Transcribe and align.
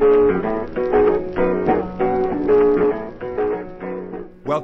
Thank 0.00 0.76
you. 0.78 0.83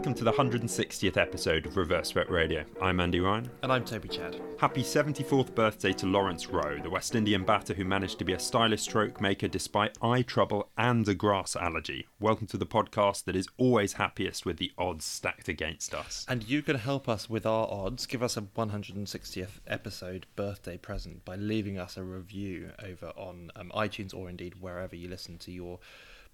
Welcome 0.00 0.14
to 0.14 0.24
the 0.24 0.32
160th 0.32 1.18
episode 1.18 1.66
of 1.66 1.76
Reverse 1.76 2.08
Swept 2.08 2.30
Radio. 2.30 2.64
I'm 2.80 3.00
Andy 3.00 3.20
Ryan. 3.20 3.50
And 3.62 3.70
I'm 3.70 3.84
Toby 3.84 4.08
Chad. 4.08 4.40
Happy 4.56 4.82
74th 4.82 5.54
birthday 5.54 5.92
to 5.92 6.06
Lawrence 6.06 6.46
Rowe, 6.48 6.78
the 6.82 6.88
West 6.88 7.14
Indian 7.14 7.44
batter 7.44 7.74
who 7.74 7.84
managed 7.84 8.18
to 8.20 8.24
be 8.24 8.32
a 8.32 8.38
stylish 8.38 8.80
stroke 8.80 9.20
maker 9.20 9.46
despite 9.46 9.98
eye 10.00 10.22
trouble 10.22 10.70
and 10.78 11.06
a 11.06 11.12
grass 11.12 11.54
allergy. 11.54 12.08
Welcome 12.18 12.46
to 12.46 12.56
the 12.56 12.64
podcast 12.64 13.24
that 13.24 13.36
is 13.36 13.46
always 13.58 13.92
happiest 13.92 14.46
with 14.46 14.56
the 14.56 14.72
odds 14.78 15.04
stacked 15.04 15.48
against 15.48 15.92
us. 15.92 16.24
And 16.26 16.48
you 16.48 16.62
can 16.62 16.76
help 16.76 17.06
us 17.06 17.28
with 17.28 17.44
our 17.44 17.68
odds. 17.70 18.06
Give 18.06 18.22
us 18.22 18.38
a 18.38 18.40
160th 18.40 19.60
episode 19.66 20.24
birthday 20.34 20.78
present 20.78 21.26
by 21.26 21.36
leaving 21.36 21.78
us 21.78 21.98
a 21.98 22.02
review 22.02 22.70
over 22.82 23.12
on 23.18 23.50
um, 23.54 23.70
iTunes 23.74 24.14
or 24.14 24.30
indeed 24.30 24.62
wherever 24.62 24.96
you 24.96 25.10
listen 25.10 25.36
to 25.36 25.52
your 25.52 25.78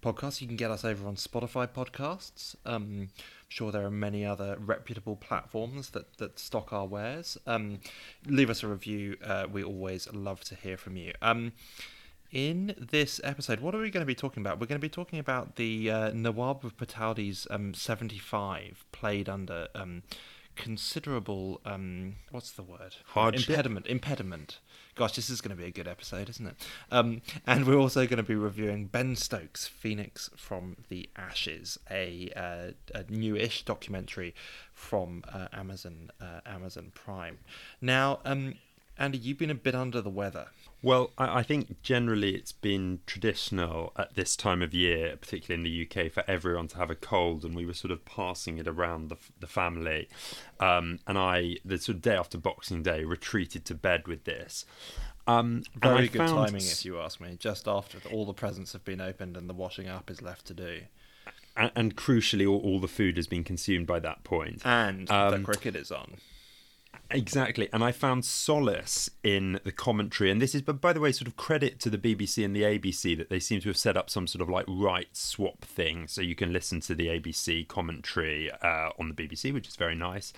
podcasts. 0.03 0.41
You 0.41 0.47
can 0.47 0.57
get 0.57 0.71
us 0.71 0.85
over 0.85 1.07
on 1.09 1.17
Spotify 1.17 1.67
podcasts. 1.67 2.55
Um, 2.65 3.09
sure 3.49 3.71
there 3.71 3.85
are 3.85 3.91
many 3.91 4.25
other 4.25 4.57
reputable 4.59 5.17
platforms 5.17 5.91
that, 5.91 6.19
that 6.19 6.39
stock 6.39 6.73
our 6.73 6.87
wares. 6.87 7.39
Um, 7.47 7.81
leave 8.27 8.51
us 8.51 8.63
a 8.63 8.69
review. 8.69 9.17
Uh, 9.25 9.47
we 9.51 9.63
always 9.63 10.13
love 10.13 10.41
to 10.45 10.55
hear 10.55 10.77
from 10.77 10.97
you. 10.97 11.13
Um, 11.23 11.53
in 12.33 12.75
this 12.79 13.21
episode, 13.23 13.61
what 13.61 13.75
are 13.75 13.79
we 13.79 13.91
going 13.91 14.03
to 14.03 14.07
be 14.07 14.15
talking 14.15 14.43
about? 14.43 14.61
We're 14.61 14.67
going 14.67 14.81
to 14.81 14.85
be 14.85 14.89
talking 14.89 15.19
about 15.19 15.57
the 15.57 15.91
uh, 15.91 16.11
Nawab 16.13 16.65
of 16.65 16.77
Pataudi's 16.77 17.47
um, 17.51 17.73
75, 17.73 18.85
played 18.91 19.29
under 19.29 19.69
um, 19.75 20.03
considerable, 20.57 21.61
um, 21.65 22.17
what's 22.31 22.51
the 22.51 22.63
word? 22.63 22.97
Hardship? 23.09 23.49
Impediment. 23.49 23.87
Impediment. 23.87 24.59
Gosh, 24.95 25.15
this 25.15 25.29
is 25.29 25.41
going 25.43 25.55
to 25.55 25.63
be 25.63 25.69
a 25.69 25.71
good 25.71 25.87
episode, 25.87 26.31
isn't 26.31 26.47
it? 26.47 26.67
Um, 26.91 27.21
and 27.47 27.67
we're 27.67 27.79
also 27.79 28.07
going 28.07 28.17
to 28.17 28.23
be 28.23 28.35
reviewing 28.35 28.87
Ben 28.87 29.15
Stokes' 29.15 29.69
Phoenix 29.69 30.31
from 30.37 30.77
the 30.89 31.09
Ashes, 31.17 31.79
a, 31.91 32.31
uh, 32.35 32.99
a 32.99 33.05
newish 33.11 33.65
documentary 33.65 34.35
from 34.73 35.23
uh, 35.33 35.49
Amazon 35.53 36.11
uh, 36.21 36.41
Amazon 36.47 36.93
Prime. 36.95 37.39
Now, 37.81 38.21
um, 38.25 38.55
Andy, 38.99 39.19
you've 39.19 39.39
been 39.39 39.51
a 39.51 39.55
bit 39.55 39.75
under 39.75 40.01
the 40.01 40.11
weather. 40.11 40.47
Well, 40.83 41.11
I, 41.19 41.39
I 41.39 41.43
think 41.43 41.83
generally 41.83 42.35
it's 42.35 42.53
been 42.53 43.01
traditional 43.07 43.93
at 43.97 44.15
this 44.15 44.37
time 44.37 44.63
of 44.63 44.73
year, 44.73 45.17
particularly 45.17 45.61
in 45.61 45.65
the 45.65 46.05
UK, 46.05 46.13
for 46.13 46.25
everyone 46.29 46.69
to 46.69 46.77
have 46.79 46.91
a 46.91 46.95
cold, 46.95 47.45
and 47.45 47.55
we 47.55 47.67
were 47.67 47.75
sort 47.75 47.91
of 47.91 48.05
passing 48.05 48.59
it 48.59 48.69
around 48.69 49.09
the, 49.09 49.17
the 49.41 49.47
family. 49.47 50.09
Um, 50.61 51.01
and 51.07 51.19
I, 51.19 51.57
the 51.65 51.79
sort 51.79 51.97
of 51.97 52.03
day 52.03 52.17
after 52.17 52.39
Boxing 52.39 52.83
Day, 52.83 53.05
retreated 53.05 53.65
to 53.67 53.75
bed 53.75 54.07
with 54.07 54.25
this. 54.25 54.65
Um, 55.27 55.65
Very 55.83 56.09
good 56.09 56.19
found 56.19 56.47
timing, 56.47 56.63
if 56.63 56.85
you 56.85 57.01
ask 57.01 57.21
me. 57.21 57.37
Just 57.39 57.67
after 57.67 57.99
all 58.11 58.25
the 58.25 58.33
presents 58.33 58.73
have 58.73 58.85
been 58.85 59.01
opened 59.01 59.37
and 59.37 59.51
the 59.51 59.55
washing 59.55 59.89
up 59.89 60.11
is 60.11 60.23
left 60.23 60.47
to 60.47 60.55
do, 60.55 60.83
and, 61.57 61.73
and 61.75 61.97
crucially, 61.97 62.49
all, 62.49 62.61
all 62.61 62.79
the 62.81 62.89
food 62.89 63.17
has 63.17 63.27
been 63.27 63.43
consumed 63.43 63.87
by 63.87 63.99
that 64.01 64.23
point. 64.25 64.65
and 64.65 65.11
Um, 65.11 65.31
the 65.33 65.45
cricket 65.45 65.75
is 65.75 65.91
on. 65.91 66.19
Exactly, 67.11 67.69
and 67.73 67.85
I 67.85 67.93
found 67.93 68.25
solace 68.25 69.09
in 69.23 69.61
the 69.63 69.71
commentary, 69.71 70.31
and 70.31 70.43
this 70.43 70.55
is, 70.57 70.63
but 70.63 70.81
by 70.81 70.93
the 70.93 71.01
way, 71.01 71.13
sort 71.13 71.29
of 71.29 71.37
credit 71.37 71.79
to 71.81 71.91
the 71.91 71.99
BBC 71.99 72.45
and 72.45 72.55
the 72.55 72.63
ABC 72.63 73.17
that 73.17 73.31
they 73.31 73.39
seem 73.39 73.61
to 73.61 73.69
have 73.69 73.77
set 73.77 73.97
up 73.97 74.11
some 74.11 74.27
sort 74.27 74.43
of 74.43 74.49
like 74.49 74.65
rights 74.69 75.21
swap 75.21 75.65
thing, 75.65 76.09
so 76.09 76.21
you 76.21 76.35
can 76.35 76.53
listen 76.53 76.81
to 76.81 76.95
the 76.97 77.07
ABC 77.07 77.69
commentary 77.69 78.51
uh, 78.51 78.91
on 78.99 79.09
the 79.09 79.15
BBC, 79.15 79.55
which 79.55 79.69
is 79.69 79.77
very 79.77 79.95
nice, 79.95 80.33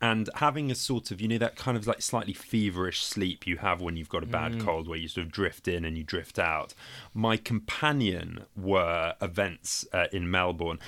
and 0.00 0.30
having 0.36 0.70
a 0.70 0.76
sort 0.76 1.10
of 1.10 1.20
you 1.20 1.26
know 1.26 1.38
that 1.38 1.56
kind 1.56 1.76
of 1.76 1.88
like 1.88 2.00
slightly 2.00 2.34
feverish 2.34 3.04
sleep 3.04 3.46
you 3.46 3.56
have 3.56 3.80
when 3.80 3.96
you've 3.96 4.08
got 4.08 4.22
a 4.22 4.26
bad 4.26 4.60
cold, 4.60 4.86
where 4.86 4.98
you 4.98 5.08
sort 5.08 5.26
of 5.26 5.32
drift 5.32 5.66
in 5.66 5.84
and 5.84 5.98
you 5.98 6.04
drift 6.04 6.38
out. 6.38 6.72
My 7.12 7.36
companion 7.36 8.44
were 8.56 9.14
events 9.20 9.84
uh, 9.92 10.06
in 10.12 10.30
Melbourne 10.30 10.78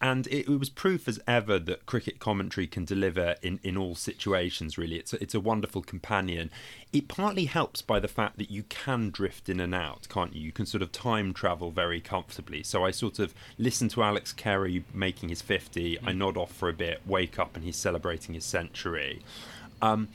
and 0.00 0.26
it, 0.28 0.48
it 0.48 0.58
was 0.58 0.70
proof 0.70 1.06
as 1.08 1.20
ever 1.26 1.58
that 1.58 1.84
cricket 1.86 2.18
commentary 2.18 2.66
can 2.66 2.84
deliver 2.84 3.36
in, 3.42 3.60
in 3.62 3.76
all 3.76 3.94
situations 3.94 4.78
really. 4.78 4.96
It's 4.96 5.12
a, 5.12 5.22
it's 5.22 5.34
a 5.34 5.40
wonderful 5.40 5.82
companion. 5.82 6.50
It 6.92 7.06
partly 7.06 7.44
helps 7.44 7.82
by 7.82 8.00
the 8.00 8.08
fact 8.08 8.38
that 8.38 8.50
you 8.50 8.62
can 8.64 9.10
drift 9.10 9.48
in 9.48 9.60
and 9.60 9.74
out 9.74 10.08
can't 10.08 10.34
you? 10.34 10.42
You 10.42 10.52
can 10.52 10.66
sort 10.66 10.82
of 10.82 10.92
time 10.92 11.34
travel 11.34 11.70
very 11.70 12.00
comfortably. 12.00 12.62
So 12.62 12.84
i 12.84 12.90
sort 12.90 13.18
of 13.18 13.34
listen 13.58 13.88
to 13.88 14.02
alex 14.02 14.32
carey 14.32 14.84
making 14.94 15.28
his 15.28 15.42
50 15.42 15.98
i 16.04 16.12
nod 16.12 16.36
off 16.36 16.52
for 16.52 16.68
a 16.68 16.72
bit 16.72 17.00
wake 17.06 17.38
up 17.38 17.54
and 17.54 17.64
he's 17.64 17.76
celebrating 17.76 18.34
his 18.34 18.44
century. 18.44 19.22
Um, 19.82 20.08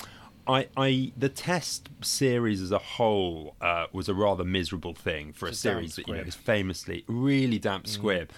I, 0.47 0.67
I, 0.77 1.11
the 1.17 1.29
test 1.29 1.89
series 2.01 2.61
as 2.61 2.71
a 2.71 2.77
whole 2.77 3.55
uh, 3.61 3.87
was 3.91 4.07
a 4.07 4.13
rather 4.13 4.43
miserable 4.43 4.93
thing 4.93 5.33
for 5.33 5.47
a 5.47 5.49
It's 5.49 5.65
a 5.65 5.69
damp 5.69 5.77
series 5.77 5.95
that 5.95 6.07
you 6.07 6.13
know 6.13 6.21
is 6.21 6.35
famously 6.35 7.03
really 7.07 7.57
damp 7.57 7.87
squib. 7.87 8.29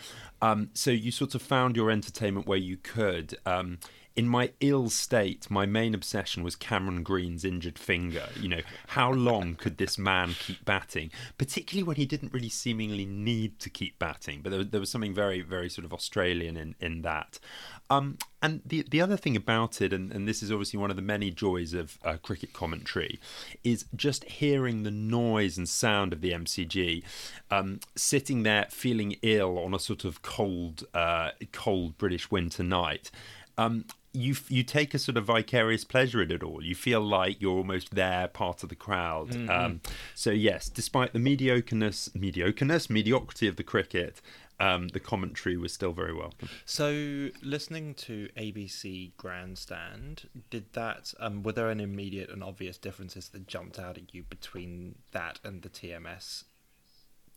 Um, 0.42 0.70
so 0.74 0.92
you 0.92 1.12
sort 1.12 1.36
of 1.36 1.42
found 1.42 1.76
your 1.76 1.92
entertainment 1.92 2.48
where 2.48 2.58
you 2.58 2.78
could. 2.78 3.38
Um, 3.46 3.80
in 4.18 4.28
my 4.28 4.52
ill 4.62 4.90
state, 4.90 5.50
my 5.52 5.68
main 5.68 5.94
obsession 5.94 6.42
was 6.42 6.56
Cameron 6.56 7.04
Green's 7.04 7.46
injured 7.46 7.78
finger. 7.78 8.28
You 8.42 8.50
know, 8.50 8.62
how 8.88 9.12
long 9.12 9.54
could 9.54 9.78
this 9.78 10.00
man 10.00 10.34
keep 10.40 10.66
batting? 10.66 11.12
Particularly 11.38 11.84
when 11.84 11.98
he 11.98 12.08
didn't 12.08 12.34
really 12.34 12.50
seemingly 12.50 13.06
need 13.06 13.60
to 13.60 13.70
keep 13.70 14.00
batting, 14.00 14.42
but 14.42 14.50
there, 14.50 14.64
there 14.64 14.80
was 14.80 14.90
something 14.90 15.14
very, 15.14 15.42
very 15.42 15.70
sort 15.70 15.86
of 15.86 15.94
Australian 15.94 16.58
in, 16.58 16.74
in 16.80 17.04
that. 17.04 17.38
Um, 17.90 18.18
and 18.42 18.62
the 18.66 18.86
the 18.90 19.02
other 19.02 19.18
thing 19.18 19.36
about 19.36 19.82
it, 19.82 19.94
and, 19.94 20.12
and 20.12 20.28
this 20.28 20.44
is 20.44 20.52
obviously 20.52 20.80
one 20.80 20.90
of 20.90 20.96
the 20.96 21.02
many 21.02 21.32
joys 21.32 21.74
of 21.74 21.98
uh, 22.04 22.18
cricket 22.22 22.54
commentary, 22.54 23.20
is 23.64 23.86
just 23.96 24.26
hearing 24.26 24.84
the 24.84 24.92
noise 24.92 25.58
and 25.58 25.68
sound 25.68 26.14
of 26.14 26.22
the 26.22 26.32
MCG, 26.32 27.04
um, 27.50 27.80
sitting 27.96 28.44
there 28.44 28.68
feeling 28.70 29.16
ill 29.22 29.58
on 29.58 29.74
a 29.74 29.80
sort 29.80 30.06
of 30.06 30.22
cold, 30.22 30.86
uh, 30.94 31.32
cold 31.52 31.98
British 31.98 32.30
winter 32.30 32.64
night. 32.64 33.10
Um, 33.58 33.86
you 34.14 34.36
you 34.50 34.64
take 34.64 34.94
a 34.94 35.00
sort 35.00 35.18
of 35.18 35.26
vicarious 35.26 35.84
pleasure 35.84 36.22
in 36.22 36.32
it 36.32 36.44
all. 36.44 36.64
You 36.64 36.76
feel 36.76 37.02
like 37.02 37.42
you're 37.42 37.58
almost 37.58 37.96
there, 37.96 38.28
part 38.28 38.64
of 38.64 38.70
the 38.70 38.76
crowd. 38.76 39.50
Um, 39.50 39.82
so 40.16 40.32
yes, 40.32 40.70
despite 40.70 41.14
the 41.14 41.20
mediocreness, 41.20 42.10
mediocreness, 42.12 42.90
mediocrity 42.90 43.48
of 43.48 43.56
the 43.56 43.64
cricket, 43.64 44.22
um, 44.60 44.88
the 44.90 45.00
commentary 45.00 45.58
was 45.58 45.74
still 45.74 45.92
very 45.92 46.14
welcome. 46.14 46.50
So, 46.66 47.30
listening 47.42 47.94
to 47.96 48.30
ABC 48.36 49.16
Grandstand, 49.18 50.30
did 50.50 50.74
that? 50.74 51.14
Um, 51.20 51.44
were 51.44 51.52
there 51.52 51.70
any 51.70 51.84
immediate 51.84 52.30
and 52.30 52.44
obvious 52.44 52.78
differences 52.78 53.30
that 53.30 53.48
jumped 53.48 53.78
out 53.80 53.98
at 53.98 54.14
you 54.14 54.24
between 54.24 54.96
that 55.12 55.40
and 55.44 55.62
the 55.62 55.70
TMS 55.70 56.46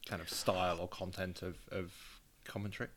kind 0.06 0.22
of 0.22 0.30
style 0.30 0.78
or 0.80 0.88
content 0.88 1.42
of, 1.42 1.56
of 1.70 1.92
commentary? 2.44 2.88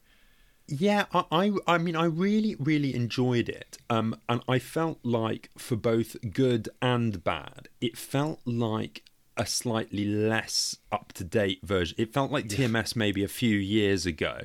Yeah, 0.68 1.06
I, 1.14 1.26
I, 1.32 1.52
I 1.68 1.78
mean, 1.78 1.98
I 1.98 2.06
really, 2.06 2.56
really 2.56 2.96
enjoyed 2.96 3.50
it, 3.50 3.78
um, 3.90 4.16
and 4.30 4.42
I 4.48 4.60
felt 4.60 5.00
like 5.04 5.50
for 5.58 5.76
both 5.76 6.16
good 6.32 6.70
and 6.82 7.22
bad, 7.24 7.68
it 7.82 7.98
felt 7.98 8.40
like 8.46 9.04
a 9.36 9.46
slightly 9.46 10.06
less 10.06 10.78
up 10.92 11.12
to 11.14 11.24
date 11.24 11.60
version. 11.64 11.96
It 12.00 12.14
felt 12.14 12.32
like 12.32 12.48
TMS 12.48 12.96
maybe 12.96 13.24
a 13.24 13.28
few 13.28 13.58
years 13.58 14.06
ago, 14.06 14.40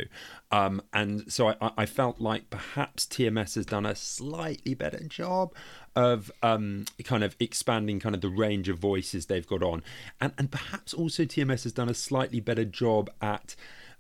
um, 0.50 0.81
and 0.93 1.31
so 1.32 1.49
I, 1.49 1.71
I- 1.76 1.87
felt 1.87 2.21
like 2.21 2.49
perhaps 2.50 3.04
TMS 3.06 3.54
has 3.56 3.66
done 3.66 3.84
a 3.84 3.94
slightly 3.94 4.75
better 4.75 5.00
job 5.04 5.53
of 5.94 6.31
um, 6.43 6.84
kind 7.04 7.22
of 7.25 7.34
expanding 7.41 7.98
kind 8.00 8.15
of 8.15 8.21
the 8.21 8.28
range 8.28 8.69
of 8.69 8.78
voices 8.78 9.27
they've 9.27 9.47
got 9.47 9.62
on, 9.62 9.82
and 10.21 10.32
and 10.38 10.50
perhaps 10.50 10.94
also 10.94 11.25
TMS 11.25 11.65
has 11.65 11.72
done 11.72 11.88
a 11.88 11.94
slightly 11.94 12.41
better 12.41 12.65
job 12.65 13.10
at 13.21 13.54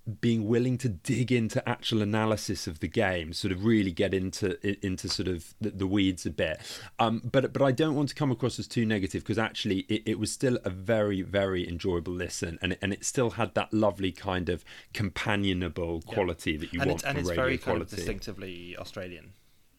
being 0.08 0.46
willing 0.46 0.78
to 0.78 0.88
dig 0.88 1.30
into 1.30 1.66
actual 1.68 2.02
analysis 2.02 2.66
of 2.66 2.80
the 2.80 2.88
game, 2.88 3.32
sort 3.32 3.52
of 3.52 3.64
really 3.64 3.92
get 3.92 4.14
into 4.14 4.58
into 4.84 5.08
sort 5.08 5.28
of 5.28 5.54
the, 5.60 5.70
the 5.70 5.86
weeds 5.86 6.24
a 6.26 6.30
bit. 6.30 6.60
Um, 6.98 7.22
but 7.24 7.52
but 7.52 7.62
I 7.62 7.72
don't 7.72 7.94
want 7.94 8.08
to 8.10 8.14
come 8.14 8.30
across 8.30 8.58
as 8.58 8.66
too 8.66 8.86
negative 8.86 9.22
because 9.22 9.38
actually 9.38 9.80
it, 9.88 10.02
it 10.06 10.18
was 10.18 10.32
still 10.32 10.58
a 10.64 10.70
very 10.70 11.22
very 11.22 11.68
enjoyable 11.68 12.12
listen, 12.12 12.58
and 12.62 12.72
it, 12.72 12.78
and 12.82 12.92
it 12.92 13.04
still 13.04 13.30
had 13.30 13.54
that 13.54 13.72
lovely 13.72 14.12
kind 14.12 14.48
of 14.48 14.64
companionable 14.94 16.02
quality 16.02 16.56
that 16.56 16.72
you 16.72 16.80
and 16.80 16.90
want 16.90 17.00
it's, 17.02 17.08
and 17.08 17.18
it's 17.18 17.30
very 17.30 17.58
kind 17.58 17.80
of 17.80 17.88
distinctively 17.88 18.76
Australian 18.78 19.32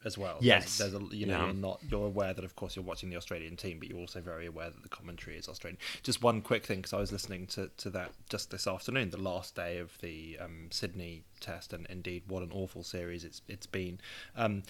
as 0.06 0.18
well. 0.18 0.38
Yes. 0.40 0.78
there's, 0.78 0.92
there's 0.94 1.04
a 1.04 1.16
you 1.16 1.26
know 1.26 1.38
Yeah. 1.40 1.46
you're 1.46 1.54
not 1.56 1.80
you're 1.90 2.06
aware 2.08 2.34
that 2.34 2.46
of 2.46 2.56
course 2.56 2.76
you're 2.76 2.86
watching 2.86 3.10
the 3.10 3.18
Australian 3.18 3.56
team, 3.58 3.80
but 3.80 3.90
you're 3.90 4.00
also 4.00 4.22
very 4.22 4.46
aware 4.46 4.70
that 4.70 4.82
the 4.84 4.90
commentary 4.90 5.36
is 5.38 5.48
Australian. 5.50 5.78
Just 6.04 6.22
one 6.24 6.42
quick 6.42 6.66
thing 6.66 6.78
because 6.80 6.94
I 6.94 7.00
was 7.00 7.12
listening 7.12 7.48
to 7.48 7.70
to 7.78 7.90
that 7.92 8.12
just 8.30 8.52
this 8.52 8.66
afternoon, 8.68 9.10
the 9.10 9.18
last 9.22 9.56
day 9.56 9.78
of 9.78 9.98
the 10.00 10.38
um, 10.40 10.68
Sydney 10.72 11.24
test, 11.40 11.74
and 11.74 11.86
indeed 11.88 12.24
what 12.28 12.44
an 12.44 12.52
awful 12.54 12.84
series 12.84 13.24
it's 13.24 13.42
it's 13.48 13.68
been. 13.68 14.00
Um, 14.36 14.64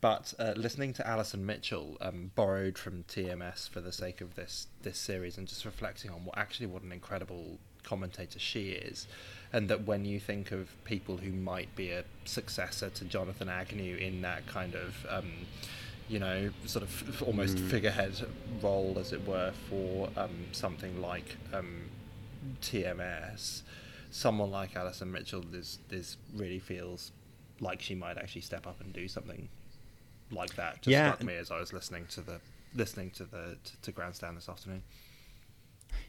but 0.00 0.34
uh, 0.38 0.52
listening 0.56 0.92
to 0.94 1.06
Alison 1.06 1.44
Mitchell, 1.46 1.96
um, 2.00 2.30
borrowed 2.34 2.78
from 2.78 3.04
TMS 3.04 3.68
for 3.68 3.80
the 3.80 3.92
sake 3.92 4.20
of 4.20 4.34
this 4.34 4.68
this 4.82 4.98
series, 4.98 5.36
and 5.38 5.46
just 5.48 5.64
reflecting 5.64 6.10
on 6.10 6.24
what 6.24 6.38
actually 6.38 6.66
what 6.66 6.82
an 6.82 6.92
incredible 6.92 7.58
commentator 7.86 8.38
she 8.38 8.70
is 8.70 9.06
and 9.52 9.68
that 9.68 9.86
when 9.86 10.04
you 10.04 10.20
think 10.20 10.52
of 10.52 10.68
people 10.84 11.16
who 11.16 11.32
might 11.32 11.74
be 11.74 11.90
a 11.90 12.04
successor 12.24 12.90
to 12.90 13.04
Jonathan 13.04 13.48
Agnew 13.48 13.96
in 13.96 14.20
that 14.22 14.46
kind 14.46 14.74
of 14.74 15.06
um, 15.08 15.32
you 16.08 16.18
know 16.18 16.50
sort 16.66 16.82
of 16.82 17.22
almost 17.22 17.58
figurehead 17.58 18.14
role 18.60 18.96
as 19.00 19.12
it 19.12 19.26
were 19.26 19.52
for 19.70 20.10
um, 20.16 20.46
something 20.52 21.00
like 21.00 21.36
um, 21.54 21.84
TMS 22.60 23.62
someone 24.10 24.50
like 24.50 24.76
Alison 24.76 25.12
Mitchell 25.12 25.44
is 25.52 25.78
is 25.90 26.16
really 26.34 26.58
feels 26.58 27.12
like 27.60 27.80
she 27.80 27.94
might 27.94 28.18
actually 28.18 28.40
step 28.40 28.66
up 28.66 28.80
and 28.80 28.92
do 28.92 29.08
something 29.08 29.48
like 30.30 30.54
that. 30.56 30.82
Just 30.82 30.88
Yeah, 30.88 31.12
struck 31.12 31.26
me 31.26 31.36
as 31.36 31.50
I 31.50 31.58
was 31.58 31.72
listening 31.72 32.06
to 32.10 32.20
the 32.20 32.40
listening 32.74 33.10
to 33.12 33.24
the 33.24 33.56
to, 33.62 33.80
to 33.82 33.92
Grandstand 33.92 34.36
this 34.36 34.48
afternoon. 34.48 34.82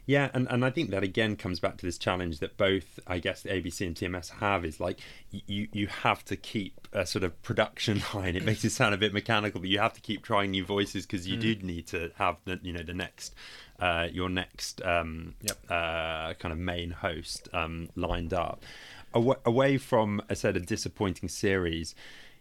Yeah, 0.06 0.30
and, 0.32 0.46
and 0.50 0.64
I 0.64 0.70
think 0.70 0.90
that 0.90 1.02
again 1.02 1.36
comes 1.36 1.60
back 1.60 1.76
to 1.78 1.86
this 1.86 1.98
challenge 1.98 2.38
that 2.38 2.56
both, 2.56 2.98
I 3.06 3.18
guess, 3.18 3.42
the 3.42 3.50
ABC 3.50 3.86
and 3.86 3.94
TMS 3.94 4.30
have 4.40 4.64
is 4.64 4.80
like 4.80 5.00
you 5.30 5.68
you 5.72 5.86
have 5.86 6.24
to 6.26 6.36
keep 6.36 6.88
a 6.92 7.04
sort 7.04 7.24
of 7.24 7.40
production 7.42 8.02
line. 8.14 8.34
It 8.34 8.44
makes 8.44 8.64
it 8.64 8.70
sound 8.70 8.94
a 8.94 8.98
bit 8.98 9.12
mechanical, 9.12 9.60
but 9.60 9.68
you 9.68 9.78
have 9.78 9.92
to 9.94 10.00
keep 10.00 10.22
trying 10.22 10.52
new 10.52 10.64
voices 10.64 11.04
because 11.04 11.26
you 11.28 11.36
do 11.36 11.54
need 11.56 11.86
to 11.88 12.10
have 12.16 12.36
the 12.46 12.58
you 12.62 12.72
know 12.72 12.82
the 12.82 12.94
next 12.94 13.34
uh, 13.80 14.08
your 14.10 14.28
next 14.30 14.80
um, 14.82 15.34
Yep. 15.42 15.58
uh, 15.70 16.34
kind 16.34 16.52
of 16.52 16.58
main 16.58 16.90
host 16.90 17.48
um, 17.52 17.90
lined 17.94 18.32
up. 18.32 18.64
Away, 19.14 19.36
away 19.44 19.78
from, 19.78 20.20
I 20.28 20.34
said, 20.34 20.56
a 20.56 20.60
disappointing 20.60 21.28
series, 21.30 21.94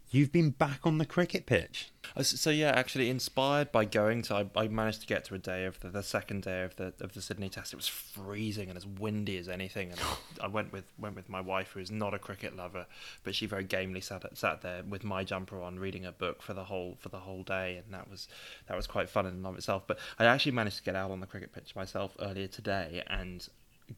you've 0.09 0.31
been 0.31 0.51
back 0.51 0.79
on 0.85 0.97
the 0.97 1.05
cricket 1.05 1.45
pitch. 1.45 1.91
Uh, 2.15 2.23
So 2.23 2.49
yeah, 2.49 2.69
actually 2.69 3.09
inspired 3.09 3.71
by 3.71 3.85
going 3.85 4.21
to, 4.23 4.35
I, 4.35 4.49
I 4.55 4.67
managed 4.67 5.01
to 5.01 5.07
get 5.07 5.25
to 5.25 5.35
a 5.35 5.37
day 5.37 5.65
of 5.65 5.79
the, 5.81 5.89
the 5.89 6.03
second 6.03 6.43
day 6.43 6.63
of 6.63 6.75
the 6.75 6.93
of 6.99 7.13
the 7.13 7.21
Sydney 7.21 7.49
Test. 7.49 7.73
It 7.73 7.75
was 7.75 7.87
freezing 7.87 8.69
and 8.69 8.77
as 8.77 8.85
windy 8.85 9.37
as 9.37 9.49
anything, 9.49 9.91
and 9.91 9.99
I 10.41 10.47
went 10.47 10.71
with 10.71 10.85
went 10.97 11.15
with 11.15 11.29
my 11.29 11.41
wife, 11.41 11.71
who 11.71 11.79
is 11.79 11.91
not 11.91 12.13
a 12.13 12.19
cricket 12.19 12.55
lover, 12.55 12.85
but 13.23 13.35
she 13.35 13.45
very 13.45 13.63
gamely 13.63 14.01
sat 14.01 14.25
sat 14.37 14.61
there 14.61 14.83
with 14.87 15.03
my 15.03 15.23
jumper 15.23 15.61
on, 15.61 15.79
reading 15.79 16.05
a 16.05 16.11
book 16.11 16.41
for 16.41 16.53
the 16.53 16.65
whole 16.65 16.97
for 16.99 17.09
the 17.09 17.19
whole 17.19 17.43
day, 17.43 17.81
and 17.83 17.93
that 17.93 18.09
was 18.09 18.27
that 18.67 18.77
was 18.77 18.87
quite 18.87 19.09
fun 19.09 19.25
in 19.25 19.33
and 19.33 19.45
of 19.45 19.55
itself. 19.55 19.83
But 19.87 19.99
I 20.17 20.25
actually 20.25 20.53
managed 20.53 20.77
to 20.77 20.83
get 20.83 20.95
out 20.95 21.11
on 21.11 21.19
the 21.19 21.27
cricket 21.27 21.53
pitch 21.53 21.75
myself 21.75 22.15
earlier 22.19 22.47
today, 22.47 23.03
and 23.07 23.47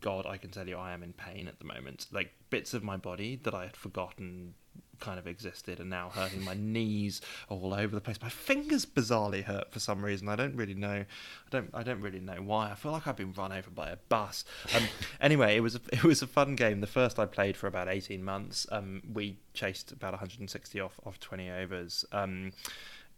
God, 0.01 0.25
I 0.25 0.37
can 0.37 0.51
tell 0.51 0.67
you, 0.67 0.77
I 0.77 0.93
am 0.93 1.03
in 1.03 1.13
pain 1.13 1.47
at 1.47 1.59
the 1.59 1.65
moment. 1.65 2.07
Like 2.11 2.31
bits 2.49 2.73
of 2.73 2.83
my 2.83 2.97
body 2.97 3.39
that 3.43 3.53
I 3.53 3.65
had 3.65 3.75
forgotten 3.75 4.53
kind 4.99 5.19
of 5.19 5.27
existed 5.27 5.79
and 5.79 5.89
now 5.89 6.09
hurting. 6.09 6.43
My 6.43 6.53
knees 6.53 7.21
all 7.47 7.73
over 7.73 7.93
the 7.93 8.01
place. 8.01 8.21
My 8.21 8.29
fingers 8.29 8.85
bizarrely 8.85 9.43
hurt 9.43 9.71
for 9.71 9.79
some 9.79 10.03
reason. 10.03 10.29
I 10.29 10.35
don't 10.35 10.55
really 10.55 10.73
know. 10.73 11.05
I 11.05 11.49
don't. 11.49 11.69
I 11.73 11.83
don't 11.83 12.01
really 12.01 12.19
know 12.19 12.41
why. 12.41 12.71
I 12.71 12.75
feel 12.75 12.91
like 12.91 13.07
I've 13.07 13.17
been 13.17 13.33
run 13.33 13.51
over 13.51 13.69
by 13.69 13.89
a 13.89 13.97
bus. 14.09 14.45
Um, 14.75 14.83
anyway, 15.21 15.55
it 15.55 15.61
was 15.61 15.75
a, 15.75 15.81
it 15.91 16.03
was 16.03 16.21
a 16.21 16.27
fun 16.27 16.55
game. 16.55 16.81
The 16.81 16.87
first 16.87 17.19
I 17.19 17.25
played 17.25 17.57
for 17.57 17.67
about 17.67 17.87
eighteen 17.87 18.23
months. 18.23 18.67
Um, 18.71 19.01
we 19.11 19.37
chased 19.53 19.91
about 19.91 20.13
160 20.13 20.79
off 20.79 20.99
off 21.05 21.19
20 21.19 21.49
overs. 21.49 22.05
Um, 22.11 22.53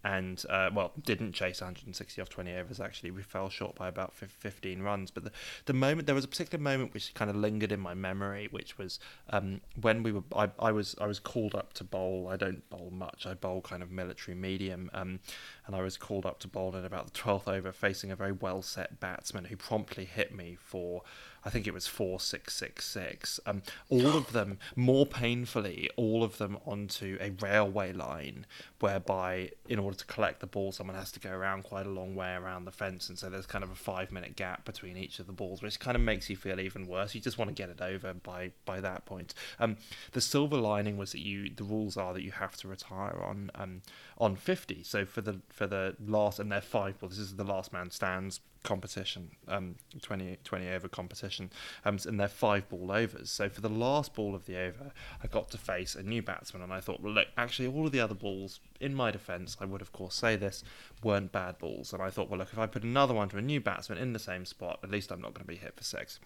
and 0.04 0.44
uh, 0.50 0.70
well, 0.74 0.92
didn't 1.04 1.34
chase 1.34 1.62
160 1.62 2.22
off 2.22 2.30
20 2.30 2.56
overs. 2.56 2.80
Actually, 2.80 3.12
we 3.12 3.22
fell 3.22 3.50
short 3.50 3.76
by 3.76 3.88
about 3.88 4.14
15 4.14 4.82
runs. 4.82 5.12
But 5.12 5.26
the, 5.26 5.32
the 5.66 5.74
moment 5.74 6.08
there 6.08 6.16
was 6.16 6.26
a 6.26 6.28
particular 6.28 6.62
moment 6.62 6.94
which 6.94 7.14
kind 7.14 7.30
of 7.30 7.36
lingered 7.36 7.72
in 7.72 7.80
my 7.80 7.94
memory, 7.94 8.48
which 8.52 8.78
was 8.78 9.00
um, 9.30 9.62
when 9.80 10.04
we 10.04 10.12
were. 10.12 10.24
I, 10.36 10.50
I 10.60 10.72
was 10.72 10.96
I 11.00 11.08
was 11.08 11.20
called 11.20 11.56
up 11.56 11.74
to 11.74 11.84
bowl. 11.84 12.28
I 12.32 12.38
don't 12.38 12.68
bowl 12.70 12.92
much. 12.92 13.26
I 13.26 13.34
bowl 13.36 13.62
kind 13.62 13.84
of 13.84 13.92
military 13.92 14.36
medium. 14.36 14.90
Um, 14.94 15.20
and 15.68 15.76
I 15.76 15.82
was 15.82 15.98
called 15.98 16.26
up 16.26 16.40
to 16.40 16.48
bowl 16.48 16.76
in 16.76 16.86
about 16.86 17.06
the 17.06 17.20
12th 17.20 17.48
over, 17.48 17.72
facing 17.72 18.12
a 18.12 18.16
very 18.16 18.32
well 18.32 18.62
set 18.62 19.00
batsman 19.00 19.46
who 19.46 19.56
promptly 19.56 20.06
hit 20.06 20.36
me 20.36 20.58
for. 20.60 21.04
I 21.44 21.50
think 21.50 21.66
it 21.66 21.74
was 21.74 21.88
four 21.88 22.20
six 22.20 22.56
six 22.56 22.86
six. 22.86 23.40
Um, 23.46 23.64
all 23.90 24.16
of 24.16 24.32
them 24.32 24.60
more 24.76 25.06
painfully, 25.06 25.90
all 25.96 26.24
of 26.24 26.38
them 26.38 26.58
onto 26.66 27.18
a 27.20 27.32
railway 27.32 27.94
line, 27.94 28.46
whereby 28.80 29.52
in 29.68 29.80
order 29.80 29.98
to 29.98 30.06
collect 30.06 30.40
the 30.40 30.48
ball, 30.48 30.72
someone 30.72 30.96
has 30.96 31.12
to 31.14 31.20
go 31.20 31.32
around 31.32 31.64
quite 31.64 31.86
a 31.86 31.90
long 31.90 32.16
way 32.16 32.34
around 32.34 32.66
the 32.66 32.72
fence, 32.72 33.10
and 33.10 33.18
so 33.18 33.30
there's 33.30 33.48
kind 33.48 33.64
of 33.64 33.72
a 33.72 33.76
five 33.76 34.12
minute 34.12 34.36
gap 34.36 34.66
between 34.66 34.98
each 34.98 35.20
of 35.20 35.26
the 35.26 35.34
balls, 35.34 35.62
which 35.62 35.80
kind 35.80 35.96
of 35.96 36.02
makes 36.02 36.30
you 36.30 36.36
feel 36.36 36.60
even 36.60 36.88
worse. 36.88 37.16
You 37.16 37.22
just 37.22 37.38
want 37.38 37.50
to 37.50 37.56
get 37.56 37.70
it 37.70 37.82
over 37.82 38.14
by 38.14 38.52
by 38.66 38.80
that 38.80 39.06
point. 39.06 39.34
Um, 39.60 39.78
the 40.12 40.22
silver 40.22 40.58
lining 40.58 40.98
was 40.98 41.12
that 41.14 41.26
you 41.26 41.50
the 41.50 41.64
rules 41.64 41.98
are 41.98 42.14
that 42.14 42.24
you 42.24 42.32
have 42.32 42.56
to 42.58 42.68
retire 42.68 43.20
on 43.24 43.50
um 43.56 43.82
on 44.20 44.36
fifty. 44.36 44.84
So 44.84 45.06
for 45.06 45.22
the 45.22 45.40
for 45.50 45.61
the 45.68 45.96
last 46.06 46.40
and 46.40 46.52
they're 46.52 46.62
five 46.62 47.00
balls. 47.00 47.18
This 47.18 47.28
is 47.28 47.36
the 47.36 47.44
last 47.44 47.74
man 47.74 47.92
stands 47.92 48.40
competition, 48.64 49.32
um, 49.48 49.76
20, 50.02 50.38
20 50.44 50.70
over 50.70 50.88
competition, 50.88 51.50
um, 51.86 51.98
and 52.06 52.20
they're 52.20 52.28
five 52.28 52.68
ball 52.70 52.92
overs. 52.92 53.32
So 53.32 53.50
for 53.50 53.62
the 53.62 53.70
last 53.70 54.14
ball 54.14 54.36
of 54.36 54.46
the 54.46 54.58
over, 54.58 54.92
I 55.24 55.28
got 55.28 55.50
to 55.52 55.58
face 55.58 55.96
a 55.96 56.04
new 56.04 56.22
batsman, 56.22 56.62
and 56.62 56.72
I 56.72 56.80
thought, 56.80 57.02
well, 57.02 57.14
look, 57.14 57.28
actually, 57.38 57.68
all 57.68 57.86
of 57.86 57.92
the 57.92 58.00
other 58.00 58.14
balls, 58.14 58.60
in 58.80 58.94
my 58.94 59.12
defence, 59.12 59.58
I 59.60 59.66
would 59.66 59.82
of 59.82 59.92
course 59.92 60.16
say 60.16 60.36
this, 60.36 60.64
weren't 61.04 61.32
bad 61.32 61.58
balls, 61.58 61.94
and 61.94 62.02
I 62.02 62.10
thought, 62.10 62.30
well, 62.30 62.40
look, 62.40 62.50
if 62.52 62.60
I 62.60 62.68
put 62.68 62.84
another 62.84 63.14
one 63.14 63.30
to 63.30 63.38
a 63.38 63.42
new 63.42 63.60
batsman 63.60 63.98
in 63.98 64.14
the 64.14 64.20
same 64.20 64.46
spot, 64.46 64.80
at 64.84 64.92
least 64.92 65.12
I'm 65.12 65.22
not 65.22 65.34
going 65.34 65.46
to 65.46 65.52
be 65.52 65.58
hit 65.58 65.76
for 65.76 65.84
six. 65.84 66.20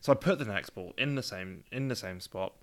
So 0.00 0.12
I 0.12 0.16
put 0.16 0.40
the 0.40 0.44
next 0.44 0.70
ball 0.70 0.94
in 0.98 1.14
the 1.14 1.22
same 1.22 1.62
in 1.70 1.86
the 1.86 1.94
same 1.94 2.18
spot 2.18 2.54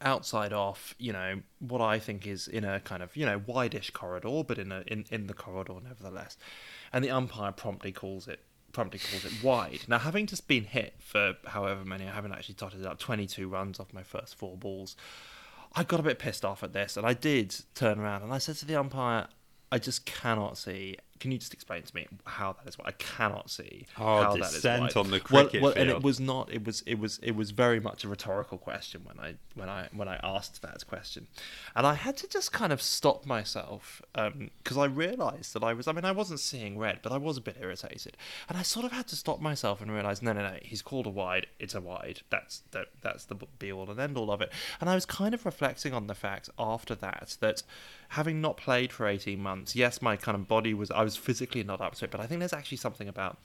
outside 0.00 0.52
off, 0.52 0.94
you 0.98 1.12
know, 1.12 1.40
what 1.58 1.80
I 1.80 1.98
think 1.98 2.26
is 2.26 2.48
in 2.48 2.64
a 2.64 2.80
kind 2.80 3.02
of, 3.02 3.16
you 3.16 3.26
know, 3.26 3.42
wide-ish 3.46 3.90
corridor, 3.90 4.42
but 4.46 4.58
in 4.58 4.72
a 4.72 4.82
in, 4.86 5.04
in 5.10 5.26
the 5.26 5.34
corridor 5.34 5.74
nevertheless. 5.82 6.36
And 6.92 7.04
the 7.04 7.10
umpire 7.10 7.52
promptly 7.52 7.92
calls 7.92 8.28
it 8.28 8.40
promptly 8.72 9.00
calls 9.00 9.24
it 9.24 9.44
wide. 9.44 9.80
Now 9.86 9.98
having 9.98 10.26
just 10.26 10.48
been 10.48 10.64
hit 10.64 10.94
for 10.98 11.34
however 11.46 11.84
many, 11.84 12.06
I 12.06 12.12
haven't 12.12 12.32
actually 12.32 12.54
totted 12.54 12.86
up, 12.86 12.98
twenty 12.98 13.26
two 13.26 13.48
runs 13.48 13.78
off 13.78 13.92
my 13.92 14.02
first 14.02 14.34
four 14.36 14.56
balls. 14.56 14.96
I 15.74 15.84
got 15.84 16.00
a 16.00 16.02
bit 16.02 16.18
pissed 16.18 16.44
off 16.44 16.62
at 16.62 16.72
this 16.72 16.96
and 16.96 17.06
I 17.06 17.14
did 17.14 17.54
turn 17.74 17.98
around 17.98 18.22
and 18.22 18.32
I 18.32 18.38
said 18.38 18.56
to 18.56 18.66
the 18.66 18.76
umpire, 18.76 19.26
I 19.70 19.78
just 19.78 20.04
cannot 20.04 20.58
see. 20.58 20.98
Can 21.22 21.30
you 21.30 21.38
just 21.38 21.54
explain 21.54 21.84
to 21.84 21.94
me 21.94 22.08
how 22.26 22.54
that 22.54 22.68
is? 22.68 22.76
Why 22.76 22.86
I 22.88 22.92
cannot 22.92 23.48
see 23.48 23.86
Oh, 23.96 24.22
how 24.24 24.32
that 24.34 24.46
is 24.46 24.54
dissent 24.54 24.96
on 24.96 25.12
the 25.12 25.22
Well- 25.30 25.44
cricket 25.44 25.62
well, 25.62 25.72
and 25.76 25.88
it 25.88 26.02
was 26.02 26.18
not. 26.18 26.52
It 26.52 26.64
was. 26.66 26.82
It 26.84 26.98
was. 26.98 27.20
It 27.22 27.36
was 27.36 27.52
very 27.52 27.78
much 27.78 28.02
a 28.02 28.08
rhetorical 28.08 28.58
question 28.58 29.02
when 29.04 29.20
I 29.20 29.36
when 29.54 29.68
I 29.68 29.88
when 29.92 30.08
I 30.08 30.18
asked 30.24 30.60
that 30.62 30.84
question, 30.88 31.28
and 31.76 31.86
I 31.86 31.94
had 31.94 32.16
to 32.16 32.28
just 32.28 32.50
kind 32.52 32.72
of 32.72 32.82
stop 32.82 33.24
myself 33.24 34.02
um, 34.16 34.50
because 34.64 34.76
I 34.76 34.86
realised 34.86 35.54
that 35.54 35.62
I 35.62 35.74
was. 35.74 35.86
I 35.86 35.92
mean, 35.92 36.04
I 36.04 36.10
wasn't 36.10 36.40
seeing 36.40 36.76
red, 36.76 36.98
but 37.02 37.12
I 37.12 37.18
was 37.18 37.36
a 37.36 37.40
bit 37.40 37.56
irritated, 37.60 38.16
and 38.48 38.58
I 38.58 38.62
sort 38.62 38.84
of 38.84 38.90
had 38.90 39.06
to 39.06 39.14
stop 39.16 39.40
myself 39.40 39.80
and 39.80 39.92
realise, 39.92 40.22
no, 40.22 40.32
no, 40.32 40.42
no, 40.42 40.56
he's 40.60 40.82
called 40.82 41.06
a 41.06 41.10
wide. 41.10 41.46
It's 41.60 41.76
a 41.76 41.80
wide. 41.80 42.22
That's 42.30 42.64
that. 42.72 42.88
That's 43.00 43.26
the 43.26 43.36
be 43.60 43.70
all 43.70 43.88
and 43.88 44.00
end 44.00 44.16
all 44.16 44.32
of 44.32 44.40
it. 44.40 44.50
And 44.80 44.90
I 44.90 44.96
was 44.96 45.06
kind 45.06 45.34
of 45.34 45.46
reflecting 45.46 45.94
on 45.94 46.08
the 46.08 46.16
fact 46.16 46.50
after 46.58 46.96
that 46.96 47.36
that 47.38 47.62
having 48.08 48.40
not 48.40 48.56
played 48.58 48.92
for 48.92 49.06
18 49.06 49.40
months, 49.40 49.74
yes, 49.74 50.02
my 50.02 50.16
kind 50.16 50.34
of 50.36 50.46
body 50.46 50.74
was, 50.74 50.90
I 50.90 51.02
was 51.02 51.11
physically 51.16 51.62
not 51.62 51.80
up 51.80 51.94
to 51.96 52.04
it, 52.04 52.10
but 52.10 52.20
I 52.20 52.26
think 52.26 52.40
there's 52.40 52.52
actually 52.52 52.78
something 52.78 53.08
about 53.08 53.38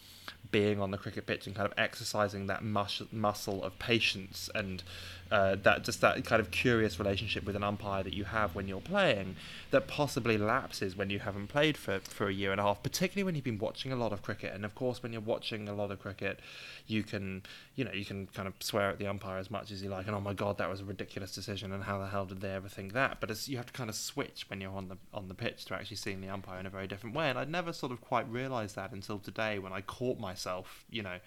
being 0.52 0.80
on 0.80 0.92
the 0.92 0.98
cricket 0.98 1.25
pitch 1.25 1.48
and 1.48 1.56
kind 1.56 1.66
of 1.66 1.74
exercising 1.78 2.48
that 2.48 2.64
mus- 2.64 3.02
muscle 3.12 3.64
of 3.64 3.78
patience 3.80 4.50
and 4.56 4.84
uh, 5.31 5.56
that 5.63 5.83
just 5.83 6.01
that 6.01 6.24
kind 6.25 6.39
of 6.39 6.51
curious 6.51 6.99
relationship 6.99 7.45
with 7.45 7.56
an 7.56 7.63
umpire 7.63 8.04
that 8.04 8.13
you 8.13 8.23
have 8.23 8.56
when 8.56 8.68
you're 8.68 8.81
playing 8.81 9.35
that 9.71 9.87
possibly 9.87 10.37
lapses 10.37 10.95
when 10.95 11.09
you 11.09 11.19
haven't 11.19 11.47
played 11.47 11.75
for, 11.75 11.99
for 11.99 12.28
a 12.28 12.33
year 12.33 12.52
and 12.52 12.61
a 12.61 12.63
half, 12.63 12.81
particularly 12.81 13.23
when 13.23 13.35
you've 13.35 13.44
been 13.44 13.57
watching 13.57 13.92
a 13.92 13.95
lot 13.95 14.13
of 14.13 14.21
cricket. 14.21 14.54
And 14.54 14.63
of 14.63 14.75
course, 14.75 15.04
when 15.04 15.11
you're 15.11 15.21
watching 15.21 15.68
a 15.68 15.73
lot 15.73 15.92
of 15.92 15.99
cricket, 15.99 16.40
you 16.85 17.04
can, 17.04 17.44
you 17.75 17.83
know, 17.83 17.92
you 17.92 18.06
can 18.06 18.28
kind 18.28 18.47
of 18.47 18.54
swear 18.59 18.90
at 18.90 18.99
the 18.99 19.07
umpire 19.07 19.37
as 19.37 19.52
much 19.52 19.71
as 19.71 19.83
you 19.83 19.90
like, 19.90 20.07
and 20.07 20.16
oh 20.16 20.21
my 20.21 20.33
god, 20.33 20.57
that 20.57 20.69
was 20.69 20.80
a 20.80 20.85
ridiculous 20.85 21.33
decision, 21.33 21.71
and 21.73 21.83
how 21.83 21.99
the 21.99 22.07
hell 22.07 22.25
did 22.25 22.42
they 22.42 22.52
ever 22.52 22.69
think 22.69 22.94
that? 22.94 23.19
But 23.19 23.47
you 23.47 23.57
have 23.57 23.66
to 23.68 23.73
kind 23.73 23.90
of 23.90 23.95
switch 23.95 24.45
when 24.49 24.61
you're 24.61 24.71
on 24.71 24.87
the 24.87 24.97
on 25.13 25.28
the 25.28 25.33
pitch 25.33 25.66
to 25.66 25.75
actually 25.75 25.97
seeing 25.97 26.21
the 26.21 26.30
umpire 26.30 26.59
in 26.59 26.66
a 26.66 26.69
very 26.69 26.87
different 26.87 27.16
way. 27.16 27.30
And 27.30 27.37
I'd 27.37 27.52
never 27.52 27.73
sort 27.73 27.92
of 27.92 28.02
quite 28.02 28.30
realised 28.30 28.75
that 28.75 28.92
until 28.92 29.19
today 29.19 29.59
when 29.59 29.73
I 29.73 29.81
caught 29.81 30.19
myself, 30.19 30.85
you 30.90 31.04
know, 31.04 31.18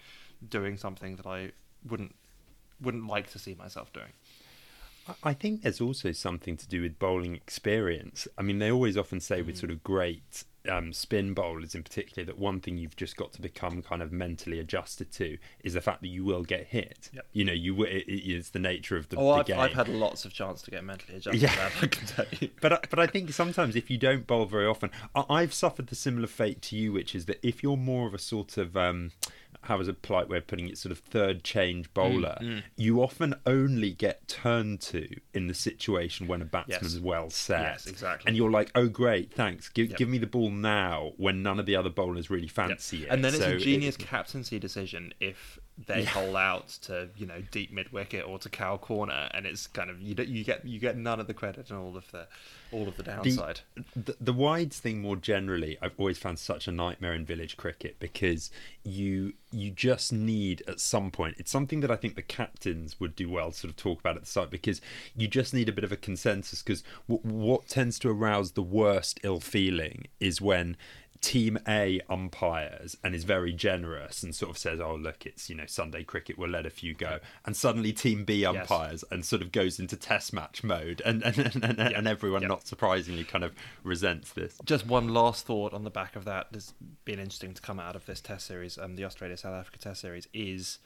doing 0.49 0.77
something 0.77 1.15
that 1.17 1.27
I 1.27 1.51
wouldn't 1.87 2.15
wouldn't 2.81 3.07
like 3.07 3.29
to 3.31 3.39
see 3.39 3.53
myself 3.55 3.91
doing. 3.93 4.11
I 5.23 5.33
think 5.33 5.63
there's 5.63 5.81
also 5.81 6.11
something 6.11 6.55
to 6.57 6.67
do 6.67 6.83
with 6.83 6.99
bowling 6.99 7.35
experience. 7.35 8.27
I 8.37 8.43
mean, 8.43 8.59
they 8.59 8.71
always 8.71 8.95
often 8.97 9.19
say 9.19 9.41
with 9.41 9.57
sort 9.57 9.71
of 9.71 9.83
great 9.83 10.43
um, 10.69 10.93
spin 10.93 11.33
bowlers 11.33 11.73
in 11.73 11.81
particular 11.81 12.23
that 12.27 12.37
one 12.37 12.59
thing 12.59 12.77
you've 12.77 12.95
just 12.95 13.17
got 13.17 13.33
to 13.33 13.41
become 13.41 13.81
kind 13.81 14.03
of 14.03 14.11
mentally 14.11 14.59
adjusted 14.59 15.11
to 15.13 15.39
is 15.63 15.73
the 15.73 15.81
fact 15.81 16.01
that 16.01 16.09
you 16.09 16.23
will 16.23 16.43
get 16.43 16.67
hit. 16.67 17.09
Yep. 17.13 17.25
You 17.33 17.45
know, 17.45 17.51
you 17.51 17.83
it, 17.83 18.05
it 18.07 18.31
is 18.31 18.51
the 18.51 18.59
nature 18.59 18.95
of 18.95 19.09
the, 19.09 19.17
Oh, 19.17 19.33
the 19.33 19.39
I've, 19.39 19.45
game. 19.47 19.59
I've 19.59 19.73
had 19.73 19.87
lots 19.89 20.23
of 20.23 20.33
chance 20.33 20.61
to 20.61 20.71
get 20.71 20.83
mentally 20.83 21.17
adjusted. 21.17 21.41
Yeah. 21.41 21.55
that, 21.55 21.71
I 21.81 21.87
can 21.87 22.07
tell 22.07 22.25
you. 22.39 22.49
but 22.61 22.73
I- 22.73 22.79
but 22.87 22.99
I 22.99 23.07
think 23.07 23.33
sometimes 23.33 23.75
if 23.75 23.89
you 23.89 23.97
don't 23.97 24.27
bowl 24.27 24.45
very 24.45 24.67
often, 24.67 24.91
I, 25.15 25.23
I've 25.29 25.53
suffered 25.53 25.87
the 25.87 25.95
similar 25.95 26.27
fate 26.27 26.61
to 26.63 26.75
you, 26.77 26.93
which 26.93 27.15
is 27.15 27.25
that 27.25 27.39
if 27.45 27.63
you're 27.63 27.75
more 27.75 28.07
of 28.07 28.13
a 28.13 28.19
sort 28.19 28.57
of 28.57 28.77
um, 28.77 29.11
how 29.63 29.79
is 29.79 29.87
a 29.87 29.93
polite 29.93 30.27
way 30.27 30.37
of 30.37 30.47
putting 30.47 30.67
it, 30.67 30.77
sort 30.77 30.91
of 30.91 30.99
third 30.99 31.43
change 31.43 31.93
bowler, 31.93 32.37
mm. 32.41 32.63
you 32.75 33.01
often 33.01 33.35
only 33.45 33.91
get 33.91 34.27
turned 34.27 34.81
to 34.81 35.07
in 35.33 35.47
the 35.47 35.53
situation 35.53 36.27
when 36.27 36.41
a 36.41 36.45
batsman's 36.45 36.95
Yes. 36.95 37.03
well 37.03 37.29
set. 37.29 37.61
Yes, 37.61 37.85
exactly. 37.87 38.27
And 38.27 38.35
you're 38.35 38.49
like, 38.51 38.71
oh 38.75 38.87
great, 38.87 39.31
thanks, 39.31 39.69
give 39.69 39.89
Yep. 39.89 39.97
give 39.99 40.09
me 40.09 40.17
the 40.17 40.27
ball 40.27 40.49
now 40.49 41.13
when 41.17 41.43
none 41.43 41.59
of 41.59 41.65
the 41.67 41.75
other 41.75 41.89
bowlers 41.89 42.29
really 42.29 42.47
fancy 42.47 43.03
it. 43.03 43.09
And 43.09 43.23
then 43.23 43.33
it's 43.35 43.43
So 43.43 43.51
a 43.51 43.55
it- 43.55 43.59
genius 43.59 43.97
captaincy 43.97 44.57
decision 44.59 45.13
if 45.19 45.59
they 45.87 46.03
hold 46.03 46.35
out 46.35 46.67
to 46.83 47.09
you 47.17 47.25
know 47.25 47.41
deep 47.51 47.71
mid 47.71 47.91
wicket 47.91 48.25
or 48.27 48.39
to 48.39 48.49
cow 48.49 48.77
corner, 48.77 49.29
and 49.33 49.45
it's 49.45 49.67
kind 49.67 49.89
of 49.89 50.01
you 50.01 50.15
you 50.23 50.43
get 50.43 50.65
you 50.65 50.79
get 50.79 50.97
none 50.97 51.19
of 51.19 51.27
the 51.27 51.33
credit 51.33 51.69
and 51.69 51.79
all 51.79 51.95
of 51.97 52.09
the 52.11 52.27
all 52.71 52.87
of 52.87 52.97
the 52.97 53.03
downside. 53.03 53.61
The, 53.75 53.83
the, 53.95 54.15
the 54.19 54.33
wides 54.33 54.79
thing 54.79 55.01
more 55.01 55.15
generally, 55.15 55.77
I've 55.81 55.93
always 55.97 56.17
found 56.17 56.39
such 56.39 56.67
a 56.67 56.71
nightmare 56.71 57.13
in 57.13 57.25
village 57.25 57.57
cricket 57.57 57.97
because 57.99 58.51
you 58.83 59.33
you 59.51 59.69
just 59.69 60.13
need 60.13 60.63
at 60.67 60.79
some 60.79 61.11
point. 61.11 61.35
It's 61.37 61.51
something 61.51 61.81
that 61.81 61.91
I 61.91 61.95
think 61.95 62.15
the 62.15 62.21
captains 62.21 62.99
would 62.99 63.15
do 63.15 63.29
well 63.29 63.51
to 63.51 63.57
sort 63.57 63.69
of 63.69 63.75
talk 63.75 63.99
about 63.99 64.15
at 64.15 64.23
the 64.23 64.27
start 64.27 64.49
because 64.49 64.81
you 65.15 65.27
just 65.27 65.53
need 65.53 65.67
a 65.67 65.73
bit 65.73 65.83
of 65.83 65.91
a 65.91 65.97
consensus. 65.97 66.61
Because 66.61 66.83
w- 67.09 67.21
what 67.21 67.67
tends 67.67 67.99
to 67.99 68.09
arouse 68.09 68.51
the 68.51 68.63
worst 68.63 69.19
ill 69.23 69.39
feeling 69.39 70.07
is 70.19 70.39
when 70.41 70.77
team 71.21 71.59
A 71.67 72.01
umpires 72.09 72.97
and 73.03 73.13
is 73.13 73.23
very 73.23 73.53
generous 73.53 74.23
and 74.23 74.35
sort 74.35 74.49
of 74.49 74.57
says, 74.57 74.79
"Oh, 74.79 74.95
look, 74.95 75.25
it's 75.25 75.49
you 75.49 75.55
know 75.55 75.65
Sunday 75.67 76.03
cricket. 76.03 76.37
We'll 76.37 76.49
let 76.49 76.65
a 76.65 76.69
few 76.69 76.93
go," 76.93 77.19
and 77.45 77.55
suddenly 77.55 77.93
team 77.93 78.25
B 78.25 78.43
umpires 78.43 79.03
yes. 79.03 79.11
and 79.11 79.25
sort 79.25 79.41
of 79.41 79.51
goes 79.51 79.79
into 79.79 79.95
Test 79.95 80.33
match 80.33 80.63
mode, 80.63 81.01
and 81.05 81.23
and 81.23 81.37
and, 81.37 81.63
and, 81.63 81.79
and 81.79 82.07
everyone, 82.07 82.47
not 82.47 82.67
surprisingly, 82.67 83.23
kind 83.23 83.43
of 83.43 83.53
resents 83.83 84.33
this. 84.33 84.57
Just 84.65 84.87
one 84.87 85.09
last 85.09 85.45
thought 85.45 85.73
on 85.73 85.83
the 85.83 85.91
back 85.91 86.15
of 86.15 86.25
that 86.25 86.47
has 86.53 86.73
been 87.05 87.19
interesting 87.19 87.53
to 87.53 87.61
come 87.61 87.79
out 87.79 87.95
of 87.95 88.05
this 88.05 88.19
Test 88.19 88.47
series, 88.47 88.77
um, 88.77 88.95
the 88.95 89.05
Australia 89.05 89.37
South 89.37 89.53
Africa 89.53 89.77
Test 89.77 90.01
series, 90.01 90.27
is 90.33 90.79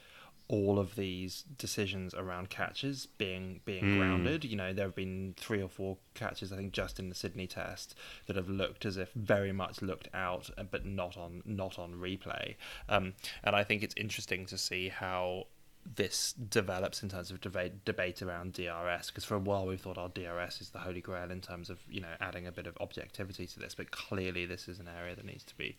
all 0.48 0.78
of 0.78 0.96
these 0.96 1.44
decisions 1.58 2.14
around 2.14 2.50
catches 2.50 3.08
being 3.18 3.62
being 3.66 3.84
mm. 3.84 3.98
grounded. 3.98 4.46
You 4.46 4.56
know, 4.56 4.74
there 4.74 4.86
have 4.86 4.96
been 4.96 5.34
three 5.38 5.62
or 5.62 5.70
four 5.70 5.98
catches, 6.14 6.54
I 6.54 6.58
think, 6.58 6.72
just 6.72 7.00
in 7.00 7.10
the 7.10 7.16
Sydney 7.16 7.48
Test 7.48 7.96
that 8.28 8.36
have 8.36 8.50
looked 8.50 8.86
as 8.86 8.98
if 8.98 9.12
very 9.14 9.52
much 9.52 9.82
looked 9.82 10.08
out, 10.14 10.50
uh, 10.58 10.64
but 10.64 10.86
not 10.86 11.18
on 11.18 11.42
not 11.46 11.80
on 11.80 11.94
replay. 11.94 12.56
Um, 12.88 13.14
and 13.44 13.56
I 13.56 13.64
think 13.64 13.82
it's 13.82 13.96
interesting 13.98 14.46
to 14.48 14.58
see 14.58 14.90
how 14.90 15.48
this 15.96 16.34
develops 16.34 17.04
in 17.04 17.10
terms 17.10 17.30
of 17.30 17.40
debate 17.42 17.86
debate 17.86 18.22
around 18.22 18.54
DRS 18.54 19.08
because 19.08 19.24
for 19.24 19.36
a 19.36 19.40
while 19.40 19.68
we 19.68 19.78
thought 19.78 20.00
our 20.00 20.06
oh, 20.06 20.12
DRS 20.14 20.60
is 20.60 20.70
the 20.72 20.80
holy 20.80 21.00
grail 21.00 21.30
in 21.30 21.42
terms 21.42 21.70
of 21.70 21.78
you 21.90 22.02
know 22.02 22.16
adding 22.20 22.48
a 22.48 22.52
bit 22.52 22.68
of 22.68 22.78
objectivity 22.80 23.48
to 23.48 23.60
this, 23.60 23.74
but 23.74 23.90
clearly 23.92 24.46
this 24.46 24.68
is 24.68 24.80
an 24.80 24.88
area 24.88 25.16
that 25.16 25.26
needs 25.26 25.44
to 25.44 25.56
be 25.56 25.76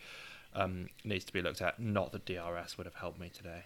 um, 0.54 0.88
needs 1.04 1.24
to 1.24 1.32
be 1.32 1.40
looked 1.40 1.62
at. 1.62 1.78
Not 1.78 2.10
that 2.12 2.24
DRS 2.24 2.76
would 2.78 2.86
have 2.86 2.94
helped 2.94 3.20
me 3.20 3.30
today. 3.30 3.62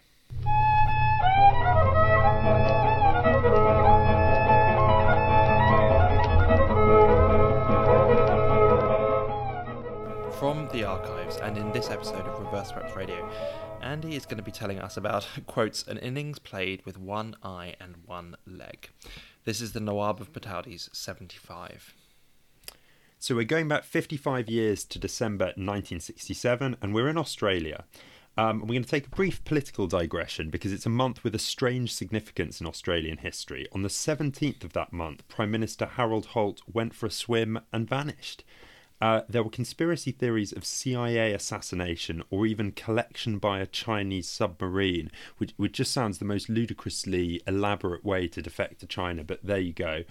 From 10.39 10.67
the 10.71 10.83
archives, 10.83 11.37
and 11.37 11.57
in 11.57 11.71
this 11.71 11.89
episode 11.89 12.25
of 12.25 12.39
Reverse 12.39 12.69
Swept 12.69 12.95
Radio, 12.95 13.29
Andy 13.81 14.15
is 14.15 14.25
going 14.25 14.37
to 14.37 14.43
be 14.43 14.51
telling 14.51 14.79
us 14.79 14.97
about, 14.97 15.27
quotes, 15.47 15.83
an 15.83 15.97
innings 15.97 16.39
played 16.39 16.85
with 16.85 16.97
one 16.97 17.35
eye 17.43 17.75
and 17.79 17.97
one 18.05 18.35
leg. 18.47 18.89
This 19.43 19.61
is 19.61 19.73
the 19.73 19.79
Nawab 19.79 20.19
of 20.21 20.33
Pataudi's 20.33 20.89
75. 20.93 21.93
So 23.19 23.35
we're 23.35 23.43
going 23.43 23.67
back 23.67 23.83
55 23.83 24.49
years 24.49 24.83
to 24.85 24.97
December 24.97 25.45
1967, 25.45 26.77
and 26.81 26.93
we're 26.93 27.07
in 27.07 27.17
Australia. 27.17 27.83
Um, 28.37 28.61
we're 28.61 28.67
going 28.67 28.83
to 28.83 28.89
take 28.89 29.07
a 29.07 29.15
brief 29.15 29.43
political 29.43 29.87
digression 29.87 30.49
because 30.49 30.71
it's 30.71 30.85
a 30.85 30.89
month 30.89 31.23
with 31.23 31.35
a 31.35 31.39
strange 31.39 31.93
significance 31.93 32.61
in 32.61 32.67
Australian 32.67 33.17
history. 33.17 33.67
On 33.73 33.81
the 33.81 33.89
17th 33.89 34.63
of 34.63 34.73
that 34.73 34.93
month, 34.93 35.27
Prime 35.27 35.51
Minister 35.51 35.85
Harold 35.85 36.27
Holt 36.27 36.61
went 36.71 36.93
for 36.93 37.07
a 37.07 37.11
swim 37.11 37.59
and 37.73 37.87
vanished. 37.87 38.43
Uh, 39.01 39.21
there 39.27 39.41
were 39.41 39.49
conspiracy 39.49 40.11
theories 40.11 40.51
of 40.51 40.63
CIA 40.63 41.33
assassination 41.33 42.21
or 42.29 42.45
even 42.45 42.71
collection 42.71 43.39
by 43.39 43.59
a 43.59 43.65
Chinese 43.65 44.29
submarine, 44.29 45.09
which, 45.37 45.53
which 45.57 45.73
just 45.73 45.91
sounds 45.91 46.19
the 46.19 46.25
most 46.25 46.49
ludicrously 46.49 47.41
elaborate 47.47 48.05
way 48.05 48.27
to 48.27 48.41
defect 48.41 48.79
to 48.79 48.85
China, 48.85 49.23
but 49.23 49.39
there 49.43 49.59
you 49.59 49.73
go. 49.73 50.03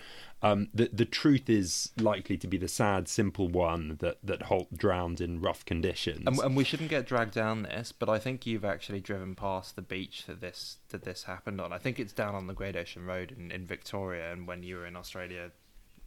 Um, 0.43 0.69
the 0.73 0.89
the 0.91 1.05
truth 1.05 1.51
is 1.51 1.91
likely 1.99 2.39
to 2.39 2.47
be 2.47 2.57
the 2.57 2.69
sad, 2.69 3.09
simple 3.09 3.49
one 3.49 3.99
that 4.01 4.19
that 4.25 4.45
Holt 4.45 4.75
drowned 4.75 5.21
in 5.21 5.41
rough 5.41 5.67
conditions. 5.67 6.23
And, 6.27 6.39
and, 6.39 6.57
we 6.57 6.65
shouldn't 6.65 6.89
get 6.89 7.07
dragged 7.07 7.35
down 7.35 7.63
this, 7.63 7.93
but 7.93 8.09
I 8.09 8.19
think 8.19 8.47
you've 8.47 8.65
actually 8.65 9.01
driven 9.01 9.35
past 9.35 9.77
the 9.77 9.83
beach 9.83 10.25
that 10.27 10.41
this 10.41 10.79
that 10.89 11.03
this 11.03 11.25
happened 11.25 11.61
on. 11.61 11.75
I 11.75 11.79
think 11.79 11.99
it's 12.01 12.15
down 12.15 12.35
on 12.35 12.47
the 12.47 12.55
Great 12.55 12.75
Ocean 12.75 13.05
Road 13.05 13.35
in, 13.37 13.51
in 13.51 13.67
Victoria, 13.67 14.33
and 14.33 14.47
when 14.47 14.63
you 14.63 14.77
were 14.77 14.87
in 14.87 14.97
Australia, 14.97 15.51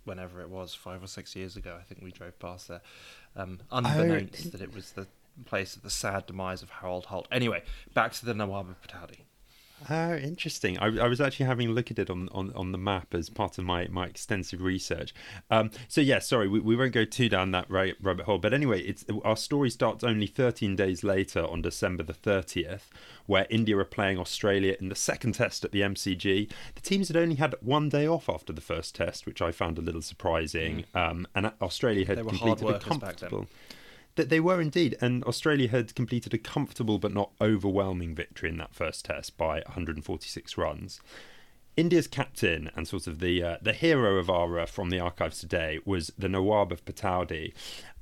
whenever 0.05 0.41
it 0.41 0.49
was, 0.49 0.73
five 0.73 1.03
or 1.03 1.07
six 1.07 1.35
years 1.35 1.55
ago, 1.55 1.77
I 1.79 1.83
think 1.83 2.01
we 2.01 2.11
drove 2.11 2.37
past 2.39 2.67
there, 2.67 2.81
um, 3.35 3.59
unbeknownst 3.71 4.47
oh, 4.47 4.49
that 4.49 4.61
it 4.61 4.73
was 4.73 4.91
the 4.91 5.07
place 5.45 5.75
of 5.75 5.81
the 5.81 5.89
sad 5.89 6.25
demise 6.25 6.61
of 6.61 6.69
Harold 6.69 7.05
Holt. 7.05 7.27
Anyway, 7.31 7.63
back 7.93 8.13
to 8.13 8.25
the 8.25 8.33
Nawab 8.33 8.69
of 8.69 8.81
Pataudi. 8.81 9.21
Oh, 9.89 10.15
interesting. 10.15 10.77
I, 10.79 10.85
I, 10.85 11.07
was 11.07 11.19
actually 11.19 11.45
having 11.45 11.69
a 11.69 11.71
look 11.71 11.91
at 11.91 11.99
it 11.99 12.09
on, 12.09 12.29
on, 12.31 12.51
on 12.53 12.71
the 12.71 12.77
map 12.77 13.13
as 13.13 13.29
part 13.29 13.57
of 13.57 13.65
my, 13.65 13.87
my 13.87 14.05
extensive 14.05 14.61
research. 14.61 15.13
Um, 15.49 15.71
so, 15.87 16.01
yeah, 16.01 16.19
sorry, 16.19 16.47
we, 16.47 16.59
we 16.59 16.75
won't 16.75 16.93
go 16.93 17.05
too 17.05 17.29
down 17.29 17.51
that 17.51 17.69
right, 17.69 17.95
rabbit 18.01 18.25
hole. 18.25 18.37
But 18.37 18.53
anyway, 18.53 18.81
it's 18.81 19.05
our 19.23 19.35
story 19.35 19.69
starts 19.69 20.03
only 20.03 20.27
13 20.27 20.75
days 20.75 21.03
later 21.03 21.45
on 21.45 21.61
December 21.61 22.03
the 22.03 22.13
30th, 22.13 22.89
where 23.25 23.45
India 23.49 23.77
are 23.77 23.85
playing 23.85 24.19
Australia 24.19 24.75
in 24.79 24.89
the 24.89 24.95
second 24.95 25.33
test 25.33 25.65
at 25.65 25.71
the 25.71 25.81
MCG. 25.81 26.49
The 26.75 26.81
teams 26.81 27.09
had 27.09 27.17
only 27.17 27.35
had 27.35 27.55
one 27.61 27.89
day 27.89 28.07
off 28.07 28.29
after 28.29 28.53
the 28.53 28.61
first 28.61 28.95
test, 28.95 29.25
which 29.25 29.41
I 29.41 29.51
found 29.51 29.77
a 29.77 29.81
little 29.81 30.01
surprising. 30.01 30.85
Mm. 30.95 31.11
Um, 31.11 31.27
and 31.35 31.51
Australia 31.61 32.05
had 32.05 32.19
completed 32.19 32.69
a 32.69 32.79
comfortable 32.79 33.47
that 34.15 34.29
they 34.29 34.39
were 34.39 34.61
indeed, 34.61 34.97
and 35.01 35.23
Australia 35.23 35.67
had 35.67 35.95
completed 35.95 36.33
a 36.33 36.37
comfortable 36.37 36.99
but 36.99 37.13
not 37.13 37.31
overwhelming 37.41 38.15
victory 38.15 38.49
in 38.49 38.57
that 38.57 38.75
first 38.75 39.05
test 39.05 39.37
by 39.37 39.61
146 39.65 40.57
runs. 40.57 40.99
India's 41.75 42.07
captain 42.07 42.69
and 42.75 42.87
sort 42.87 43.07
of 43.07 43.19
the 43.19 43.41
uh, 43.41 43.57
the 43.61 43.73
hero 43.73 44.17
of 44.17 44.29
our 44.29 44.59
uh, 44.59 44.65
from 44.65 44.89
the 44.91 44.99
archives 44.99 45.39
today 45.39 45.79
was 45.85 46.11
the 46.17 46.29
Nawab 46.29 46.71
of 46.71 46.85
Pataudi. 46.85 47.53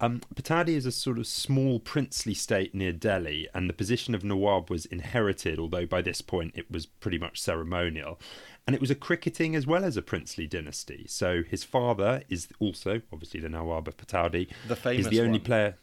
Um, 0.01 0.21
Pataudi 0.35 0.75
is 0.75 0.85
a 0.85 0.91
sort 0.91 1.17
of 1.17 1.25
small 1.25 1.79
princely 1.79 2.33
state 2.33 2.75
near 2.75 2.91
Delhi, 2.91 3.47
and 3.53 3.69
the 3.69 3.73
position 3.73 4.13
of 4.13 4.23
Nawab 4.23 4.69
was 4.69 4.85
inherited, 4.87 5.57
although 5.57 5.85
by 5.85 6.01
this 6.01 6.21
point 6.21 6.51
it 6.55 6.69
was 6.69 6.85
pretty 6.85 7.17
much 7.17 7.39
ceremonial. 7.39 8.19
And 8.67 8.75
it 8.75 8.81
was 8.81 8.91
a 8.91 8.95
cricketing 8.95 9.55
as 9.55 9.65
well 9.65 9.83
as 9.83 9.97
a 9.97 10.01
princely 10.01 10.47
dynasty. 10.47 11.05
So 11.07 11.41
his 11.41 11.63
father 11.63 12.23
is 12.29 12.47
also 12.59 13.01
obviously 13.11 13.39
the 13.39 13.49
Nawab 13.49 13.87
of 13.87 13.97
Pataudi. 13.97 14.49
The 14.67 14.75
famous 14.75 15.05
is 15.05 15.09
the 15.09 15.21
only 15.21 15.39
one. 15.39 15.45
player 15.45 15.77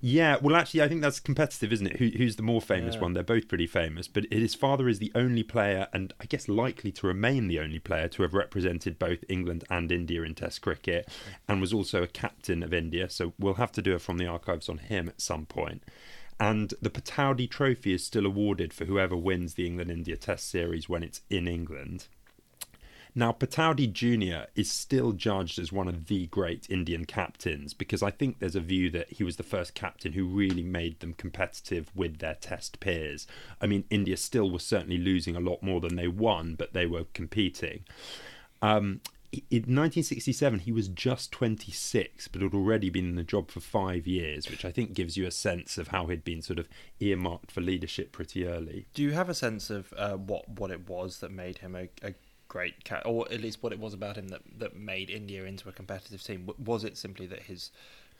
yeah, 0.00 0.36
well, 0.40 0.56
actually, 0.56 0.82
I 0.82 0.88
think 0.88 1.02
that's 1.02 1.20
competitive, 1.20 1.72
isn't 1.72 1.86
it? 1.86 1.96
Who, 1.96 2.08
who's 2.16 2.36
the 2.36 2.42
more 2.42 2.60
famous 2.60 2.94
yeah. 2.94 3.00
one? 3.00 3.12
They're 3.12 3.22
both 3.22 3.48
pretty 3.48 3.66
famous, 3.66 4.08
but 4.08 4.24
his 4.30 4.54
father 4.54 4.88
is 4.88 4.98
the 4.98 5.12
only 5.14 5.42
player, 5.42 5.88
and 5.92 6.12
I 6.20 6.26
guess 6.26 6.48
likely 6.48 6.92
to 6.92 7.06
remain 7.06 7.48
the 7.48 7.60
only 7.60 7.78
player 7.78 8.08
to 8.08 8.22
have 8.22 8.34
represented 8.34 8.98
both 8.98 9.24
England 9.28 9.64
and 9.70 9.90
India 9.90 10.22
in 10.22 10.34
Test 10.34 10.62
cricket, 10.62 11.08
and 11.48 11.60
was 11.60 11.72
also 11.72 12.02
a 12.02 12.08
captain 12.08 12.62
of 12.62 12.74
India. 12.74 13.08
So 13.08 13.32
we'll 13.38 13.54
have 13.54 13.72
to 13.72 13.82
do 13.82 13.94
it 13.94 14.02
from 14.02 14.18
the 14.18 14.26
archives 14.26 14.68
on 14.68 14.78
him 14.78 15.08
at 15.08 15.20
some 15.20 15.46
point. 15.46 15.82
And 16.40 16.74
the 16.82 16.90
Pataudi 16.90 17.48
Trophy 17.48 17.92
is 17.92 18.04
still 18.04 18.26
awarded 18.26 18.72
for 18.72 18.86
whoever 18.86 19.16
wins 19.16 19.54
the 19.54 19.66
England 19.66 19.90
India 19.90 20.16
Test 20.16 20.50
series 20.50 20.88
when 20.88 21.02
it's 21.02 21.20
in 21.30 21.46
England. 21.46 22.08
Now, 23.16 23.30
Pataudi 23.30 23.92
Jr. 23.92 24.48
is 24.56 24.70
still 24.70 25.12
judged 25.12 25.60
as 25.60 25.70
one 25.70 25.86
of 25.86 26.06
the 26.06 26.26
great 26.26 26.68
Indian 26.68 27.04
captains 27.04 27.72
because 27.72 28.02
I 28.02 28.10
think 28.10 28.38
there's 28.38 28.56
a 28.56 28.60
view 28.60 28.90
that 28.90 29.08
he 29.12 29.22
was 29.22 29.36
the 29.36 29.44
first 29.44 29.74
captain 29.74 30.14
who 30.14 30.26
really 30.26 30.64
made 30.64 30.98
them 30.98 31.14
competitive 31.14 31.92
with 31.94 32.18
their 32.18 32.34
test 32.34 32.80
peers. 32.80 33.28
I 33.60 33.66
mean, 33.66 33.84
India 33.88 34.16
still 34.16 34.50
was 34.50 34.64
certainly 34.64 34.98
losing 34.98 35.36
a 35.36 35.40
lot 35.40 35.62
more 35.62 35.80
than 35.80 35.94
they 35.94 36.08
won, 36.08 36.56
but 36.56 36.72
they 36.72 36.86
were 36.86 37.04
competing. 37.12 37.84
Um, 38.60 39.00
in 39.50 39.62
1967, 39.62 40.60
he 40.60 40.72
was 40.72 40.88
just 40.88 41.32
26, 41.32 42.28
but 42.28 42.42
had 42.42 42.54
already 42.54 42.90
been 42.90 43.08
in 43.08 43.14
the 43.16 43.22
job 43.22 43.50
for 43.50 43.60
five 43.60 44.06
years, 44.06 44.48
which 44.48 44.64
I 44.64 44.70
think 44.70 44.92
gives 44.92 45.16
you 45.16 45.26
a 45.26 45.30
sense 45.30 45.78
of 45.78 45.88
how 45.88 46.06
he'd 46.06 46.24
been 46.24 46.42
sort 46.42 46.58
of 46.58 46.68
earmarked 47.00 47.50
for 47.50 47.60
leadership 47.60 48.12
pretty 48.12 48.46
early. 48.46 48.86
Do 48.94 49.02
you 49.02 49.12
have 49.12 49.28
a 49.28 49.34
sense 49.34 49.70
of 49.70 49.92
uh, 49.96 50.14
what 50.14 50.48
what 50.48 50.70
it 50.70 50.88
was 50.88 51.18
that 51.18 51.30
made 51.30 51.58
him 51.58 51.74
a, 51.74 51.88
a 52.02 52.14
great 52.54 52.84
cat, 52.84 53.02
or 53.04 53.26
at 53.32 53.40
least 53.40 53.64
what 53.64 53.72
it 53.72 53.80
was 53.80 53.92
about 53.92 54.16
him 54.16 54.28
that 54.28 54.40
that 54.58 54.76
made 54.76 55.10
India 55.10 55.42
into 55.42 55.68
a 55.68 55.72
competitive 55.72 56.22
team. 56.22 56.48
Was 56.64 56.84
it 56.84 56.96
simply 56.96 57.26
that 57.26 57.42
his 57.42 57.72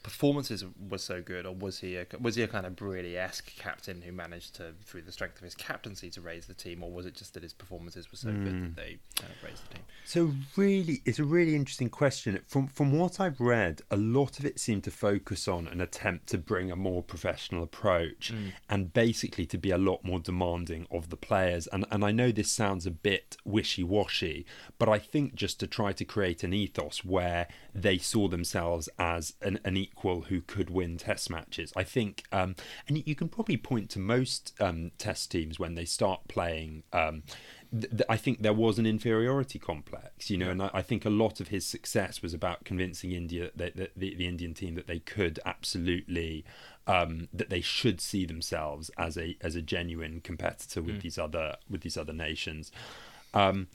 performances 0.05 0.63
were 0.87 0.99
so 0.99 1.19
good, 1.19 1.47
or 1.47 1.55
was 1.55 1.79
he 1.79 1.95
a, 1.95 2.05
was 2.21 2.35
he 2.35 2.43
a 2.43 2.47
kind 2.47 2.67
of 2.67 2.75
Brearley 2.75 3.17
esque 3.17 3.55
captain 3.55 4.03
who 4.03 4.11
managed 4.11 4.53
to, 4.57 4.73
through 4.83 5.01
the 5.01 5.11
strength 5.11 5.37
of 5.37 5.43
his 5.43 5.55
captaincy, 5.55 6.11
to 6.11 6.21
raise 6.21 6.45
the 6.45 6.53
team, 6.53 6.83
or 6.83 6.91
was 6.91 7.07
it 7.07 7.15
just 7.15 7.33
that 7.33 7.41
his 7.41 7.53
performances 7.53 8.11
were 8.11 8.17
so 8.17 8.27
mm. 8.27 8.43
good 8.43 8.53
that 8.53 8.67
hmm. 8.67 8.73
they 8.75 8.97
kind 9.15 9.33
of 9.33 9.43
raised 9.43 9.67
the 9.67 9.73
team? 9.73 9.83
So 10.05 10.31
really, 10.55 11.01
it's 11.05 11.17
a 11.17 11.23
really 11.23 11.55
interesting 11.55 11.89
question. 11.89 12.39
From 12.45 12.67
from 12.67 12.91
what 12.91 13.19
I've 13.19 13.39
read, 13.39 13.81
a 13.89 13.97
lot 13.97 14.37
of 14.37 14.45
it 14.45 14.59
seemed 14.59 14.83
to 14.83 14.91
focus 14.91 15.47
on 15.47 15.67
an 15.67 15.81
attempt 15.81 16.27
to 16.27 16.37
bring 16.37 16.69
a 16.69 16.75
more 16.75 17.01
professional 17.01 17.63
approach, 17.63 18.31
mm. 18.31 18.51
and 18.69 18.93
basically 18.93 19.47
to 19.47 19.57
be 19.57 19.71
a 19.71 19.77
lot 19.79 20.05
more 20.05 20.19
demanding 20.19 20.85
of 20.91 21.09
the 21.09 21.17
players. 21.17 21.65
And 21.73 21.83
and 21.89 22.05
I 22.05 22.11
know 22.11 22.31
this 22.31 22.51
sounds 22.51 22.85
a 22.85 22.91
bit 22.91 23.37
wishy 23.43 23.83
washy, 23.83 24.45
but 24.77 24.87
I 24.87 24.99
think 24.99 25.33
just 25.33 25.59
to 25.61 25.67
try 25.67 25.93
to 25.93 26.05
create 26.05 26.43
an 26.43 26.53
ethos 26.53 27.03
where 27.03 27.47
they 27.73 27.97
saw 27.97 28.27
themselves 28.27 28.87
as 28.99 29.33
an, 29.41 29.59
an 29.65 29.75
equal 29.75 29.94
equal 29.95 30.21
who 30.23 30.41
could 30.41 30.69
win 30.69 30.97
Test 30.97 31.29
matches. 31.29 31.71
I 31.75 31.83
think, 31.83 32.23
um, 32.31 32.55
and 32.87 33.05
you 33.05 33.15
can 33.15 33.29
probably 33.29 33.57
point 33.57 33.89
to 33.91 33.99
most 33.99 34.53
um, 34.59 34.91
Test 34.97 35.31
teams 35.31 35.59
when 35.59 35.75
they 35.75 35.85
start 35.85 36.27
playing. 36.27 36.83
Um, 36.91 37.23
th- 37.71 38.03
I 38.09 38.17
think 38.17 38.41
there 38.41 38.53
was 38.53 38.77
an 38.77 38.85
inferiority 38.85 39.59
complex, 39.59 40.29
you 40.29 40.37
know, 40.37 40.49
and 40.49 40.61
I, 40.61 40.69
I, 40.73 40.81
think 40.81 41.05
a 41.05 41.09
lot 41.09 41.39
of 41.39 41.47
his 41.47 41.65
success 41.65 42.21
was 42.21 42.33
about 42.33 42.65
convincing 42.65 43.11
India 43.11 43.51
that, 43.55 43.75
that 43.77 43.91
the, 43.95 44.15
the 44.15 44.27
Indian 44.27 44.53
team 44.53 44.75
that 44.75 44.87
they 44.87 44.99
could 44.99 45.39
absolutely 45.45 46.45
um, 46.87 47.29
that 47.33 47.49
they 47.49 47.61
should 47.61 47.99
see 47.99 48.25
themselves 48.25 48.91
as 48.97 49.17
a 49.17 49.37
as 49.41 49.55
a 49.55 49.61
genuine 49.61 50.21
competitor 50.21 50.81
with 50.81 50.97
mm. 50.97 51.01
these 51.01 51.17
other 51.17 51.55
with 51.69 51.81
these 51.81 51.97
other 51.97 52.13
nations. 52.13 52.71
Um, 53.33 53.67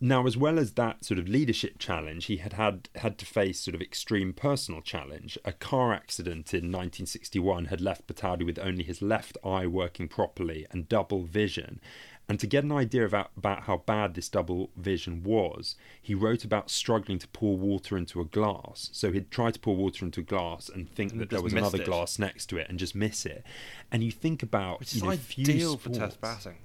now, 0.00 0.26
as 0.26 0.36
well 0.36 0.58
as 0.58 0.72
that 0.72 1.04
sort 1.04 1.18
of 1.18 1.28
leadership 1.28 1.78
challenge, 1.78 2.26
he 2.26 2.36
had, 2.36 2.52
had 2.52 2.88
had 2.96 3.18
to 3.18 3.26
face 3.26 3.58
sort 3.60 3.74
of 3.74 3.80
extreme 3.80 4.32
personal 4.32 4.80
challenge. 4.80 5.36
A 5.44 5.52
car 5.52 5.92
accident 5.92 6.54
in 6.54 6.70
1961 6.70 7.66
had 7.66 7.80
left 7.80 8.06
Pataudi 8.06 8.46
with 8.46 8.58
only 8.58 8.84
his 8.84 9.02
left 9.02 9.36
eye 9.44 9.66
working 9.66 10.06
properly 10.06 10.66
and 10.70 10.88
double 10.88 11.24
vision. 11.24 11.80
And 12.28 12.38
to 12.40 12.46
get 12.46 12.62
an 12.62 12.70
idea 12.70 13.06
about, 13.06 13.30
about 13.38 13.62
how 13.62 13.78
bad 13.78 14.14
this 14.14 14.28
double 14.28 14.68
vision 14.76 15.22
was, 15.22 15.76
he 16.00 16.14
wrote 16.14 16.44
about 16.44 16.70
struggling 16.70 17.18
to 17.20 17.28
pour 17.28 17.56
water 17.56 17.96
into 17.96 18.20
a 18.20 18.26
glass. 18.26 18.90
So 18.92 19.10
he'd 19.10 19.30
try 19.30 19.50
to 19.50 19.58
pour 19.58 19.74
water 19.74 20.04
into 20.04 20.20
a 20.20 20.24
glass 20.24 20.68
and 20.68 20.90
think 20.90 21.12
and 21.12 21.22
that 21.22 21.30
there 21.30 21.40
was 21.40 21.54
another 21.54 21.80
it. 21.80 21.86
glass 21.86 22.18
next 22.18 22.46
to 22.46 22.58
it 22.58 22.68
and 22.68 22.78
just 22.78 22.94
miss 22.94 23.24
it. 23.24 23.44
And 23.90 24.04
you 24.04 24.12
think 24.12 24.42
about 24.42 24.78
Which 24.80 24.94
is 24.94 25.00
you 25.00 25.06
know, 25.06 25.12
ideal 25.12 25.76
for 25.78 25.88
test 25.88 26.20
batting. 26.20 26.56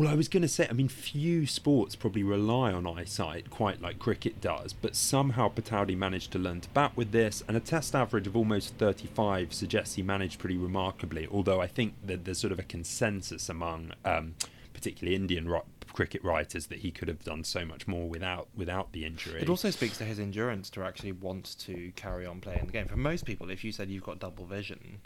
Well, 0.00 0.08
I 0.08 0.14
was 0.14 0.28
going 0.28 0.40
to 0.40 0.48
say, 0.48 0.66
I 0.66 0.72
mean, 0.72 0.88
few 0.88 1.44
sports 1.44 1.94
probably 1.94 2.22
rely 2.22 2.72
on 2.72 2.86
eyesight 2.86 3.50
quite 3.50 3.82
like 3.82 3.98
cricket 3.98 4.40
does, 4.40 4.72
but 4.72 4.96
somehow 4.96 5.50
Pataudi 5.50 5.94
managed 5.94 6.32
to 6.32 6.38
learn 6.38 6.62
to 6.62 6.70
bat 6.70 6.96
with 6.96 7.12
this, 7.12 7.44
and 7.46 7.54
a 7.54 7.60
test 7.60 7.94
average 7.94 8.26
of 8.26 8.34
almost 8.34 8.72
35 8.76 9.52
suggests 9.52 9.96
he 9.96 10.02
managed 10.02 10.38
pretty 10.38 10.56
remarkably. 10.56 11.28
Although 11.30 11.60
I 11.60 11.66
think 11.66 11.96
that 12.02 12.24
there's 12.24 12.38
sort 12.38 12.50
of 12.50 12.58
a 12.58 12.62
consensus 12.62 13.50
among, 13.50 13.92
um, 14.06 14.36
particularly 14.72 15.14
Indian 15.14 15.46
ro- 15.46 15.66
cricket 15.92 16.24
writers, 16.24 16.68
that 16.68 16.78
he 16.78 16.90
could 16.90 17.08
have 17.08 17.22
done 17.22 17.44
so 17.44 17.66
much 17.66 17.86
more 17.86 18.08
without 18.08 18.48
without 18.56 18.92
the 18.92 19.04
injury. 19.04 19.42
It 19.42 19.50
also 19.50 19.68
speaks 19.68 19.98
to 19.98 20.04
his 20.04 20.18
endurance 20.18 20.70
to 20.70 20.82
actually 20.82 21.12
want 21.12 21.58
to 21.58 21.92
carry 21.94 22.24
on 22.24 22.40
playing 22.40 22.64
the 22.64 22.72
game. 22.72 22.88
For 22.88 22.96
most 22.96 23.26
people, 23.26 23.50
if 23.50 23.64
you 23.64 23.70
said 23.70 23.90
you've 23.90 24.04
got 24.04 24.18
double 24.18 24.46
vision, 24.46 25.02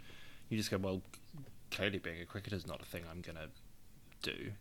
you 0.48 0.56
just 0.56 0.70
go, 0.70 0.78
well, 0.78 1.02
clearly 1.72 1.98
being 1.98 2.20
a 2.20 2.26
cricketer 2.26 2.54
is 2.54 2.64
not 2.64 2.80
a 2.80 2.84
thing 2.84 3.02
I'm 3.10 3.22
going 3.22 3.38
to 3.38 3.48
do 4.22 4.52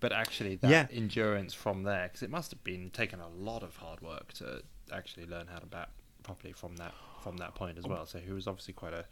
but 0.00 0.12
actually 0.12 0.56
that 0.56 0.70
yeah. 0.70 0.86
endurance 0.92 1.54
from 1.54 1.82
there 1.82 2.04
because 2.04 2.22
it 2.22 2.30
must 2.30 2.50
have 2.50 2.62
been 2.64 2.90
taken 2.90 3.20
a 3.20 3.28
lot 3.28 3.62
of 3.62 3.76
hard 3.76 4.00
work 4.00 4.32
to 4.32 4.62
actually 4.92 5.26
learn 5.26 5.46
how 5.46 5.58
to 5.58 5.66
bat 5.66 5.88
properly 6.22 6.52
from 6.52 6.76
that 6.76 6.94
from 7.22 7.36
that 7.38 7.54
point 7.54 7.78
as 7.78 7.84
well 7.84 8.04
so 8.04 8.18
he 8.18 8.32
was 8.32 8.46
obviously 8.46 8.74
quite 8.74 8.92
a, 8.92 9.04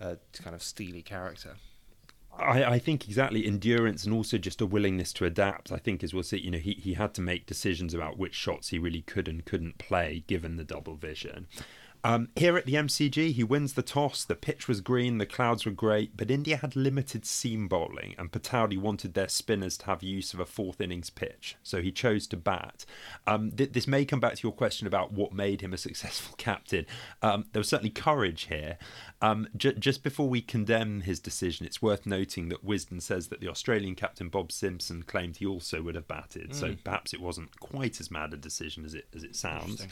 a 0.00 0.16
kind 0.42 0.54
of 0.54 0.62
steely 0.62 1.02
character 1.02 1.56
I, 2.38 2.64
I, 2.64 2.78
think 2.78 3.08
exactly 3.08 3.44
endurance 3.44 4.04
and 4.04 4.14
also 4.14 4.38
just 4.38 4.60
a 4.60 4.66
willingness 4.66 5.12
to 5.14 5.24
adapt. 5.24 5.72
I 5.72 5.78
think, 5.78 6.04
as 6.04 6.14
we'll 6.14 6.22
see, 6.22 6.38
you 6.38 6.50
know, 6.50 6.58
he, 6.58 6.74
he 6.74 6.94
had 6.94 7.12
to 7.14 7.20
make 7.20 7.46
decisions 7.46 7.92
about 7.92 8.18
which 8.18 8.34
shots 8.34 8.68
he 8.68 8.78
really 8.78 9.02
could 9.02 9.26
and 9.26 9.44
couldn't 9.44 9.78
play 9.78 10.22
given 10.26 10.56
the 10.56 10.64
double 10.64 10.94
vision. 10.94 11.48
Um, 12.02 12.28
here 12.34 12.56
at 12.56 12.66
the 12.66 12.74
MCG, 12.74 13.32
he 13.32 13.44
wins 13.44 13.74
the 13.74 13.82
toss. 13.82 14.24
The 14.24 14.34
pitch 14.34 14.68
was 14.68 14.80
green, 14.80 15.18
the 15.18 15.26
clouds 15.26 15.66
were 15.66 15.72
great, 15.72 16.16
but 16.16 16.30
India 16.30 16.56
had 16.56 16.76
limited 16.76 17.26
seam 17.26 17.68
bowling, 17.68 18.14
and 18.18 18.32
Pataudi 18.32 18.78
wanted 18.78 19.14
their 19.14 19.28
spinners 19.28 19.76
to 19.78 19.86
have 19.86 20.02
use 20.02 20.32
of 20.32 20.40
a 20.40 20.46
fourth 20.46 20.80
innings 20.80 21.10
pitch, 21.10 21.56
so 21.62 21.82
he 21.82 21.92
chose 21.92 22.26
to 22.28 22.36
bat. 22.36 22.84
Um, 23.26 23.50
th- 23.50 23.72
this 23.72 23.86
may 23.86 24.04
come 24.04 24.20
back 24.20 24.36
to 24.36 24.42
your 24.42 24.52
question 24.52 24.86
about 24.86 25.12
what 25.12 25.32
made 25.32 25.60
him 25.60 25.72
a 25.72 25.78
successful 25.90 26.34
captain. 26.38 26.86
Um, 27.22 27.46
there 27.52 27.60
was 27.60 27.68
certainly 27.68 27.90
courage 27.90 28.44
here. 28.44 28.78
Um, 29.20 29.48
j- 29.56 29.74
just 29.74 30.02
before 30.02 30.28
we 30.28 30.40
condemn 30.40 31.02
his 31.02 31.20
decision, 31.20 31.66
it's 31.66 31.82
worth 31.82 32.06
noting 32.06 32.48
that 32.48 32.64
Wisden 32.64 33.02
says 33.02 33.28
that 33.28 33.40
the 33.40 33.48
Australian 33.48 33.94
captain 33.94 34.28
Bob 34.28 34.52
Simpson 34.52 35.02
claimed 35.02 35.36
he 35.36 35.46
also 35.46 35.82
would 35.82 35.94
have 35.94 36.08
batted, 36.08 36.50
mm. 36.50 36.54
so 36.54 36.76
perhaps 36.82 37.12
it 37.12 37.20
wasn't 37.20 37.58
quite 37.60 38.00
as 38.00 38.10
mad 38.10 38.32
a 38.32 38.36
decision 38.36 38.84
as 38.84 38.94
it 38.94 39.06
as 39.14 39.22
it 39.22 39.36
sounds. 39.36 39.86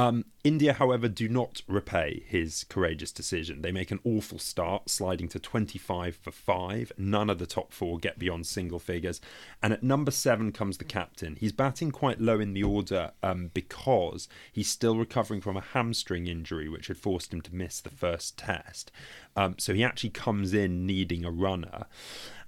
Um, 0.00 0.24
India, 0.42 0.72
however, 0.72 1.08
do 1.08 1.28
not 1.28 1.60
repay 1.68 2.22
his 2.26 2.64
courageous 2.70 3.12
decision. 3.12 3.60
They 3.60 3.70
make 3.70 3.90
an 3.90 4.00
awful 4.02 4.38
start, 4.38 4.88
sliding 4.88 5.28
to 5.28 5.38
25 5.38 6.16
for 6.16 6.30
5. 6.30 6.92
None 6.96 7.28
of 7.28 7.38
the 7.38 7.44
top 7.44 7.70
four 7.70 7.98
get 7.98 8.18
beyond 8.18 8.46
single 8.46 8.78
figures. 8.78 9.20
And 9.62 9.74
at 9.74 9.82
number 9.82 10.10
7 10.10 10.52
comes 10.52 10.78
the 10.78 10.84
captain. 10.84 11.36
He's 11.36 11.52
batting 11.52 11.90
quite 11.90 12.18
low 12.18 12.40
in 12.40 12.54
the 12.54 12.62
order 12.62 13.10
um, 13.22 13.50
because 13.52 14.26
he's 14.50 14.70
still 14.70 14.96
recovering 14.96 15.42
from 15.42 15.58
a 15.58 15.60
hamstring 15.60 16.28
injury, 16.28 16.70
which 16.70 16.86
had 16.86 16.96
forced 16.96 17.34
him 17.34 17.42
to 17.42 17.54
miss 17.54 17.78
the 17.78 17.90
first 17.90 18.38
test. 18.38 18.90
Um, 19.36 19.56
so 19.58 19.74
he 19.74 19.84
actually 19.84 20.10
comes 20.10 20.54
in 20.54 20.86
needing 20.86 21.26
a 21.26 21.30
runner. 21.30 21.84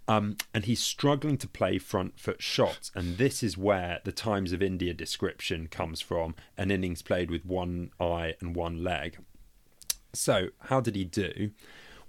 Um, 0.09 0.37
and 0.53 0.65
he's 0.65 0.81
struggling 0.81 1.39
to 1.39 1.49
play 1.49 1.79
front 1.79 2.19
foot 2.19 2.43
shots. 2.43 2.91
And 2.95 3.19
this 3.19 3.43
is 3.43 3.57
where 3.57 4.01
the 4.05 4.13
Times 4.13 4.53
of 4.53 4.63
India 4.63 4.93
description 4.93 5.69
comes 5.69 6.01
from 6.01 6.35
an 6.57 6.71
innings 6.71 7.03
played 7.03 7.31
with 7.31 7.47
one 7.47 7.91
eye 8.01 8.35
and 8.41 8.57
one 8.57 8.83
leg. 8.83 9.19
So, 10.13 10.49
how 10.63 10.81
did 10.81 10.97
he 10.97 11.05
do? 11.05 11.53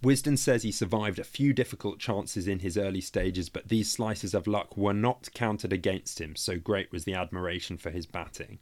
Wisden 0.04 0.38
says 0.38 0.64
he 0.64 0.72
survived 0.72 1.18
a 1.18 1.24
few 1.24 1.54
difficult 1.54 1.98
chances 1.98 2.46
in 2.46 2.60
his 2.60 2.78
early 2.78 3.00
stages, 3.00 3.48
but 3.48 3.70
these 3.70 3.90
slices 3.90 4.34
of 4.34 4.48
luck 4.48 4.76
were 4.76 4.94
not 4.94 5.30
counted 5.34 5.72
against 5.72 6.20
him, 6.20 6.36
so 6.36 6.60
great 6.60 6.92
was 6.92 7.06
the 7.06 7.14
admiration 7.14 7.78
for 7.78 7.90
his 7.90 8.06
batting. 8.06 8.60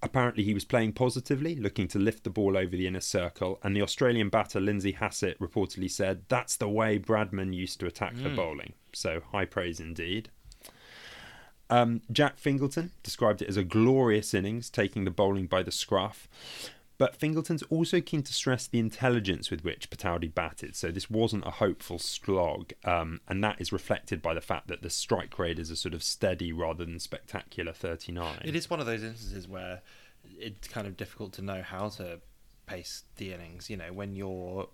Apparently, 0.00 0.44
he 0.44 0.54
was 0.54 0.64
playing 0.64 0.92
positively, 0.92 1.56
looking 1.56 1.88
to 1.88 1.98
lift 1.98 2.22
the 2.22 2.30
ball 2.30 2.56
over 2.56 2.76
the 2.76 2.86
inner 2.86 3.00
circle, 3.00 3.58
and 3.64 3.74
the 3.74 3.82
Australian 3.82 4.28
batter 4.28 4.60
Lindsay 4.60 4.92
Hassett 4.92 5.38
reportedly 5.40 5.90
said, 5.90 6.22
That's 6.28 6.56
the 6.56 6.68
way 6.68 6.98
Bradman 6.98 7.52
used 7.52 7.80
to 7.80 7.86
attack 7.86 8.14
mm. 8.14 8.22
for 8.22 8.30
bowling. 8.30 8.74
So, 8.92 9.22
high 9.32 9.44
praise 9.44 9.80
indeed. 9.80 10.30
Um, 11.70 12.00
Jack 12.10 12.38
Fingleton 12.38 12.92
described 13.02 13.42
it 13.42 13.48
as 13.48 13.56
a 13.56 13.64
glorious 13.64 14.32
innings, 14.34 14.70
taking 14.70 15.04
the 15.04 15.10
bowling 15.10 15.46
by 15.46 15.62
the 15.62 15.72
scruff. 15.72 16.28
But 16.98 17.14
Fingleton's 17.14 17.62
also 17.64 18.00
keen 18.00 18.24
to 18.24 18.32
stress 18.34 18.66
the 18.66 18.80
intelligence 18.80 19.50
with 19.50 19.64
which 19.64 19.88
Pataudi 19.88 20.34
batted, 20.34 20.74
so 20.74 20.90
this 20.90 21.08
wasn't 21.08 21.46
a 21.46 21.52
hopeful 21.52 22.00
slog, 22.00 22.72
um, 22.84 23.20
and 23.28 23.42
that 23.44 23.60
is 23.60 23.72
reflected 23.72 24.20
by 24.20 24.34
the 24.34 24.40
fact 24.40 24.66
that 24.66 24.82
the 24.82 24.90
strike 24.90 25.38
rate 25.38 25.60
is 25.60 25.70
a 25.70 25.76
sort 25.76 25.94
of 25.94 26.02
steady 26.02 26.52
rather 26.52 26.84
than 26.84 26.98
spectacular 26.98 27.72
39. 27.72 28.40
It 28.44 28.56
is 28.56 28.68
one 28.68 28.80
of 28.80 28.86
those 28.86 29.04
instances 29.04 29.46
where 29.46 29.82
it's 30.24 30.66
kind 30.66 30.88
of 30.88 30.96
difficult 30.96 31.32
to 31.34 31.42
know 31.42 31.62
how 31.62 31.88
to 31.90 32.20
pace 32.66 33.04
the 33.16 33.32
innings. 33.32 33.70
You 33.70 33.76
know, 33.76 33.92
when 33.92 34.16
you're 34.16 34.68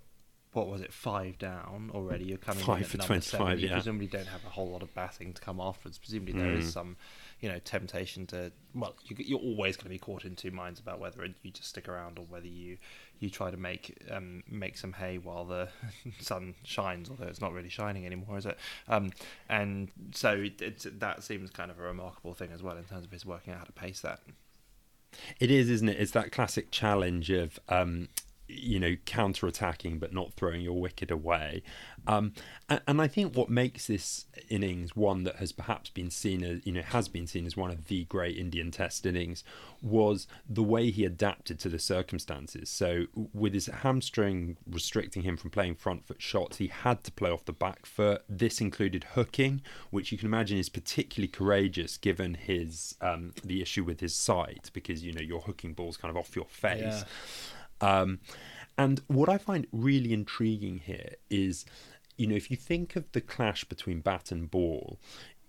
what 0.54 0.68
was 0.68 0.80
it, 0.80 0.92
five 0.92 1.38
down 1.38 1.90
already. 1.92 2.24
You're 2.24 2.38
coming 2.38 2.64
five 2.64 2.86
for 2.86 2.98
twenty 2.98 3.36
five. 3.36 3.60
You 3.60 3.68
yeah. 3.68 3.74
presumably 3.74 4.06
don't 4.06 4.26
have 4.26 4.44
a 4.44 4.50
whole 4.50 4.70
lot 4.70 4.82
of 4.82 4.94
batting 4.94 5.32
to 5.34 5.42
come 5.42 5.60
afterwards. 5.60 5.98
Presumably 5.98 6.34
mm. 6.34 6.38
there 6.38 6.52
is 6.54 6.64
hmm. 6.64 6.70
some, 6.70 6.96
you 7.44 7.50
know, 7.50 7.58
temptation 7.58 8.26
to. 8.28 8.50
Well, 8.74 8.94
you, 9.04 9.36
are 9.36 9.40
always 9.40 9.76
going 9.76 9.84
to 9.84 9.90
be 9.90 9.98
caught 9.98 10.24
in 10.24 10.34
two 10.34 10.50
minds 10.50 10.80
about 10.80 10.98
whether 10.98 11.26
you 11.42 11.50
just 11.50 11.68
stick 11.68 11.90
around 11.90 12.18
or 12.18 12.24
whether 12.24 12.46
you 12.46 12.78
you 13.20 13.28
try 13.28 13.50
to 13.50 13.58
make 13.58 14.02
um, 14.10 14.42
make 14.48 14.78
some 14.78 14.94
hay 14.94 15.18
while 15.18 15.44
the 15.44 15.68
sun 16.20 16.54
shines, 16.62 17.10
although 17.10 17.26
it's 17.26 17.42
not 17.42 17.52
really 17.52 17.68
shining 17.68 18.06
anymore, 18.06 18.38
is 18.38 18.46
it? 18.46 18.58
Um, 18.88 19.10
and 19.50 19.90
so 20.14 20.46
it, 20.58 20.98
that 21.00 21.22
seems 21.22 21.50
kind 21.50 21.70
of 21.70 21.78
a 21.78 21.82
remarkable 21.82 22.32
thing 22.32 22.48
as 22.50 22.62
well 22.62 22.78
in 22.78 22.84
terms 22.84 23.04
of 23.04 23.12
his 23.12 23.26
working 23.26 23.52
out 23.52 23.58
how 23.58 23.64
to 23.64 23.72
pace 23.72 24.00
that. 24.00 24.20
It 25.38 25.50
is, 25.50 25.68
isn't 25.68 25.90
it? 25.90 26.00
It's 26.00 26.12
that 26.12 26.32
classic 26.32 26.70
challenge 26.70 27.28
of 27.28 27.60
um, 27.68 28.08
you 28.48 28.78
know, 28.78 28.96
counter-attacking 29.06 29.98
but 29.98 30.12
not 30.12 30.32
throwing 30.34 30.60
your 30.60 30.80
wicket 30.80 31.10
away. 31.10 31.62
Um, 32.06 32.34
and, 32.68 32.80
and, 32.86 33.00
I 33.00 33.08
think 33.08 33.34
what 33.34 33.48
makes 33.48 33.86
this 33.86 34.26
innings 34.50 34.94
one 34.94 35.24
that 35.24 35.36
has 35.36 35.52
perhaps 35.52 35.88
been 35.88 36.10
seen 36.10 36.44
as, 36.44 36.60
you 36.66 36.72
know, 36.72 36.82
has 36.82 37.08
been 37.08 37.26
seen 37.26 37.46
as 37.46 37.56
one 37.56 37.70
of 37.70 37.86
the 37.86 38.04
great 38.04 38.36
Indian 38.36 38.70
Test 38.70 39.06
innings 39.06 39.42
was 39.80 40.26
the 40.48 40.62
way 40.62 40.90
he 40.90 41.06
adapted 41.06 41.58
to 41.60 41.70
the 41.70 41.78
circumstances. 41.78 42.68
So 42.68 43.06
with 43.32 43.54
his 43.54 43.66
hamstring 43.66 44.58
restricting 44.68 45.22
him 45.22 45.38
from 45.38 45.50
playing 45.50 45.76
front 45.76 46.06
foot 46.06 46.20
shots, 46.20 46.58
he 46.58 46.66
had 46.66 47.04
to 47.04 47.12
play 47.12 47.30
off 47.30 47.46
the 47.46 47.52
back 47.52 47.86
foot. 47.86 48.22
This 48.28 48.60
included 48.60 49.04
hooking, 49.14 49.62
which 49.90 50.12
you 50.12 50.18
can 50.18 50.26
imagine 50.26 50.58
is 50.58 50.68
particularly 50.68 51.28
courageous 51.28 51.96
given 51.96 52.34
his 52.34 52.96
um, 53.00 53.32
the 53.42 53.62
issue 53.62 53.84
with 53.84 54.00
his 54.00 54.14
sight 54.14 54.70
because 54.74 55.02
you 55.02 55.12
know 55.12 55.22
you're 55.22 55.40
hooking 55.40 55.72
balls 55.72 55.96
kind 55.96 56.10
of 56.10 56.16
off 56.18 56.36
your 56.36 56.46
face. 56.46 56.80
Yeah. 56.82 57.04
Um, 57.84 58.20
and 58.76 59.00
what 59.06 59.28
I 59.28 59.38
find 59.38 59.66
really 59.72 60.12
intriguing 60.12 60.78
here 60.78 61.14
is, 61.30 61.64
you 62.16 62.26
know, 62.26 62.34
if 62.34 62.50
you 62.50 62.56
think 62.56 62.96
of 62.96 63.10
the 63.12 63.20
clash 63.20 63.64
between 63.64 64.00
bat 64.00 64.32
and 64.32 64.50
ball, 64.50 64.98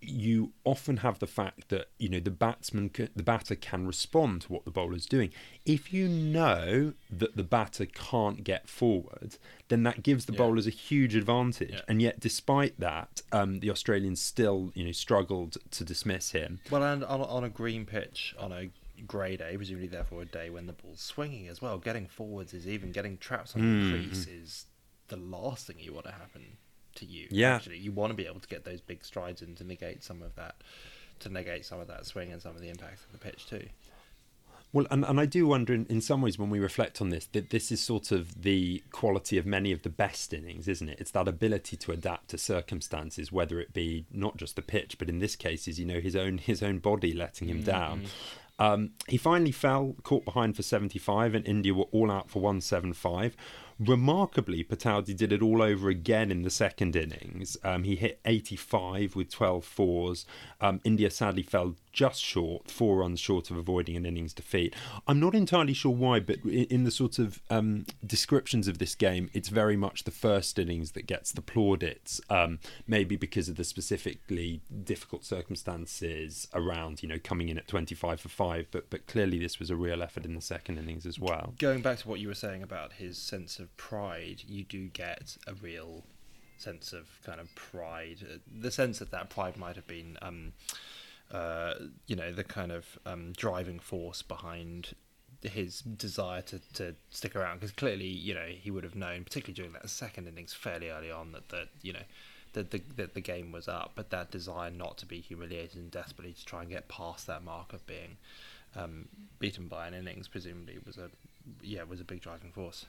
you 0.00 0.52
often 0.64 0.98
have 0.98 1.18
the 1.18 1.26
fact 1.26 1.68
that 1.68 1.88
you 1.98 2.08
know 2.08 2.20
the 2.20 2.30
batsman 2.30 2.90
the 3.14 3.22
batter 3.22 3.54
can 3.54 3.86
respond 3.86 4.42
to 4.42 4.52
what 4.52 4.64
the 4.64 4.70
bowler 4.70 4.94
is 4.94 5.06
doing 5.06 5.30
if 5.64 5.92
you 5.92 6.06
know 6.06 6.92
that 7.10 7.36
the 7.36 7.42
batter 7.42 7.86
can't 7.86 8.44
get 8.44 8.68
forward 8.68 9.36
then 9.68 9.82
that 9.82 10.02
gives 10.02 10.26
the 10.26 10.32
yeah. 10.32 10.38
bowlers 10.38 10.66
a 10.66 10.70
huge 10.70 11.14
advantage 11.14 11.72
yeah. 11.72 11.80
and 11.88 12.02
yet 12.02 12.20
despite 12.20 12.78
that 12.78 13.22
um, 13.32 13.60
the 13.60 13.70
australians 13.70 14.20
still 14.20 14.70
you 14.74 14.84
know 14.84 14.92
struggled 14.92 15.56
to 15.70 15.82
dismiss 15.84 16.32
him 16.32 16.60
well 16.70 16.82
and 16.82 17.02
on, 17.04 17.22
on 17.22 17.42
a 17.42 17.48
green 17.48 17.84
pitch 17.84 18.34
on 18.38 18.52
a 18.52 18.70
grey 19.02 19.36
day, 19.36 19.56
presumably 19.56 19.88
therefore 19.88 20.22
a 20.22 20.26
day 20.26 20.50
when 20.50 20.66
the 20.66 20.72
ball's 20.72 21.00
swinging 21.00 21.48
as 21.48 21.60
well. 21.60 21.78
Getting 21.78 22.06
forwards 22.06 22.54
is 22.54 22.66
even 22.68 22.92
getting 22.92 23.18
traps 23.18 23.54
on 23.54 23.62
Mm. 23.62 23.90
the 23.90 23.98
crease 23.98 24.26
is 24.26 24.66
the 25.08 25.16
last 25.16 25.66
thing 25.66 25.76
you 25.78 25.92
want 25.92 26.06
to 26.06 26.12
happen 26.12 26.56
to 26.96 27.04
you. 27.06 27.28
Yeah. 27.30 27.56
actually, 27.56 27.78
you 27.78 27.92
want 27.92 28.10
to 28.10 28.14
be 28.16 28.26
able 28.26 28.40
to 28.40 28.48
get 28.48 28.64
those 28.64 28.80
big 28.80 29.04
strides 29.04 29.42
in 29.42 29.54
to 29.56 29.64
negate 29.64 30.02
some 30.02 30.22
of 30.22 30.34
that, 30.36 30.56
to 31.20 31.28
negate 31.28 31.64
some 31.64 31.78
of 31.80 31.86
that 31.88 32.06
swing 32.06 32.32
and 32.32 32.40
some 32.42 32.54
of 32.56 32.60
the 32.62 32.68
impact 32.68 33.00
of 33.04 33.12
the 33.12 33.18
pitch 33.18 33.46
too. 33.46 33.68
Well, 34.72 34.86
and, 34.90 35.04
and 35.04 35.18
I 35.20 35.26
do 35.26 35.46
wonder, 35.46 35.72
in, 35.72 35.86
in 35.88 36.00
some 36.00 36.20
ways, 36.20 36.38
when 36.38 36.50
we 36.50 36.58
reflect 36.58 37.00
on 37.00 37.08
this, 37.10 37.26
that 37.26 37.50
this 37.50 37.70
is 37.72 37.80
sort 37.80 38.10
of 38.10 38.42
the 38.42 38.82
quality 38.90 39.38
of 39.38 39.46
many 39.46 39.72
of 39.72 39.82
the 39.82 39.88
best 39.88 40.34
innings, 40.34 40.68
isn't 40.68 40.88
it? 40.88 40.98
It's 41.00 41.12
that 41.12 41.28
ability 41.28 41.76
to 41.78 41.92
adapt 41.92 42.28
to 42.30 42.38
circumstances, 42.38 43.30
whether 43.32 43.58
it 43.60 43.72
be 43.72 44.06
not 44.10 44.36
just 44.36 44.56
the 44.56 44.62
pitch, 44.62 44.98
but 44.98 45.08
in 45.08 45.18
this 45.20 45.36
case, 45.36 45.66
is 45.68 45.78
you 45.78 45.86
know 45.86 46.00
his 46.00 46.16
own 46.16 46.38
his 46.38 46.62
own 46.62 46.78
body 46.80 47.14
letting 47.14 47.48
him 47.48 47.62
down. 47.62 48.06
Um, 48.58 48.92
he 49.08 49.16
finally 49.16 49.52
fell, 49.52 49.96
caught 50.02 50.24
behind 50.24 50.56
for 50.56 50.62
75, 50.62 51.34
and 51.34 51.46
India 51.46 51.74
were 51.74 51.84
all 51.92 52.10
out 52.10 52.30
for 52.30 52.40
175. 52.40 53.36
Remarkably, 53.78 54.64
Pataudi 54.64 55.14
did 55.14 55.32
it 55.32 55.42
all 55.42 55.60
over 55.60 55.88
again 55.88 56.30
in 56.30 56.42
the 56.42 56.50
second 56.50 56.96
innings. 56.96 57.58
Um, 57.62 57.84
he 57.84 57.96
hit 57.96 58.20
85 58.24 59.14
with 59.14 59.30
12 59.30 59.64
fours. 59.64 60.24
Um, 60.60 60.80
India 60.84 61.10
sadly 61.10 61.42
fell 61.42 61.74
just 61.92 62.22
short, 62.22 62.70
four 62.70 62.98
runs 62.98 63.20
short 63.20 63.50
of 63.50 63.56
avoiding 63.56 63.96
an 63.96 64.04
innings 64.04 64.34
defeat. 64.34 64.74
I'm 65.06 65.18
not 65.20 65.34
entirely 65.34 65.72
sure 65.72 65.94
why, 65.94 66.20
but 66.20 66.36
in, 66.44 66.64
in 66.64 66.84
the 66.84 66.90
sort 66.90 67.18
of 67.18 67.40
um, 67.50 67.86
descriptions 68.06 68.68
of 68.68 68.78
this 68.78 68.94
game, 68.94 69.30
it's 69.32 69.48
very 69.48 69.76
much 69.76 70.04
the 70.04 70.10
first 70.10 70.58
innings 70.58 70.92
that 70.92 71.06
gets 71.06 71.32
the 71.32 71.42
plaudits. 71.42 72.20
Um, 72.30 72.58
maybe 72.86 73.16
because 73.16 73.48
of 73.48 73.56
the 73.56 73.64
specifically 73.64 74.60
difficult 74.84 75.24
circumstances 75.24 76.48
around, 76.54 77.02
you 77.02 77.08
know, 77.08 77.18
coming 77.22 77.48
in 77.48 77.58
at 77.58 77.66
25 77.66 78.20
for 78.20 78.28
five. 78.28 78.68
But 78.70 78.90
but 78.90 79.06
clearly 79.06 79.38
this 79.38 79.58
was 79.58 79.70
a 79.70 79.76
real 79.76 80.02
effort 80.02 80.24
in 80.24 80.34
the 80.34 80.40
second 80.40 80.78
innings 80.78 81.06
as 81.06 81.18
well. 81.18 81.54
Going 81.58 81.82
back 81.82 81.98
to 81.98 82.08
what 82.08 82.20
you 82.20 82.28
were 82.28 82.34
saying 82.34 82.62
about 82.62 82.94
his 82.94 83.18
sense 83.18 83.58
of 83.58 83.65
pride, 83.76 84.42
you 84.46 84.64
do 84.64 84.88
get 84.88 85.36
a 85.46 85.54
real 85.54 86.04
sense 86.58 86.92
of 86.92 87.06
kind 87.24 87.40
of 87.40 87.54
pride. 87.54 88.18
Uh, 88.22 88.38
The 88.60 88.70
sense 88.70 88.98
that 88.98 89.10
that 89.10 89.30
pride 89.30 89.56
might 89.56 89.76
have 89.76 89.86
been, 89.86 90.18
um, 90.22 90.52
uh, 91.30 91.74
you 92.06 92.16
know, 92.16 92.32
the 92.32 92.44
kind 92.44 92.72
of 92.72 92.98
um, 93.04 93.32
driving 93.36 93.78
force 93.78 94.22
behind 94.22 94.94
his 95.42 95.80
desire 95.80 96.42
to, 96.42 96.58
to 96.74 96.94
stick 97.10 97.36
around. 97.36 97.60
Because 97.60 97.72
clearly, 97.72 98.06
you 98.06 98.34
know, 98.34 98.46
he 98.46 98.70
would 98.70 98.84
have 98.84 98.94
known, 98.94 99.24
particularly 99.24 99.54
during 99.54 99.72
that 99.72 99.88
second 99.90 100.28
innings, 100.28 100.54
fairly 100.54 100.88
early 100.88 101.10
on, 101.10 101.32
that 101.32 101.48
that 101.50 101.68
you 101.82 101.92
know. 101.92 102.04
That 102.52 102.70
the, 102.70 102.80
that 102.96 103.12
the 103.12 103.20
game 103.20 103.52
was 103.52 103.68
up, 103.68 103.92
but 103.96 104.08
that 104.08 104.30
desire 104.30 104.70
not 104.70 104.96
to 104.98 105.06
be 105.06 105.20
humiliated 105.20 105.76
and 105.76 105.90
desperately 105.90 106.32
to 106.32 106.44
try 106.46 106.62
and 106.62 106.70
get 106.70 106.88
past 106.88 107.26
that 107.26 107.44
mark 107.44 107.74
of 107.74 107.86
being 107.86 108.16
um, 108.74 109.08
beaten 109.38 109.68
by 109.68 109.86
an 109.86 109.92
innings, 109.92 110.26
presumably 110.26 110.78
was 110.86 110.96
a 110.96 111.10
yeah 111.62 111.82
was 111.82 112.00
a 112.00 112.04
big 112.04 112.22
driving 112.22 112.52
force. 112.52 112.86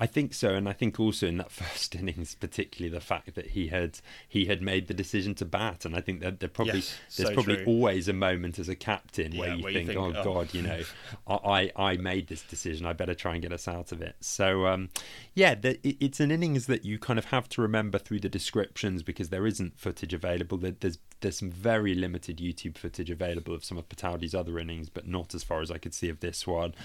I 0.00 0.06
think 0.06 0.32
so, 0.32 0.54
and 0.54 0.68
I 0.68 0.72
think 0.72 1.00
also 1.00 1.26
in 1.26 1.38
that 1.38 1.50
first 1.62 1.94
innings, 1.96 2.34
particularly 2.36 2.88
the 2.94 3.00
fact 3.04 3.34
that 3.34 3.48
he 3.48 3.66
had 3.68 3.98
he 4.28 4.44
had 4.44 4.62
made 4.62 4.86
the 4.86 4.94
decision 4.94 5.34
to 5.36 5.44
bat, 5.44 5.84
and 5.84 5.96
I 5.96 6.00
think 6.00 6.20
that 6.20 6.38
there 6.40 6.48
probably 6.48 6.74
Yes, 6.76 6.96
there's 7.16 7.28
so 7.30 7.34
probably 7.34 7.56
true. 7.56 7.64
always 7.66 8.06
a 8.06 8.12
moment 8.12 8.58
as 8.58 8.68
a 8.68 8.76
captain 8.76 9.36
where, 9.36 9.54
you, 9.54 9.62
where 9.64 9.72
you 9.72 9.78
think, 9.78 9.88
think, 9.88 9.98
"Oh 10.00 10.12
oh." 10.16 10.24
God, 10.24 10.54
you 10.54 10.62
know, 10.62 10.82
I 11.26 11.72
I 11.76 11.96
made 11.96 12.28
this 12.28 12.42
decision. 12.42 12.86
I 12.86 12.92
better 12.92 13.14
try 13.14 13.32
and 13.32 13.42
get 13.42 13.52
us 13.52 13.66
out 13.66 13.90
of 13.90 14.00
it." 14.00 14.14
So 14.20 14.66
um, 14.66 14.88
yeah, 15.34 15.54
the, 15.56 15.70
it, 15.86 15.96
it's 16.00 16.20
an 16.20 16.30
innings 16.30 16.66
that 16.66 16.84
you 16.84 16.98
kind 16.98 17.18
of 17.18 17.26
have 17.26 17.48
to 17.50 17.62
remember 17.62 17.98
through 17.98 18.20
the 18.20 18.28
descriptions 18.28 19.02
because 19.02 19.30
there 19.30 19.46
isn't 19.46 19.78
footage 19.78 20.14
available. 20.14 20.58
There- 20.58 20.76
There's 20.78 20.98
there's 21.20 21.38
some 21.38 21.50
very 21.50 21.94
limited 21.96 22.36
YouTube 22.38 22.78
footage 22.78 23.10
available 23.10 23.52
of 23.52 23.64
some 23.64 23.76
of 23.76 23.88
Pataudi's 23.88 24.36
other 24.36 24.56
innings, 24.60 24.88
but 24.88 25.04
not 25.08 25.34
as 25.34 25.42
far 25.42 25.60
as 25.60 25.68
I 25.68 25.76
could 25.78 25.92
see 25.92 26.08
of 26.08 26.20
this 26.20 26.46
one. 26.46 26.76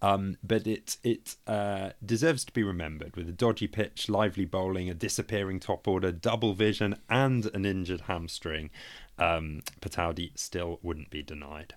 Um, 0.00 0.36
but 0.42 0.66
it 0.66 0.96
it 1.02 1.36
uh, 1.46 1.90
deserves 2.04 2.44
to 2.44 2.52
be 2.52 2.62
remembered 2.62 3.16
with 3.16 3.28
a 3.28 3.32
dodgy 3.32 3.66
pitch, 3.66 4.08
lively 4.08 4.44
bowling, 4.44 4.88
a 4.88 4.94
disappearing 4.94 5.60
top 5.60 5.88
order, 5.88 6.12
double 6.12 6.54
vision, 6.54 6.96
and 7.08 7.46
an 7.54 7.64
injured 7.64 8.02
hamstring. 8.02 8.70
Um, 9.18 9.62
Pataudi 9.80 10.38
still 10.38 10.78
wouldn't 10.82 11.10
be 11.10 11.22
denied. 11.22 11.74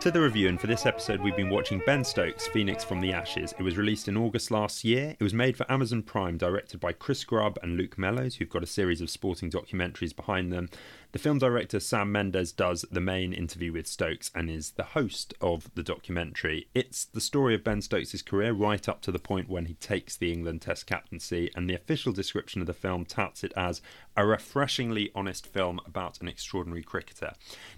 To 0.00 0.10
the 0.10 0.22
review, 0.22 0.48
and 0.48 0.58
for 0.58 0.66
this 0.66 0.86
episode, 0.86 1.20
we've 1.20 1.36
been 1.36 1.50
watching 1.50 1.82
Ben 1.84 2.04
Stokes' 2.04 2.46
Phoenix 2.46 2.82
from 2.82 3.02
the 3.02 3.12
Ashes. 3.12 3.54
It 3.58 3.62
was 3.62 3.76
released 3.76 4.08
in 4.08 4.16
August 4.16 4.50
last 4.50 4.82
year. 4.82 5.14
It 5.20 5.22
was 5.22 5.34
made 5.34 5.58
for 5.58 5.70
Amazon 5.70 6.02
Prime, 6.02 6.38
directed 6.38 6.80
by 6.80 6.94
Chris 6.94 7.22
Grubb 7.22 7.58
and 7.62 7.76
Luke 7.76 7.98
Mellows, 7.98 8.36
who've 8.36 8.48
got 8.48 8.62
a 8.62 8.66
series 8.66 9.02
of 9.02 9.10
sporting 9.10 9.50
documentaries 9.50 10.16
behind 10.16 10.50
them. 10.50 10.70
The 11.12 11.18
film 11.18 11.38
director 11.38 11.80
Sam 11.80 12.12
Mendes 12.12 12.52
does 12.52 12.84
the 12.88 13.00
main 13.00 13.32
interview 13.32 13.72
with 13.72 13.88
Stokes 13.88 14.30
and 14.32 14.48
is 14.48 14.70
the 14.70 14.84
host 14.84 15.34
of 15.40 15.68
the 15.74 15.82
documentary. 15.82 16.68
It's 16.72 17.04
the 17.04 17.20
story 17.20 17.52
of 17.56 17.64
Ben 17.64 17.82
Stokes' 17.82 18.22
career 18.22 18.52
right 18.52 18.88
up 18.88 19.00
to 19.02 19.10
the 19.10 19.18
point 19.18 19.48
when 19.48 19.66
he 19.66 19.74
takes 19.74 20.16
the 20.16 20.32
England 20.32 20.62
Test 20.62 20.86
captaincy, 20.86 21.50
and 21.56 21.68
the 21.68 21.74
official 21.74 22.12
description 22.12 22.60
of 22.60 22.68
the 22.68 22.72
film 22.72 23.04
touts 23.04 23.42
it 23.42 23.52
as 23.56 23.82
a 24.16 24.24
refreshingly 24.24 25.10
honest 25.12 25.48
film 25.48 25.80
about 25.84 26.20
an 26.20 26.28
extraordinary 26.28 26.84
cricketer. 26.84 27.32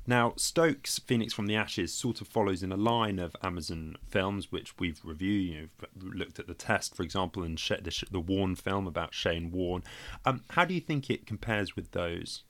Now, 0.06 0.34
Stokes' 0.36 0.98
Phoenix 0.98 1.32
from 1.32 1.46
the 1.46 1.56
Ashes 1.56 1.94
sort 1.94 2.20
of 2.20 2.28
follows 2.28 2.62
in 2.62 2.70
a 2.70 2.76
line 2.76 3.18
of 3.18 3.34
Amazon 3.42 3.96
films, 4.06 4.52
which 4.52 4.78
we've 4.78 5.00
reviewed. 5.02 5.42
You 5.42 5.60
know, 5.62 6.10
looked 6.14 6.38
at 6.38 6.48
the 6.48 6.54
Test, 6.54 6.94
for 6.94 7.02
example, 7.02 7.42
and 7.42 7.56
the, 7.56 8.20
Warne 8.20 8.56
film 8.56 8.86
about 8.86 9.14
Shane 9.14 9.50
Warne. 9.50 9.84
Um, 10.26 10.42
how 10.50 10.66
do 10.66 10.74
you 10.74 10.80
think 10.80 11.08
it 11.08 11.26
compares 11.26 11.74
with 11.74 11.92
those? 11.92 12.42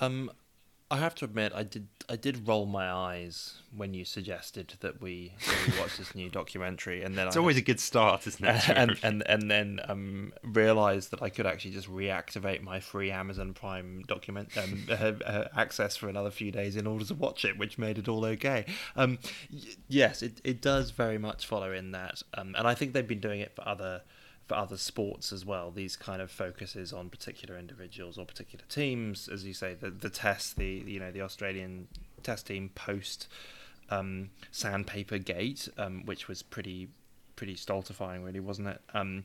Um, 0.00 0.30
I 0.92 0.96
have 0.96 1.14
to 1.16 1.24
admit, 1.24 1.52
I 1.54 1.62
did 1.62 1.86
I 2.08 2.16
did 2.16 2.48
roll 2.48 2.66
my 2.66 2.90
eyes 2.90 3.62
when 3.76 3.94
you 3.94 4.04
suggested 4.04 4.74
that 4.80 5.00
we, 5.00 5.34
that 5.46 5.72
we 5.72 5.80
watch 5.80 5.96
this 5.96 6.16
new 6.16 6.28
documentary, 6.28 7.04
and 7.04 7.16
then 7.16 7.28
It's 7.28 7.36
I 7.36 7.40
always 7.40 7.56
a 7.56 7.62
good 7.62 7.78
start, 7.78 8.26
isn't 8.26 8.44
it? 8.44 8.68
and 8.76 8.98
and 9.04 9.22
and 9.24 9.48
then 9.48 9.78
um, 9.84 10.32
realized 10.42 11.12
that 11.12 11.22
I 11.22 11.28
could 11.28 11.46
actually 11.46 11.70
just 11.70 11.88
reactivate 11.88 12.62
my 12.62 12.80
free 12.80 13.12
Amazon 13.12 13.54
Prime 13.54 14.02
document 14.08 14.48
um, 14.56 14.86
uh, 14.90 15.12
uh, 15.24 15.48
access 15.56 15.96
for 15.96 16.08
another 16.08 16.32
few 16.32 16.50
days 16.50 16.74
in 16.74 16.88
order 16.88 17.04
to 17.04 17.14
watch 17.14 17.44
it, 17.44 17.56
which 17.56 17.78
made 17.78 17.96
it 17.96 18.08
all 18.08 18.24
okay. 18.24 18.64
Um, 18.96 19.20
y- 19.52 19.60
yes, 19.86 20.22
it 20.22 20.40
it 20.42 20.60
does 20.60 20.90
very 20.90 21.18
much 21.18 21.46
follow 21.46 21.70
in 21.72 21.92
that, 21.92 22.20
um, 22.34 22.56
and 22.58 22.66
I 22.66 22.74
think 22.74 22.94
they've 22.94 23.06
been 23.06 23.20
doing 23.20 23.38
it 23.40 23.54
for 23.54 23.66
other 23.68 24.02
for 24.50 24.56
other 24.56 24.76
sports 24.76 25.32
as 25.32 25.46
well. 25.46 25.70
These 25.70 25.94
kind 25.94 26.20
of 26.20 26.28
focuses 26.28 26.92
on 26.92 27.08
particular 27.08 27.56
individuals 27.56 28.18
or 28.18 28.26
particular 28.26 28.64
teams, 28.68 29.28
as 29.28 29.44
you 29.44 29.54
say, 29.54 29.74
the 29.74 29.90
the 29.90 30.10
test, 30.10 30.56
the 30.56 30.82
you 30.84 30.98
know 30.98 31.12
the 31.12 31.22
Australian 31.22 31.86
test 32.24 32.48
team 32.48 32.70
post 32.74 33.28
um, 33.90 34.30
Sandpaper 34.50 35.18
Gate, 35.18 35.68
um, 35.78 36.04
which 36.04 36.26
was 36.26 36.42
pretty 36.42 36.88
pretty 37.36 37.54
stultifying, 37.54 38.24
really, 38.24 38.40
wasn't 38.40 38.66
it? 38.66 38.80
Um, 38.92 39.22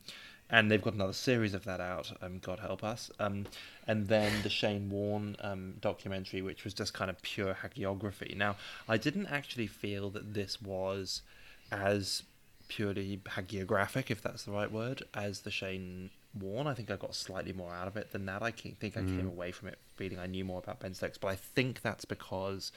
and 0.51 0.69
they've 0.69 0.83
got 0.83 0.93
another 0.93 1.11
series 1.11 1.55
of 1.55 1.63
that 1.63 1.81
out. 1.81 2.15
Um, 2.21 2.37
God 2.37 2.59
help 2.59 2.83
us. 2.83 3.09
Um, 3.19 3.47
and 3.87 4.07
then 4.07 4.31
the 4.43 4.49
Shane 4.49 4.91
Warne 4.91 5.37
um, 5.39 5.73
documentary, 5.81 6.43
which 6.43 6.63
was 6.63 6.75
just 6.75 6.93
kind 6.93 7.09
of 7.09 7.19
pure 7.23 7.57
hagiography. 7.63 8.37
Now, 8.37 8.57
I 8.87 8.97
didn't 8.97 9.25
actually 9.25 9.65
feel 9.65 10.11
that 10.11 10.35
this 10.35 10.61
was 10.61 11.23
as 11.71 12.21
purely 12.67 13.21
hagiographic, 13.25 14.09
if 14.09 14.21
that's 14.21 14.43
the 14.43 14.51
right 14.51 14.71
word, 14.71 15.03
as 15.13 15.41
the 15.41 15.51
Shane 15.51 16.09
Warne. 16.39 16.67
I 16.67 16.73
think 16.73 16.91
I 16.91 16.95
got 16.95 17.15
slightly 17.15 17.53
more 17.53 17.73
out 17.73 17.87
of 17.87 17.97
it 17.97 18.11
than 18.11 18.25
that. 18.25 18.41
I 18.41 18.51
think 18.51 18.77
I 18.81 19.01
came 19.01 19.23
mm. 19.23 19.27
away 19.27 19.51
from 19.51 19.69
it 19.69 19.79
feeling 19.95 20.19
I 20.19 20.25
knew 20.25 20.43
more 20.43 20.59
about 20.59 20.79
Ben 20.79 20.93
Stokes, 20.93 21.17
but 21.17 21.29
I 21.29 21.35
think 21.35 21.81
that's 21.81 22.05
because 22.05 22.71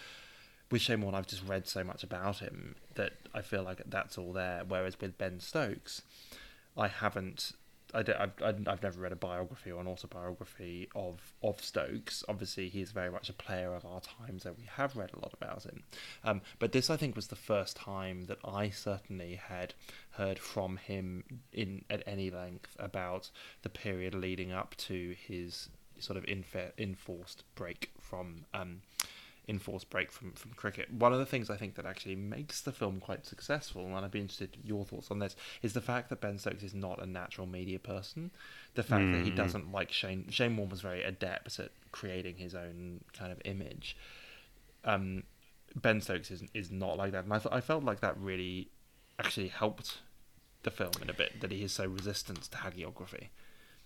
with 0.71 0.83
Shane 0.83 1.01
Warne, 1.01 1.15
I've 1.15 1.27
just 1.27 1.47
read 1.47 1.67
so 1.67 1.83
much 1.83 2.03
about 2.05 2.39
him 2.39 2.77
that 2.95 3.13
I 3.35 3.43
feel 3.43 3.63
like 3.63 3.83
that's 3.87 4.19
all 4.19 4.33
there. 4.33 4.63
Whereas 4.67 5.01
with 5.01 5.19
Ben 5.19 5.41
Stokes, 5.41 6.03
I 6.77 6.89
haven't. 6.89 7.53
I 7.95 8.03
don't, 8.03 8.43
I've, 8.69 8.83
never 8.83 9.01
read 9.01 9.13
a 9.13 9.17
biography 9.17 9.73
or 9.73 9.81
an 9.81 9.87
autobiography 9.87 10.89
of 10.95 11.33
of 11.43 11.63
Stokes. 11.63 12.23
Obviously, 12.29 12.69
he's 12.69 12.91
very 12.91 13.11
much 13.11 13.31
a 13.31 13.33
player 13.33 13.75
of 13.75 13.87
our 13.87 14.01
times, 14.01 14.45
and 14.45 14.57
we 14.59 14.65
have 14.77 14.97
read 14.97 15.11
a 15.15 15.21
lot 15.21 15.33
about 15.33 15.65
him. 15.65 15.83
Um, 16.23 16.43
but 16.59 16.73
this, 16.73 16.91
I 16.91 16.97
think, 16.97 17.17
was 17.17 17.29
the 17.29 17.37
first 17.37 17.77
time 17.77 18.27
that 18.27 18.39
I 18.45 18.69
certainly 18.71 19.37
had 19.37 19.75
heard 20.11 20.39
from 20.39 20.77
him 20.77 21.25
in 21.53 21.85
at 21.89 22.03
any 22.07 22.31
length 22.31 22.77
about 22.79 23.31
the 23.63 23.71
period 23.71 24.15
leading 24.15 24.53
up 24.53 24.75
to 24.79 25.15
his 25.19 25.71
sort 25.99 26.17
of 26.17 26.25
enforced 26.79 27.43
break 27.55 27.91
from 28.01 28.45
um, 28.55 28.83
enforced 29.49 29.89
break 29.89 30.13
from, 30.13 30.33
from 30.33 30.53
cricket. 30.53 30.93
One 30.93 31.13
of 31.13 31.19
the 31.19 31.27
things 31.27 31.49
I 31.49 31.57
think 31.57 31.75
that 31.77 31.87
actually 31.87 32.17
makes 32.17 32.61
the 32.61 32.73
film 32.73 33.01
quite 33.01 33.25
successful, 33.27 33.87
and 33.87 33.97
I'd 33.97 34.11
be 34.11 34.21
interested 34.21 34.57
in 34.61 34.67
your 34.67 34.85
thoughts 34.85 35.11
on 35.11 35.19
this, 35.19 35.35
is 35.63 35.73
the 35.73 35.81
fact 35.81 36.11
that 36.11 36.21
Ben 36.21 36.39
Stokes 36.39 36.63
is 36.63 36.75
not 36.75 37.03
a 37.03 37.07
natural 37.07 37.47
media 37.47 37.79
person. 37.79 38.31
The 38.75 38.83
fact 38.83 39.11
that 39.13 39.23
he 39.25 39.31
Mm. 39.31 39.37
doesn't 39.37 39.73
like 39.73 39.91
Shane. 39.91 40.29
Shane 40.31 40.57
Warne 40.57 40.69
was 40.69 40.83
very 40.83 41.03
adept 41.03 41.59
at 41.59 41.71
creating 41.93 42.37
his 42.37 42.55
own 42.55 43.03
kind 43.13 43.33
of 43.33 43.41
image. 43.45 43.97
Um, 44.85 45.25
Ben 45.75 46.01
Stokes 46.01 46.31
is 46.31 46.45
is 46.55 46.71
not 46.71 46.97
like 46.97 47.13
that, 47.13 47.25
and 47.25 47.33
I 47.33 47.39
th- 47.39 47.53
I 47.55 47.61
felt 47.61 47.85
like 47.85 48.01
that 48.01 48.17
really 48.19 48.69
actually 49.19 49.49
helped 49.49 49.99
the 50.63 50.71
film 50.71 50.93
in 51.03 51.09
a 51.11 51.13
bit 51.15 51.41
that 51.41 51.51
he 51.53 51.63
is 51.63 51.73
so 51.73 51.87
resistant 51.87 52.43
to 52.43 52.59
hagiography. 52.59 53.29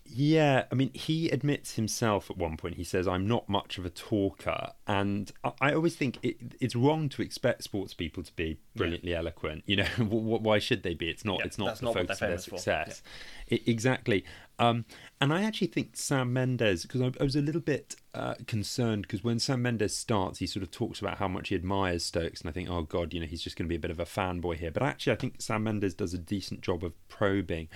Yeah, 0.05 0.65
I 0.71 0.75
mean, 0.75 0.91
he 0.93 1.29
admits 1.29 1.75
himself 1.75 2.29
at 2.29 2.37
one 2.37 2.57
point. 2.57 2.75
He 2.75 2.83
says, 2.83 3.07
"I'm 3.07 3.27
not 3.27 3.47
much 3.47 3.77
of 3.77 3.85
a 3.85 3.89
talker," 3.89 4.71
and 4.85 5.31
I, 5.43 5.51
I 5.61 5.73
always 5.73 5.95
think 5.95 6.19
it, 6.21 6.37
it's 6.59 6.75
wrong 6.75 7.09
to 7.09 7.21
expect 7.21 7.63
sports 7.63 7.93
people 7.93 8.21
to 8.23 8.33
be 8.35 8.59
brilliantly 8.75 9.15
eloquent. 9.15 9.63
You 9.65 9.77
know, 9.77 9.85
why 10.09 10.59
should 10.59 10.83
they 10.83 10.93
be? 10.93 11.09
It's 11.09 11.25
not. 11.25 11.39
Yeah, 11.39 11.45
it's 11.45 11.57
not 11.57 11.77
the 11.77 11.85
not 11.85 11.93
focus 11.93 12.11
of 12.11 12.19
their 12.19 12.29
famous 12.29 12.45
for. 12.45 12.57
success. 12.57 13.01
Exactly. 13.49 14.25
Um, 14.59 14.85
and 15.19 15.33
I 15.33 15.43
actually 15.43 15.67
think 15.67 15.95
Sam 15.95 16.31
Mendes, 16.31 16.83
because 16.83 17.01
I, 17.01 17.11
I 17.19 17.23
was 17.23 17.35
a 17.35 17.41
little 17.41 17.61
bit 17.61 17.95
uh, 18.13 18.35
concerned, 18.45 19.03
because 19.03 19.23
when 19.23 19.39
Sam 19.39 19.61
Mendes 19.61 19.95
starts, 19.95 20.39
he 20.39 20.47
sort 20.47 20.63
of 20.63 20.71
talks 20.71 20.99
about 20.99 21.17
how 21.17 21.27
much 21.27 21.49
he 21.49 21.55
admires 21.55 22.05
Stokes, 22.05 22.41
and 22.41 22.49
I 22.49 22.53
think, 22.53 22.69
oh 22.69 22.83
God, 22.83 23.13
you 23.13 23.19
know, 23.19 23.25
he's 23.25 23.41
just 23.41 23.55
going 23.55 23.65
to 23.65 23.69
be 23.69 23.75
a 23.75 23.79
bit 23.79 23.91
of 23.91 23.99
a 23.99 24.05
fanboy 24.05 24.57
here. 24.57 24.71
But 24.71 24.83
actually, 24.83 25.13
I 25.13 25.17
think 25.17 25.41
Sam 25.41 25.63
Mendes 25.63 25.95
does 25.95 26.13
a 26.13 26.19
decent 26.19 26.61
job 26.61 26.83
of 26.83 26.93
probing. 27.07 27.67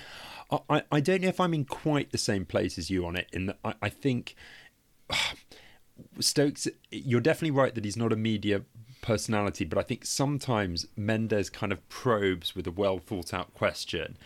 I, 0.52 0.60
I, 0.70 0.84
I 0.92 1.00
don't 1.00 1.22
know 1.22 1.30
if 1.30 1.40
I'm 1.40 1.54
in 1.54 1.66
quite 1.66 2.12
the 2.12 2.18
same 2.18 2.46
place 2.46 2.78
as 2.78 2.90
you 2.90 3.06
on 3.06 3.16
it, 3.16 3.28
in 3.34 3.48
that 3.48 3.58
I, 3.64 3.74
I 3.82 3.90
think 3.90 4.36
Stokes, 6.20 6.68
you're 6.92 7.22
definitely 7.22 7.58
right 7.58 7.74
that 7.74 7.86
he's 7.86 7.98
not 7.98 8.14
a 8.14 8.16
media 8.16 8.62
personality, 9.02 9.66
but 9.66 9.78
I 9.78 9.84
think 9.84 10.06
sometimes 10.06 10.88
Mendes 10.96 11.50
kind 11.50 11.72
of 11.72 11.88
probes 11.90 12.56
with 12.56 12.68
a 12.68 12.72
well 12.72 13.00
thought 13.00 13.34
out 13.34 13.54
question, 13.54 14.18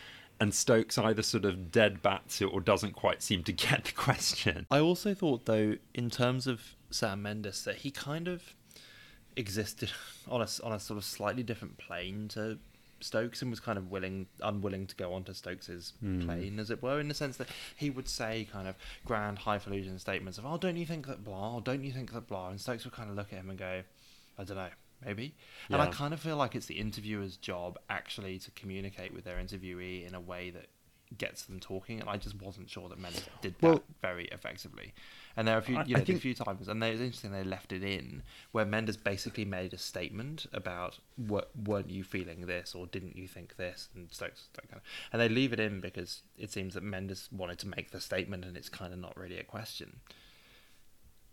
and 0.42 0.52
Stokes 0.52 0.98
either 0.98 1.22
sort 1.22 1.44
of 1.44 1.70
dead 1.70 2.02
bats 2.02 2.42
it 2.42 2.46
or 2.46 2.60
doesn't 2.60 2.94
quite 2.94 3.22
seem 3.22 3.44
to 3.44 3.52
get 3.52 3.84
the 3.84 3.92
question. 3.92 4.66
I 4.72 4.80
also 4.80 5.14
thought, 5.14 5.46
though, 5.46 5.76
in 5.94 6.10
terms 6.10 6.48
of 6.48 6.74
Sam 6.90 7.22
Mendes, 7.22 7.62
that 7.62 7.76
he 7.76 7.92
kind 7.92 8.26
of 8.26 8.42
existed 9.36 9.92
on 10.28 10.42
a 10.42 10.48
on 10.64 10.72
a 10.72 10.80
sort 10.80 10.98
of 10.98 11.04
slightly 11.04 11.44
different 11.44 11.78
plane 11.78 12.26
to 12.30 12.58
Stokes 12.98 13.40
and 13.40 13.52
was 13.52 13.60
kind 13.60 13.78
of 13.78 13.92
willing, 13.92 14.26
unwilling 14.42 14.88
to 14.88 14.96
go 14.96 15.14
onto 15.14 15.32
Stokes's 15.32 15.92
hmm. 16.00 16.22
plane, 16.22 16.58
as 16.58 16.72
it 16.72 16.82
were, 16.82 16.98
in 16.98 17.06
the 17.06 17.14
sense 17.14 17.36
that 17.36 17.46
he 17.76 17.88
would 17.88 18.08
say 18.08 18.48
kind 18.50 18.66
of 18.66 18.74
grand, 19.04 19.38
highfalutin 19.38 20.00
statements 20.00 20.38
of, 20.38 20.44
"Oh, 20.44 20.58
don't 20.58 20.76
you 20.76 20.86
think 20.86 21.06
that 21.06 21.22
blah? 21.22 21.54
Or 21.54 21.60
don't 21.60 21.84
you 21.84 21.92
think 21.92 22.12
that 22.14 22.26
blah?" 22.26 22.48
And 22.50 22.60
Stokes 22.60 22.82
would 22.82 22.94
kind 22.94 23.10
of 23.10 23.14
look 23.14 23.32
at 23.32 23.38
him 23.38 23.48
and 23.48 23.58
go, 23.60 23.82
"I 24.36 24.42
don't 24.42 24.56
know." 24.56 24.70
Maybe, 25.04 25.34
and 25.68 25.82
I 25.82 25.86
kind 25.86 26.14
of 26.14 26.20
feel 26.20 26.36
like 26.36 26.54
it's 26.54 26.66
the 26.66 26.78
interviewer's 26.78 27.36
job 27.36 27.78
actually 27.90 28.38
to 28.40 28.50
communicate 28.52 29.12
with 29.12 29.24
their 29.24 29.36
interviewee 29.38 30.06
in 30.06 30.14
a 30.14 30.20
way 30.20 30.50
that 30.50 30.66
gets 31.18 31.42
them 31.42 31.60
talking, 31.60 32.00
and 32.00 32.08
I 32.08 32.16
just 32.16 32.40
wasn't 32.40 32.70
sure 32.70 32.88
that 32.88 32.98
Mendes 32.98 33.28
did 33.42 33.54
that 33.60 33.62
Well- 33.62 33.84
very 34.00 34.24
effectively. 34.26 34.94
And 35.36 35.46
there 35.46 35.56
are 35.56 35.58
a 35.58 35.62
few, 35.62 35.78
you 35.86 35.96
know, 35.96 36.04
think- 36.04 36.18
a 36.18 36.20
few 36.20 36.34
times, 36.34 36.68
and 36.68 36.82
they- 36.82 36.92
it's 36.92 37.00
interesting 37.00 37.32
they 37.32 37.44
left 37.44 37.72
it 37.72 37.82
in 37.82 38.22
where 38.52 38.64
Mendes 38.64 38.96
basically 38.96 39.44
made 39.44 39.74
a 39.74 39.78
statement 39.78 40.46
about 40.52 41.00
what 41.16 41.54
weren't 41.56 41.90
you 41.90 42.04
feeling 42.04 42.46
this 42.46 42.74
or 42.74 42.86
didn't 42.86 43.16
you 43.16 43.28
think 43.28 43.56
this, 43.56 43.88
and 43.94 44.10
Stokes 44.12 44.48
that 44.54 44.68
kind 44.68 44.80
of, 44.80 44.82
and 45.12 45.20
they 45.20 45.28
leave 45.28 45.52
it 45.52 45.60
in 45.60 45.80
because 45.80 46.22
it 46.38 46.50
seems 46.50 46.74
that 46.74 46.82
Mendes 46.82 47.30
wanted 47.30 47.58
to 47.58 47.68
make 47.68 47.90
the 47.90 48.00
statement, 48.00 48.44
and 48.44 48.56
it's 48.56 48.68
kind 48.68 48.92
of 48.92 48.98
not 48.98 49.16
really 49.16 49.38
a 49.38 49.44
question. 49.44 50.00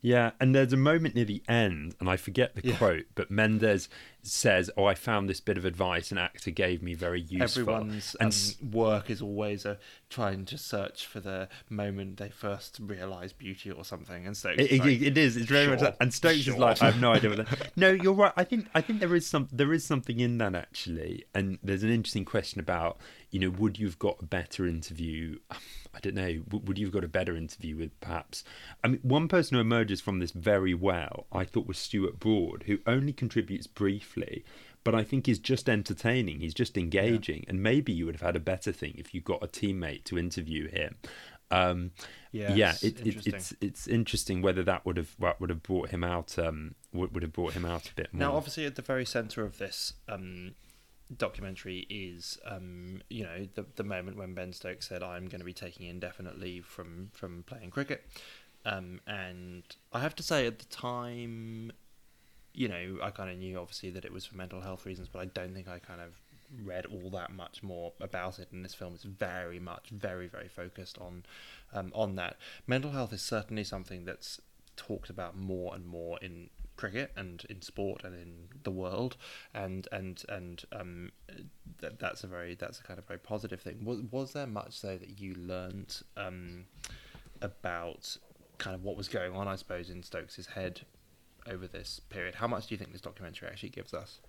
Yeah, 0.02 0.32
and 0.40 0.56
there's 0.56 0.72
a 0.74 0.78
moment 0.78 1.16
near 1.16 1.26
the 1.26 1.44
end, 1.48 1.96
and 2.00 2.10
I 2.10 2.16
forget 2.18 2.56
the 2.56 2.62
Yeah. 2.70 2.78
quote, 2.78 3.06
but 3.16 3.30
Mendes 3.30 3.90
says, 4.22 4.70
"Oh, 4.78 4.86
I 4.86 4.96
found 4.96 5.30
this 5.30 5.40
bit 5.40 5.58
of 5.58 5.66
advice 5.66 6.12
an 6.12 6.18
actor 6.18 6.52
gave 6.52 6.82
me 6.82 6.94
very 6.94 7.22
useful." 7.22 7.62
Everyone's 7.62 8.16
and 8.20 8.34
um, 8.34 8.72
work 8.72 9.10
is 9.10 9.22
always 9.22 9.66
uh, 9.66 9.76
trying 10.10 10.46
to 10.46 10.58
search 10.58 11.06
for 11.06 11.20
the 11.20 11.48
moment 11.70 12.18
they 12.18 12.30
first 12.30 12.80
realise 12.82 13.34
beauty 13.34 13.72
or 13.72 13.86
something, 13.86 14.26
and 14.26 14.36
Stokes. 14.36 14.62
It, 14.62 14.72
is 14.72 14.80
like, 14.80 14.90
it, 14.90 15.04
it 15.04 15.18
is. 15.18 15.38
It's 15.38 15.48
very 15.48 15.68
much 15.68 15.80
"Sure, 15.80 15.90
that. 15.90 15.98
And 16.02 16.14
Stokes 16.14 16.40
sure." 16.40 16.54
is 16.54 16.60
like, 16.60 16.82
I 16.82 16.86
have 16.86 17.02
no 17.02 17.14
idea 17.14 17.30
what 17.30 17.38
that. 17.50 17.72
No, 17.76 17.92
you're 17.92 18.14
right. 18.14 18.34
I 18.36 18.44
think 18.44 18.68
I 18.74 18.82
think 18.82 19.00
there 19.00 19.16
is 19.16 19.26
some 19.26 19.48
there 19.52 19.74
is 19.74 19.86
something 19.86 20.20
in 20.20 20.38
that 20.40 20.56
actually. 20.56 21.26
And 21.34 21.60
there's 21.64 21.84
an 21.84 21.92
interesting 21.92 22.26
question 22.26 22.60
about 22.60 22.98
you 23.32 23.40
know 23.40 23.50
would 23.50 23.80
you've 23.80 24.00
got 24.00 24.18
a 24.22 24.26
better 24.26 24.68
interview? 24.68 25.40
I 25.92 26.00
don't 26.02 26.16
know. 26.16 26.44
Would 26.52 26.78
you've 26.78 26.92
got 26.92 27.04
a 27.04 27.08
better 27.08 27.36
interview 27.36 27.76
with 27.76 28.00
perhaps? 28.00 28.44
I 28.84 28.90
mean, 28.90 29.00
one 29.02 29.28
person 29.28 29.56
who 29.56 29.62
emerges 29.62 30.00
from 30.00 30.20
this 30.20 30.32
very 30.32 30.76
well, 30.76 31.26
I 31.32 31.46
thought, 31.46 31.66
was 31.66 31.80
Stuart 31.80 32.20
Broad, 32.20 32.64
who 32.68 32.78
only 32.86 33.12
contributes 33.12 33.66
briefly. 34.14 34.46
But 34.84 34.96
I 34.96 35.04
think 35.04 35.26
he's 35.26 35.40
just 35.40 35.68
entertaining. 35.68 36.40
He's 36.40 36.54
just 36.54 36.78
engaging, 36.78 37.46
and 37.48 37.62
maybe 37.62 37.92
you 37.92 38.06
would 38.06 38.16
have 38.16 38.26
had 38.26 38.36
a 38.36 38.40
better 38.40 38.72
thing 38.72 38.96
if 38.98 39.14
you 39.14 39.22
got 39.22 39.44
a 39.44 39.48
teammate 39.48 40.06
to 40.06 40.18
interview 40.18 40.70
him. 40.70 40.96
Um, 41.52 41.92
Yes, 42.32 42.56
yeah, 42.56 42.74
it, 42.88 43.06
it, 43.08 43.28
it's 43.28 43.54
it's 43.60 43.88
interesting 43.88 44.44
whether 44.44 44.64
that 44.64 44.86
would 44.86 44.98
have 44.98 45.16
what 45.18 45.42
would 45.42 45.50
have 45.50 45.64
brought 45.64 45.90
him 45.90 46.04
out 46.04 46.38
um 46.38 46.76
would, 46.94 47.12
would 47.14 47.24
have 47.24 47.34
brought 47.34 47.54
him 47.54 47.66
out 47.66 47.90
a 47.90 47.94
bit 47.96 48.14
more. 48.14 48.20
Now, 48.20 48.38
obviously, 48.38 48.68
at 48.68 48.76
the 48.76 48.84
very 48.84 49.04
centre 49.04 49.44
of 49.44 49.58
this 49.58 49.94
um, 50.08 50.54
documentary 51.18 51.88
is, 51.90 52.38
um, 52.46 53.02
you 53.10 53.24
know, 53.24 53.48
the 53.56 53.66
the 53.76 53.84
moment 53.84 54.16
when 54.16 54.36
Ben 54.36 54.54
Stokes 54.54 54.88
said, 54.88 55.02
"I'm 55.02 55.26
going 55.26 55.40
to 55.40 55.46
be 55.46 55.54
taking 55.54 55.88
indefinite 55.88 56.40
leave 56.40 56.66
from 56.66 57.10
from 57.14 57.44
playing 57.48 57.72
cricket," 57.72 58.06
um, 58.64 59.02
and 59.08 59.64
I 59.92 60.00
have 60.02 60.16
to 60.18 60.24
say, 60.24 60.46
at 60.46 60.60
the 60.60 60.66
time, 60.66 61.72
you 62.54 62.68
know, 62.68 62.98
I 63.02 63.12
kind 63.12 63.30
of 63.30 63.38
knew 63.38 63.58
obviously 63.60 63.90
that 63.92 64.06
it 64.06 64.12
was 64.12 64.26
for 64.26 64.36
mental 64.36 64.62
health 64.62 64.86
reasons, 64.86 65.08
but 65.08 65.20
I 65.20 65.26
don't 65.26 65.54
think 65.54 65.68
I 65.68 65.80
kind 65.80 66.02
of 66.02 66.20
read 66.64 66.86
all 66.86 67.10
that 67.12 67.32
much 67.32 67.62
more 67.62 67.94
about 68.02 68.40
it. 68.40 68.50
And 68.52 68.66
this 68.66 68.74
film 68.74 68.96
is 68.96 69.04
very 69.04 69.60
much, 69.60 69.90
very, 69.90 70.28
very 70.28 70.48
focused 70.48 70.98
on 70.98 71.24
um, 71.74 71.92
on 71.94 72.16
that. 72.16 72.38
Mental 72.68 72.92
health 72.92 73.14
is 73.14 73.22
certainly 73.22 73.64
something 73.64 74.06
that's 74.06 74.42
talked 74.76 75.10
about 75.10 75.38
more 75.38 75.76
and 75.76 75.86
more 75.86 76.18
in 76.22 76.50
cricket 76.78 77.12
and 77.18 77.46
in 77.50 77.62
sport 77.62 78.06
and 78.06 78.16
in 78.16 78.48
the 78.64 78.72
world 78.72 79.18
and 79.54 79.90
and 79.92 80.24
and 80.30 80.64
um 80.72 81.12
that, 81.82 82.00
that's 82.00 82.24
a 82.24 82.28
very 82.28 82.56
that's 82.56 82.80
a 82.80 82.84
kind 82.84 82.98
of 82.98 83.06
very 83.06 83.20
positive 83.20 83.60
thing 83.60 83.84
was 83.84 84.00
was 84.12 84.32
there 84.32 84.48
much 84.48 84.82
though 84.82 84.98
that 84.98 85.20
you 85.20 85.36
learnt 85.36 86.04
um 86.16 86.64
about 87.42 88.16
kind 88.60 88.74
of 88.74 88.82
what 88.82 88.96
was 88.96 89.10
going 89.10 89.36
on 89.36 89.46
i 89.46 89.58
suppose 89.58 89.90
in 89.90 90.02
stokes's 90.02 90.48
head 90.48 90.80
over 91.48 91.68
this 91.68 92.00
period? 92.10 92.36
How 92.36 92.48
much 92.48 92.68
do 92.68 92.76
you 92.76 92.80
think 92.80 92.92
this 92.92 93.02
documentary 93.02 93.50
actually 93.50 93.70
gives 93.70 93.94
us? 93.94 94.20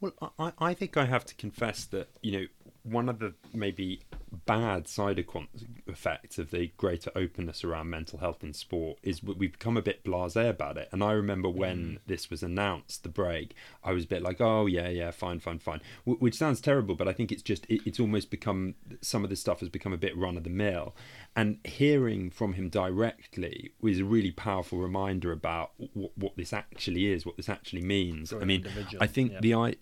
Well, 0.00 0.32
I, 0.38 0.52
I 0.58 0.74
think 0.74 0.96
I 0.96 1.04
have 1.04 1.24
to 1.26 1.34
confess 1.36 1.84
that 1.86 2.08
you 2.22 2.32
know 2.32 2.46
one 2.82 3.08
of 3.08 3.20
the 3.20 3.34
maybe 3.54 4.00
bad 4.46 4.88
side 4.88 5.18
equ- 5.18 5.46
effects 5.92 6.38
of 6.38 6.50
the 6.50 6.72
greater 6.76 7.10
openness 7.14 7.64
around 7.64 7.90
mental 7.90 8.18
health 8.18 8.42
in 8.42 8.52
sport 8.52 8.98
is 9.02 9.22
we've 9.22 9.52
become 9.52 9.76
a 9.76 9.82
bit 9.82 10.04
blasé 10.04 10.48
about 10.48 10.76
it. 10.76 10.88
And 10.92 11.02
I 11.02 11.12
remember 11.12 11.48
when 11.48 11.98
this 12.06 12.30
was 12.30 12.42
announced, 12.42 13.02
the 13.02 13.08
break, 13.08 13.54
I 13.84 13.92
was 13.92 14.04
a 14.04 14.08
bit 14.08 14.22
like, 14.22 14.40
oh 14.40 14.66
yeah, 14.66 14.88
yeah, 14.88 15.10
fine, 15.10 15.40
fine, 15.40 15.58
fine, 15.58 15.80
w- 16.04 16.18
which 16.18 16.36
sounds 16.36 16.60
terrible, 16.60 16.94
but 16.94 17.08
I 17.08 17.12
think 17.12 17.30
it's 17.30 17.42
just 17.42 17.66
it, 17.66 17.80
it's 17.86 18.00
almost 18.00 18.30
become 18.30 18.74
some 19.00 19.24
of 19.24 19.30
this 19.30 19.40
stuff 19.40 19.60
has 19.60 19.68
become 19.68 19.92
a 19.92 19.98
bit 19.98 20.16
run 20.16 20.36
of 20.36 20.44
the 20.44 20.50
mill. 20.50 20.94
And 21.34 21.58
hearing 21.64 22.30
from 22.30 22.54
him 22.54 22.68
directly 22.68 23.72
was 23.80 24.00
a 24.00 24.04
really 24.04 24.30
powerful 24.30 24.78
reminder 24.78 25.32
about 25.32 25.72
w- 25.78 26.10
what 26.16 26.36
this 26.36 26.52
actually 26.52 27.12
is, 27.12 27.24
what 27.24 27.36
this 27.36 27.48
actually 27.48 27.82
means. 27.82 28.32
I 28.32 28.44
mean, 28.44 28.66
I 29.00 29.06
think 29.06 29.32
yeah. 29.32 29.40
the 29.40 29.54
I. 29.54 29.74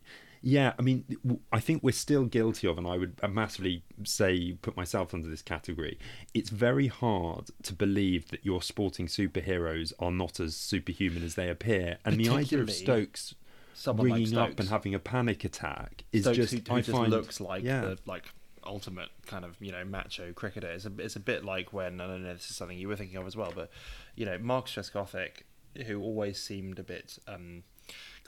Yeah, 0.42 0.72
I 0.78 0.82
mean, 0.82 1.04
I 1.52 1.60
think 1.60 1.82
we're 1.82 1.92
still 1.92 2.24
guilty 2.24 2.66
of, 2.66 2.78
and 2.78 2.86
I 2.86 2.96
would 2.96 3.20
massively 3.28 3.82
say 4.04 4.56
put 4.62 4.74
myself 4.76 5.12
under 5.12 5.28
this 5.28 5.42
category. 5.42 5.98
It's 6.32 6.48
very 6.48 6.86
hard 6.86 7.50
to 7.64 7.74
believe 7.74 8.30
that 8.30 8.44
your 8.44 8.62
sporting 8.62 9.06
superheroes 9.06 9.92
are 9.98 10.10
not 10.10 10.40
as 10.40 10.56
superhuman 10.56 11.22
as 11.24 11.34
they 11.34 11.50
appear, 11.50 11.98
and 12.04 12.18
the 12.18 12.30
idea 12.30 12.60
of 12.60 12.70
Stokes 12.70 13.34
someone 13.80 14.08
like 14.08 14.18
ringing 14.18 14.36
up 14.36 14.60
and 14.60 14.68
having 14.68 14.94
a 14.94 14.98
panic 14.98 15.42
attack 15.44 16.04
is 16.12 16.24
Stokes 16.24 16.36
just 16.36 16.52
who, 16.52 16.60
who 16.68 16.74
I 16.74 16.80
just 16.80 16.90
find 16.90 17.10
looks 17.10 17.40
like 17.40 17.64
yeah. 17.64 17.80
the 17.80 17.98
like 18.04 18.24
ultimate 18.64 19.08
kind 19.26 19.44
of 19.44 19.56
you 19.60 19.72
know 19.72 19.84
macho 19.84 20.32
cricketer. 20.32 20.70
It's 20.70 20.84
a 20.84 20.92
it's 20.98 21.16
a 21.16 21.20
bit 21.20 21.44
like 21.44 21.72
when 21.72 22.00
I 22.00 22.06
don't 22.06 22.22
know 22.22 22.32
this 22.32 22.50
is 22.50 22.56
something 22.56 22.78
you 22.78 22.88
were 22.88 22.96
thinking 22.96 23.16
of 23.16 23.26
as 23.26 23.36
well, 23.36 23.52
but 23.54 23.70
you 24.14 24.26
know 24.26 24.38
Mark 24.38 24.66
Trescothick, 24.66 25.42
who 25.86 26.00
always 26.00 26.40
seemed 26.40 26.78
a 26.78 26.82
bit. 26.82 27.18
Um, 27.26 27.64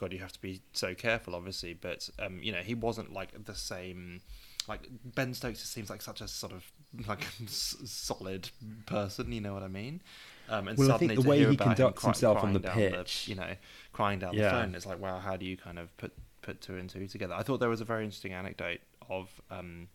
God, 0.03 0.13
you 0.13 0.19
have 0.19 0.33
to 0.33 0.41
be 0.41 0.61
so 0.73 0.95
careful, 0.95 1.35
obviously, 1.37 1.75
but 1.75 2.11
um, 2.19 2.41
you 2.43 2.51
know 2.53 2.59
he 2.59 2.75
wasn't 2.75 3.13
like 3.13 3.45
the 3.45 3.55
same. 3.55 4.21
Like 4.69 4.81
Ben 5.05 5.33
Stokes 5.35 5.61
just 5.61 5.73
seems 5.73 5.91
like 5.91 6.03
such 6.03 6.21
a 6.21 6.29
sort 6.29 6.53
of 6.53 6.65
like 7.09 7.25
solid 7.47 8.51
person. 8.87 9.33
You 9.33 9.41
know 9.41 9.55
what 9.55 9.63
I 9.63 9.69
mean? 9.69 10.01
Um, 10.49 10.69
and 10.69 10.77
Well, 10.79 10.93
I 10.93 10.99
think 10.99 11.13
suddenly 11.13 11.23
the 11.23 11.29
way 11.29 11.39
he 11.39 11.45
him 11.45 11.57
conducts 11.57 12.01
cry- 12.01 12.09
himself 12.11 12.43
on 12.43 12.53
the 12.53 12.61
pitch. 12.61 13.29
you 13.29 13.35
know, 13.37 13.55
crying 13.93 14.19
down 14.19 14.35
Yeah. 14.35 14.45
the 14.45 14.51
phone, 14.51 14.75
it's 14.75 14.87
like, 14.87 15.01
wow, 15.01 15.19
how 15.21 15.37
do 15.37 15.47
you 15.47 15.57
kind 15.57 15.79
of 15.79 15.97
put 15.97 16.13
put 16.43 16.61
two 16.61 16.77
and 16.77 16.91
two 16.91 17.07
together? 17.07 17.35
I 17.35 17.43
thought 17.45 17.59
there 17.61 17.69
was 17.69 17.81
a 17.81 17.85
very 17.85 18.05
interesting 18.05 18.33
anecdote 18.33 18.81
of 19.09 19.41
um, 19.51 19.89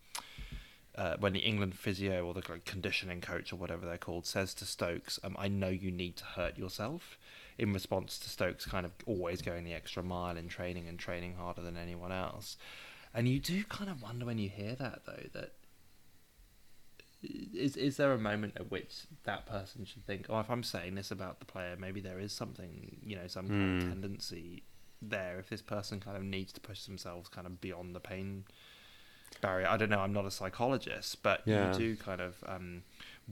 uh, 0.95 1.15
when 1.19 1.33
the 1.33 1.39
England 1.39 1.75
physio 1.75 2.25
or 2.25 2.33
the 2.33 2.41
like, 2.49 2.65
conditioning 2.65 3.21
coach 3.21 3.53
or 3.53 3.57
whatever 3.57 3.85
they're 3.85 3.97
called 3.97 4.25
says 4.25 4.53
to 4.55 4.65
Stokes, 4.65 5.19
um, 5.23 5.35
"I 5.37 5.47
know 5.47 5.69
you 5.69 5.91
need 5.91 6.15
to 6.17 6.23
hurt 6.25 6.57
yourself." 6.57 7.17
In 7.57 7.73
response 7.73 8.19
to 8.19 8.29
Stokes 8.29 8.65
kind 8.65 8.85
of 8.85 8.91
always 9.05 9.41
going 9.41 9.63
the 9.63 9.73
extra 9.73 10.03
mile 10.03 10.37
in 10.37 10.47
training 10.47 10.87
and 10.87 10.99
training 10.99 11.35
harder 11.35 11.61
than 11.61 11.75
anyone 11.77 12.11
else, 12.11 12.55
and 13.13 13.27
you 13.27 13.39
do 13.39 13.63
kind 13.63 13.89
of 13.89 14.01
wonder 14.03 14.25
when 14.25 14.37
you 14.37 14.49
hear 14.49 14.75
that 14.75 15.05
though 15.05 15.23
that 15.33 15.53
is 17.23 17.75
is 17.75 17.97
there 17.97 18.11
a 18.13 18.17
moment 18.17 18.53
at 18.57 18.69
which 18.69 19.07
that 19.23 19.45
person 19.47 19.85
should 19.85 20.05
think, 20.05 20.27
oh, 20.29 20.39
if 20.39 20.49
I'm 20.51 20.61
saying 20.63 20.95
this 20.95 21.09
about 21.09 21.39
the 21.39 21.45
player, 21.45 21.75
maybe 21.79 21.99
there 21.99 22.19
is 22.19 22.31
something, 22.31 22.97
you 23.03 23.15
know, 23.15 23.27
some 23.27 23.49
kind 23.49 23.71
of 23.71 23.83
Hmm. 23.83 23.89
tendency 23.89 24.63
there. 25.01 25.39
If 25.39 25.49
this 25.49 25.61
person 25.63 25.99
kind 25.99 26.15
of 26.15 26.23
needs 26.23 26.53
to 26.53 26.61
push 26.61 26.85
themselves 26.85 27.27
kind 27.27 27.47
of 27.47 27.59
beyond 27.59 27.95
the 27.95 27.99
pain 27.99 28.45
barrier, 29.41 29.67
I 29.67 29.77
don't 29.77 29.89
know. 29.89 29.99
I'm 29.99 30.13
not 30.13 30.25
a 30.25 30.31
psychologist, 30.31 31.23
but 31.23 31.41
Yeah. 31.45 31.71
you 31.71 31.79
do 31.79 31.95
kind 31.95 32.21
of 32.21 32.35
um, 32.45 32.83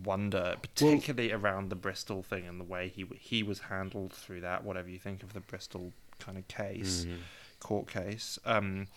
wonder, 0.04 0.56
particularly 0.62 1.30
well, 1.30 1.42
around 1.42 1.70
the 1.70 1.76
Bristol 1.76 2.24
thing 2.24 2.48
and 2.48 2.60
the 2.60 2.66
way 2.66 2.88
he 2.88 3.06
he 3.18 3.44
was 3.44 3.60
handled 3.60 4.14
through 4.14 4.42
that. 4.42 4.64
Whatever 4.64 4.90
you 4.90 5.00
think 5.00 5.24
of 5.24 5.34
the 5.34 5.40
Bristol 5.40 5.94
kind 6.20 6.38
of 6.38 6.48
case, 6.48 7.06
mm. 7.06 7.18
court 7.60 7.88
case. 7.88 8.40
Um, 8.46 8.88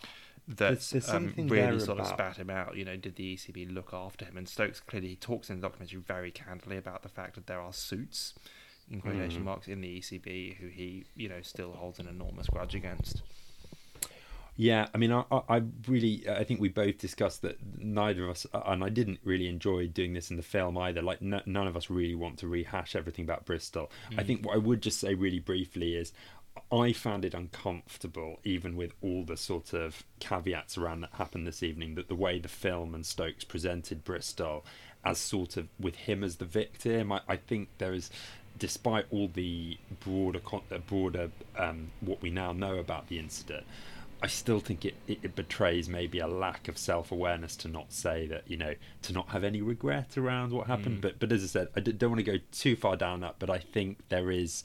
that 0.49 0.57
there's, 0.57 0.91
there's 0.91 1.09
um, 1.11 1.35
really 1.37 1.79
sort 1.79 1.99
about... 1.99 2.13
of 2.13 2.19
spat 2.19 2.37
him 2.39 2.49
out. 2.49 2.77
You 2.77 2.85
know, 2.85 2.97
did 2.97 3.17
the 3.17 3.37
ECB 3.37 3.73
look 3.73 3.91
after 3.93 4.25
him? 4.25 4.39
And 4.39 4.49
Stokes 4.49 4.81
clearly 4.81 5.09
he 5.09 5.17
talks 5.17 5.51
in 5.51 5.57
the 5.61 5.63
documentary 5.63 6.01
very 6.01 6.31
candidly 6.31 6.79
about 6.79 7.03
the 7.03 7.09
fact 7.11 7.35
that 7.35 7.47
there 7.47 7.61
are 7.61 7.73
suits, 7.73 8.35
in 8.91 9.03
quotation 9.03 9.43
mm. 9.43 9.45
marks, 9.45 9.69
in 9.69 9.83
the 9.83 10.01
ECB 10.01 10.57
who 10.57 10.69
he, 10.69 11.05
you 11.15 11.29
know, 11.29 11.43
still 11.43 11.73
holds 11.73 11.99
an 11.99 12.09
enormous 12.09 12.49
grudge 12.49 12.75
against. 12.75 13.23
Yeah, 14.61 14.89
I 14.93 14.99
mean, 14.99 15.13
I, 15.13 15.23
I 15.31 15.63
really, 15.87 16.29
I 16.29 16.43
think 16.43 16.61
we 16.61 16.69
both 16.69 16.99
discussed 16.99 17.43
that 17.43 17.59
neither 17.79 18.25
of 18.25 18.31
us, 18.31 18.47
and 18.53 18.83
I 18.83 18.89
didn't 18.89 19.21
really 19.23 19.47
enjoy 19.47 19.87
doing 19.87 20.15
this 20.15 20.33
in 20.33 20.37
the 20.37 20.43
film 20.43 20.77
either. 20.77 21.01
Like, 21.01 21.23
n- 21.23 21.43
none 21.47 21.69
of 21.69 21.77
us 21.77 21.89
really 21.89 22.17
want 22.17 22.39
to 22.39 22.49
rehash 22.49 22.97
everything 22.97 23.25
about 23.25 23.45
Bristol. 23.45 23.89
Mm. 24.11 24.19
I 24.19 24.25
think 24.25 24.45
what 24.45 24.57
I 24.57 24.59
would 24.59 24.83
just 24.83 24.99
say 24.99 25.15
really 25.15 25.39
briefly 25.39 25.95
is 25.95 26.13
I 26.73 26.93
found 26.93 27.25
it 27.25 27.35
uncomfortable, 27.35 28.41
even 28.43 28.75
with 28.75 28.95
all 29.01 29.25
the 29.25 29.37
sort 29.37 29.75
of 29.75 30.03
caveats 30.19 30.77
around 30.77 31.03
that 31.03 31.11
happened 31.13 31.47
this 31.47 31.63
evening, 31.63 31.95
that 31.95 32.09
the 32.09 32.17
way 32.17 32.41
the 32.41 32.49
film 32.49 32.97
and 32.97 33.07
Stokes 33.07 33.45
presented 33.45 34.03
Bristol 34.03 34.65
as 35.05 35.19
sort 35.19 35.57
of 35.57 35.69
with 35.79 35.95
him 35.95 36.25
as 36.25 36.39
the 36.39 36.45
victim, 36.45 37.13
I, 37.13 37.21
I 37.29 37.37
think 37.37 37.69
there 37.79 37.95
is, 37.95 38.11
despite 38.59 39.07
all 39.13 39.31
the 39.33 39.79
broader, 40.01 40.41
uh, 40.53 40.79
broader 40.79 41.31
um, 41.57 41.93
what 42.01 42.21
we 42.21 42.31
now 42.31 42.53
know 42.53 42.79
about 42.79 43.07
the 43.07 43.21
incident, 43.21 43.65
I 44.23 44.27
still 44.27 44.61
think 44.61 44.85
it, 44.85 44.95
it, 45.07 45.19
it, 45.23 45.37
betrays 45.37 45.89
maybe 45.89 46.19
a 46.19 46.27
lack 46.27 46.69
of 46.69 46.77
self 46.77 47.13
awareness 47.13 47.55
to 47.57 47.69
not 47.69 47.93
say 47.93 48.27
that 48.27 48.45
you 48.49 48.57
know 48.57 48.75
to 49.03 49.13
not 49.13 49.29
have 49.29 49.45
any 49.45 49.63
regret 49.63 50.19
around 50.19 50.53
what 50.53 50.67
happened. 50.67 50.99
Mm. 50.99 51.03
But 51.03 51.19
but 51.19 51.33
as 51.33 51.45
I 51.45 51.47
said, 51.47 51.69
I 51.77 51.81
don't 51.81 52.11
want 52.11 52.25
to 52.25 52.39
go 52.39 52.39
too 52.53 52.77
far 52.77 52.97
down 52.97 53.21
that. 53.21 53.37
But 53.39 53.51
I 53.51 53.59
think 53.59 53.99
there 54.09 54.31
is 54.31 54.65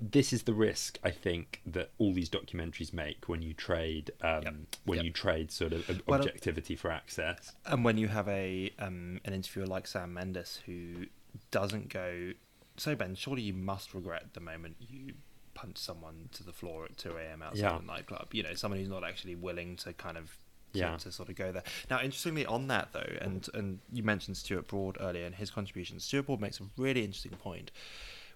this 0.00 0.32
is 0.32 0.42
the 0.42 0.52
risk 0.52 0.98
I 1.02 1.10
think 1.10 1.60
that 1.66 1.90
all 1.98 2.12
these 2.12 2.28
documentaries 2.28 2.92
make 2.92 3.28
when 3.28 3.42
you 3.42 3.54
trade 3.54 4.10
um, 4.20 4.42
yep. 4.42 4.54
when 4.84 4.96
yep. 4.98 5.04
you 5.06 5.12
trade 5.12 5.50
sort 5.50 5.72
of 5.72 5.88
objectivity 6.08 6.74
well, 6.74 6.80
for 6.80 6.90
access. 6.90 7.52
And 7.66 7.84
when 7.84 7.96
you 7.96 8.08
have 8.08 8.28
a 8.28 8.72
um, 8.78 9.20
an 9.24 9.32
interviewer 9.34 9.66
like 9.66 9.86
Sam 9.86 10.14
Mendes 10.14 10.60
who 10.66 11.06
doesn't 11.50 11.88
go, 11.88 12.32
so 12.76 12.94
Ben, 12.94 13.14
surely 13.14 13.42
you 13.42 13.54
must 13.54 13.94
regret 13.94 14.34
the 14.34 14.40
moment 14.40 14.76
you 14.80 15.14
punch 15.54 15.78
someone 15.78 16.28
to 16.32 16.42
the 16.42 16.52
floor 16.52 16.84
at 16.84 16.96
2 16.96 17.16
a.m. 17.16 17.42
outside 17.42 17.60
yeah. 17.60 17.78
a 17.78 17.82
nightclub. 17.82 18.28
You 18.32 18.42
know, 18.42 18.54
someone 18.54 18.80
who's 18.80 18.88
not 18.88 19.04
actually 19.04 19.36
willing 19.36 19.76
to 19.76 19.92
kind 19.92 20.16
of 20.16 20.36
to, 20.72 20.78
yeah. 20.80 20.96
to 20.96 21.12
sort 21.12 21.28
of 21.28 21.36
go 21.36 21.52
there. 21.52 21.62
Now, 21.90 22.00
interestingly, 22.00 22.46
on 22.46 22.68
that 22.68 22.88
though, 22.92 23.12
and 23.20 23.48
and 23.54 23.78
you 23.92 24.02
mentioned 24.02 24.36
Stuart 24.36 24.68
Broad 24.68 24.98
earlier 25.00 25.24
and 25.24 25.34
his 25.34 25.50
contributions. 25.50 26.04
Stuart 26.04 26.26
Broad 26.26 26.40
makes 26.40 26.60
a 26.60 26.64
really 26.76 27.04
interesting 27.04 27.32
point 27.32 27.70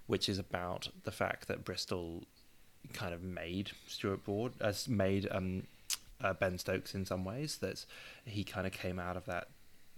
which 0.08 0.28
is 0.28 0.38
about 0.38 0.88
the 1.04 1.12
fact 1.12 1.46
that 1.48 1.64
Bristol 1.64 2.24
kind 2.94 3.12
of 3.14 3.22
made 3.22 3.70
Stuart 3.86 4.24
Broad, 4.24 4.54
as 4.60 4.88
made 4.88 5.28
um, 5.30 5.64
uh, 6.20 6.32
Ben 6.32 6.58
Stokes 6.58 6.94
in 6.94 7.04
some 7.04 7.24
ways. 7.24 7.58
That 7.58 7.84
he 8.24 8.42
kind 8.42 8.66
of 8.66 8.72
came 8.72 8.98
out 8.98 9.16
of 9.16 9.26
that 9.26 9.48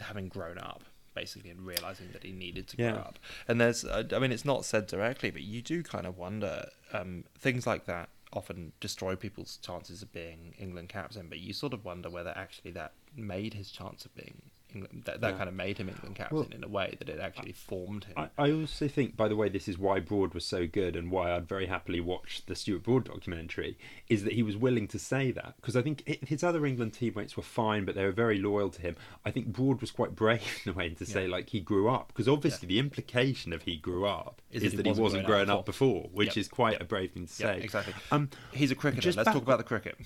having 0.01 0.29
grown 0.29 0.59
up 0.59 0.83
basically 1.15 1.51
and 1.51 1.67
realizing 1.67 2.09
that 2.13 2.23
he 2.23 2.33
needed 2.33 2.69
to 2.69 2.77
yeah. 2.79 2.93
grow 2.93 3.01
up. 3.01 3.19
And 3.49 3.61
there's, 3.61 3.85
uh, 3.85 4.05
I 4.13 4.19
mean, 4.19 4.33
it's 4.33 4.45
not 4.45 4.65
said 4.65 4.87
directly, 4.87 5.31
but 5.31 5.43
you 5.43 5.63
do 5.63 5.83
kind 5.83 6.07
of 6.07 6.17
wonder 6.17 6.69
um, 6.93 7.25
things 7.39 7.67
like 7.67 7.87
that 7.87 8.09
often 8.33 8.73
destroy 8.81 9.17
people's 9.17 9.59
chances 9.59 10.03
of 10.03 10.13
being 10.13 10.55
England 10.59 10.89
captain. 10.89 11.27
But 11.29 11.41
you 11.41 11.53
sort 11.53 11.73
of 11.73 11.85
wonder 11.85 12.09
whether 12.09 12.33
actually 12.37 12.71
that 12.73 12.93
made 13.17 13.55
his 13.55 13.71
chance 13.71 14.05
of 14.05 14.15
being 14.15 14.43
England. 14.75 15.03
That, 15.07 15.21
that 15.21 15.33
yeah. 15.33 15.37
kind 15.37 15.49
of 15.49 15.55
made 15.55 15.79
him 15.79 15.89
England 15.89 16.17
captain 16.17 16.37
well, 16.37 16.49
in 16.53 16.65
a 16.65 16.69
way 16.69 16.97
that 16.99 17.09
it 17.09 17.21
actually 17.21 17.53
formed 17.53 18.05
him. 18.05 18.15
I, 18.17 18.29
I, 18.39 18.53
also 18.53 18.89
think, 18.89 19.17
by 19.17 19.29
the 19.29 19.37
way, 19.37 19.49
this 19.49 19.69
is 19.69 19.79
why 19.79 20.01
Broad 20.01 20.35
was 20.35 20.45
so 20.45 20.67
good 20.67 20.97
and 20.97 21.11
why 21.11 21.35
I'd 21.35 21.49
very 21.49 21.67
happily 21.67 22.01
watch 22.01 22.43
the 22.47 22.55
Stuart 22.55 22.83
Broad 22.83 23.05
documentary, 23.05 23.79
is 24.09 24.25
that 24.25 24.35
he 24.35 24.43
was 24.43 24.57
willing 24.57 24.89
to 24.89 24.99
say 24.99 25.31
that. 25.33 25.55
Because 25.61 25.77
I 25.77 25.83
think 25.83 26.07
his 26.27 26.43
other 26.43 26.65
England 26.67 26.95
teammates 26.95 27.37
were 27.37 27.43
fine, 27.43 27.85
but 27.85 27.95
they 27.95 28.05
were 28.05 28.13
very 28.13 28.39
loyal 28.39 28.71
to 28.71 28.83
him. 28.83 28.97
I 29.25 29.31
think 29.31 29.47
Broad 29.47 29.81
was 29.81 29.91
quite 29.91 30.15
brave 30.15 30.61
in 30.65 30.73
a 30.73 30.75
way 30.75 30.91
to 30.91 31.07
say, 31.07 31.27
yeah. 31.27 31.33
like, 31.33 31.51
he 31.51 31.61
grew 31.61 31.89
up. 31.89 32.09
Because 32.09 32.29
obviously 32.29 32.69
yeah. 32.69 32.75
the 32.75 32.79
implication 32.87 33.53
of 33.53 33.63
he 33.63 33.77
grew 33.77 34.07
up 34.07 34.41
is, 34.51 34.63
is 34.63 34.75
that, 34.75 34.87
he 34.87 34.93
wasn't, 34.93 35.27
growing 35.27 35.51
up 35.51 35.67
before, 35.67 36.03
before 36.03 36.11
which 36.13 36.29
yep. 36.29 36.37
is 36.39 36.49
quite 36.49 36.73
yep. 36.73 36.83
a 36.83 36.85
brave 36.85 37.13
thing 37.13 37.27
to 37.27 37.33
say. 37.33 37.61
exactly. 37.61 37.95
Um, 38.11 38.31
He's 38.53 38.71
a 38.71 38.75
cricketer. 38.75 39.09
Let's 39.13 39.25
back... 39.25 39.35
talk 39.35 39.43
about 39.43 39.59
the 39.59 39.65
cricket. 39.65 39.97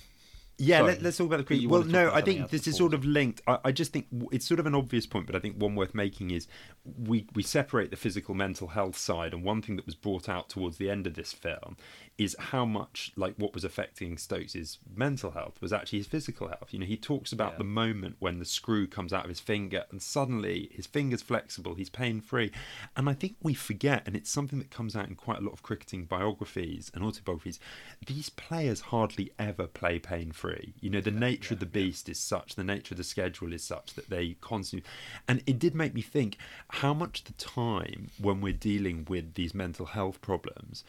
Yeah, 0.57 0.83
let, 0.83 1.05
us 1.05 1.17
talk 1.17 1.27
about 1.27 1.39
the 1.39 1.45
cricket. 1.45 1.69
Well, 1.69 1.83
no, 1.83 2.13
I 2.13 2.21
think 2.21 2.51
this 2.51 2.69
is 2.69 2.77
sort 2.77 2.95
of 2.95 3.05
linked. 3.05 3.43
I, 3.47 3.59
I, 3.65 3.73
just 3.73 3.93
think 3.93 4.07
it's 4.31 4.47
sort 4.47 4.61
of 4.61 4.67
an 4.67 4.75
obvious 4.75 5.05
point, 5.05 5.27
but 5.27 5.35
I 5.35 5.41
think 5.41 5.57
one 5.57 5.75
worth 5.75 5.95
making 5.95 6.31
is 6.31 6.47
we 6.97 7.27
we 7.35 7.43
separate 7.43 7.91
the 7.91 7.97
physical 7.97 8.35
mental 8.35 8.69
health 8.69 8.97
side, 8.97 9.35
and 9.35 9.43
one 9.43 9.63
thing 9.63 9.75
that 9.77 9.87
was 9.87 9.97
brought 9.97 10.29
out 10.29 10.49
towards 10.49 10.77
the 10.77 10.91
end 10.91 11.09
of 11.09 11.15
this 11.15 11.33
film 11.33 11.77
is 12.17 12.37
how 12.39 12.65
much 12.65 13.13
like 13.17 13.35
what 13.37 13.53
was 13.55 13.65
affecting 13.65 14.17
Stokes's 14.17 14.79
mental 14.95 15.33
health 15.33 15.61
was 15.61 15.73
actually 15.73 15.99
his 15.99 16.07
physical 16.07 16.49
health. 16.49 16.69
You 16.71 16.79
know, 16.79 16.87
he 16.87 16.97
talks 16.97 17.33
about 17.33 17.53
yeah. 17.53 17.59
the 17.59 17.65
moment 17.65 18.17
when 18.21 18.39
the 18.39 18.45
screw 18.45 18.87
comes 18.87 19.13
out 19.13 19.25
of 19.25 19.29
his 19.29 19.41
finger 19.41 19.85
and 19.91 20.01
suddenly 20.01 20.71
his 20.73 20.87
finger's 20.87 21.23
flexible, 21.23 21.75
he's 21.75 21.91
pain 21.91 22.21
free. 22.21 22.53
And 22.97 23.09
I 23.09 23.15
think 23.15 23.37
we 23.43 23.55
forget, 23.55 24.05
and 24.07 24.15
it's 24.15 24.31
something 24.31 24.61
that 24.61 24.71
comes 24.71 24.95
out 24.95 25.09
in 25.09 25.17
quite 25.17 25.39
a 25.39 25.43
lot 25.43 25.53
of 25.53 25.63
cricketing 25.63 26.05
biographies 26.05 26.91
and 26.95 27.03
autobiographies, 27.03 27.59
these 28.07 28.29
players 28.29 28.81
hardly 28.81 29.33
ever 29.39 29.67
play 29.67 29.99
pain 29.99 30.31
free. 30.31 30.75
You 30.81 30.91
know, 30.91 31.01
the 31.01 31.11
nature 31.11 31.55
yeah, 31.55 31.57
of 31.57 31.61
the 31.61 31.67
beast 31.67 32.07
yeah. 32.07 32.13
is 32.13 32.21
such, 32.21 32.55
the 32.55 32.65
nature 32.65 32.95
of 32.95 32.99
the 32.99 33.05
schedule 33.05 33.53
is 33.53 33.65
such 33.65 33.95
that 33.95 34.09
they 34.09 34.37
constantly 34.41 34.89
and 35.29 35.43
it 35.47 35.59
did 35.59 35.75
make 35.75 35.95
me 35.95 36.03
think 36.03 36.37
how 36.69 36.95
much 36.95 37.25
the 37.25 37.33
time 37.33 38.11
when 38.19 38.41
we're 38.41 38.53
dealing 38.53 39.05
with 39.09 39.35
these 39.35 39.55
mental 39.55 39.87
health 39.87 40.21
problems 40.21 40.85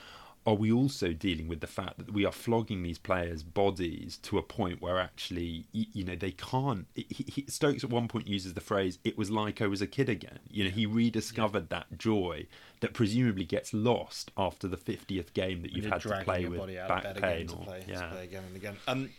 are 0.46 0.54
we 0.54 0.72
also 0.72 1.12
dealing 1.12 1.48
with 1.48 1.60
the 1.60 1.68
fact 1.68 1.98
that 1.98 2.14
we 2.14 2.24
are 2.24 2.32
flogging 2.32 2.84
these 2.84 3.00
players' 3.00 3.42
bodies 3.42 4.18
to 4.24 4.38
a 4.38 4.44
point 4.44 4.80
where 4.82 5.00
actually, 5.00 5.66
you 5.72 6.04
know, 6.04 6.16
they 6.16 6.32
can't? 6.32 6.86
He, 6.94 7.26
he, 7.28 7.46
Stokes 7.48 7.84
at 7.84 7.90
one 7.90 8.08
point 8.08 8.28
uses 8.28 8.54
the 8.54 8.62
phrase, 8.62 9.00
"It 9.04 9.18
was 9.18 9.32
like 9.32 9.62
I 9.62 9.68
was 9.68 9.82
a 9.82 9.88
kid 9.88 10.08
again." 10.08 10.40
You 10.50 10.66
know, 10.66 10.70
he 10.70 10.86
rediscovered 10.86 11.68
yeah. 11.72 11.80
that 11.80 11.98
joy 11.98 12.46
that 12.82 12.94
presumably 12.94 13.46
gets 13.46 13.74
lost 13.74 14.32
after 14.38 14.68
the 14.68 14.78
fiftieth 14.78 15.34
game 15.34 15.64
that 15.64 15.74
you've 15.74 15.86
had 15.86 16.02
to 16.02 16.22
play 16.24 16.46
with 16.46 16.60
back 16.88 17.16
pain. 17.16 17.50
Or, 17.50 17.66
play, 17.66 17.84
yeah. 17.88 18.10
play 18.10 18.26
again 18.26 18.44
and 18.48 18.56
again. 18.56 18.78
Um, 18.88 19.10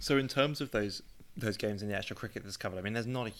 so 0.00 0.18
in 0.18 0.26
terms 0.26 0.60
of 0.60 0.72
those 0.72 1.02
those 1.36 1.56
games 1.56 1.82
in 1.82 1.88
the 1.88 1.96
actual 1.96 2.16
cricket 2.16 2.42
that's 2.42 2.56
covered, 2.56 2.78
I 2.78 2.82
mean, 2.82 2.92
there's 2.92 3.06
not 3.06 3.28
a 3.28 3.32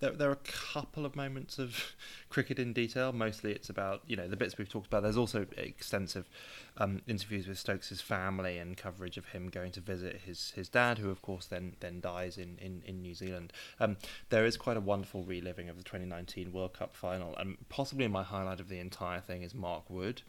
there, 0.00 0.12
there 0.12 0.28
are 0.28 0.32
a 0.32 0.72
couple 0.72 1.04
of 1.04 1.14
moments 1.14 1.58
of 1.58 1.94
cricket 2.28 2.58
in 2.58 2.72
detail. 2.72 3.12
Mostly, 3.12 3.52
it's 3.52 3.68
about 3.68 4.02
you 4.06 4.16
know 4.16 4.28
the 4.28 4.36
bits 4.36 4.56
we've 4.56 4.68
talked 4.68 4.86
about. 4.86 5.02
There's 5.02 5.16
also 5.16 5.46
extensive 5.56 6.28
um, 6.78 7.02
interviews 7.06 7.46
with 7.46 7.58
Stokes's 7.58 8.00
family 8.00 8.58
and 8.58 8.76
coverage 8.76 9.16
of 9.16 9.26
him 9.26 9.48
going 9.48 9.72
to 9.72 9.80
visit 9.80 10.22
his 10.24 10.52
his 10.54 10.68
dad, 10.68 10.98
who 10.98 11.10
of 11.10 11.22
course 11.22 11.46
then 11.46 11.74
then 11.80 12.00
dies 12.00 12.38
in 12.38 12.58
in, 12.60 12.82
in 12.86 13.02
New 13.02 13.14
Zealand. 13.14 13.52
Um, 13.80 13.96
there 14.30 14.46
is 14.46 14.56
quite 14.56 14.76
a 14.76 14.80
wonderful 14.80 15.24
reliving 15.24 15.68
of 15.68 15.76
the 15.76 15.84
2019 15.84 16.52
World 16.52 16.74
Cup 16.74 16.94
final, 16.94 17.36
and 17.36 17.56
possibly 17.68 18.08
my 18.08 18.22
highlight 18.22 18.60
of 18.60 18.68
the 18.68 18.78
entire 18.78 19.20
thing 19.20 19.42
is 19.42 19.54
Mark 19.54 19.90
Wood 19.90 20.22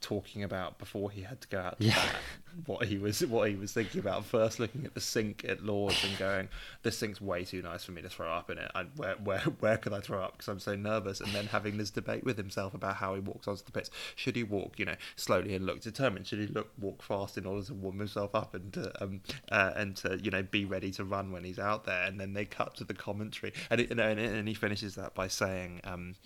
talking 0.00 0.42
about 0.42 0.78
before 0.78 1.10
he 1.10 1.22
had 1.22 1.40
to 1.40 1.48
go 1.48 1.58
out 1.58 1.80
to 1.80 1.86
yeah. 1.86 2.08
what 2.66 2.86
he 2.86 2.98
was 2.98 3.24
what 3.26 3.48
he 3.48 3.56
was 3.56 3.72
thinking 3.72 4.00
about. 4.00 4.24
First 4.24 4.60
looking 4.60 4.84
at 4.84 4.94
the 4.94 5.00
sink 5.00 5.44
at 5.48 5.64
Lords 5.64 6.04
and 6.04 6.16
going 6.18 6.48
this 6.82 6.98
sink's 6.98 7.20
way 7.20 7.44
too 7.44 7.62
nice 7.62 7.84
for 7.84 7.92
me 7.92 8.02
to 8.02 8.08
throw 8.08 8.30
up 8.30 8.50
in 8.50 8.58
it. 8.58 8.70
I, 8.74 8.84
where 8.96 9.14
where 9.16 9.40
where 9.60 9.76
could 9.76 9.92
I 9.92 10.00
throw 10.00 10.22
up? 10.22 10.32
Because 10.32 10.48
I'm 10.48 10.60
so 10.60 10.76
nervous. 10.76 11.20
And 11.20 11.32
then 11.32 11.46
having 11.46 11.78
this 11.78 11.90
debate 11.90 12.24
with 12.24 12.36
himself 12.36 12.74
about 12.74 12.96
how 12.96 13.14
he 13.14 13.20
walks 13.20 13.48
onto 13.48 13.64
the 13.64 13.72
pitch 13.72 13.88
should 14.14 14.36
he 14.36 14.42
walk 14.42 14.78
you 14.78 14.84
know 14.84 14.96
slowly 15.16 15.54
and 15.54 15.66
look 15.66 15.80
determined? 15.80 16.26
Should 16.26 16.40
he 16.40 16.46
look 16.46 16.70
walk 16.78 17.02
fast 17.02 17.38
in 17.38 17.46
order 17.46 17.64
to 17.66 17.74
warm 17.74 17.98
himself 17.98 18.34
up 18.34 18.54
and 18.54 18.72
to 18.74 19.02
um 19.02 19.20
uh, 19.50 19.72
and 19.76 19.96
to 19.96 20.18
you 20.22 20.30
know 20.30 20.42
be 20.42 20.64
ready 20.64 20.90
to 20.92 21.04
run 21.04 21.32
when 21.32 21.44
he's 21.44 21.58
out 21.58 21.84
there? 21.84 22.04
And 22.04 22.20
then 22.20 22.34
they 22.34 22.44
cut 22.44 22.76
to 22.76 22.84
the 22.84 22.94
commentary. 22.94 23.52
And 23.70 23.80
it, 23.80 23.90
and, 23.90 24.00
and 24.00 24.48
he 24.48 24.54
finishes 24.54 24.94
that 24.96 25.14
by 25.14 25.28
saying 25.28 25.80
um 25.84 26.16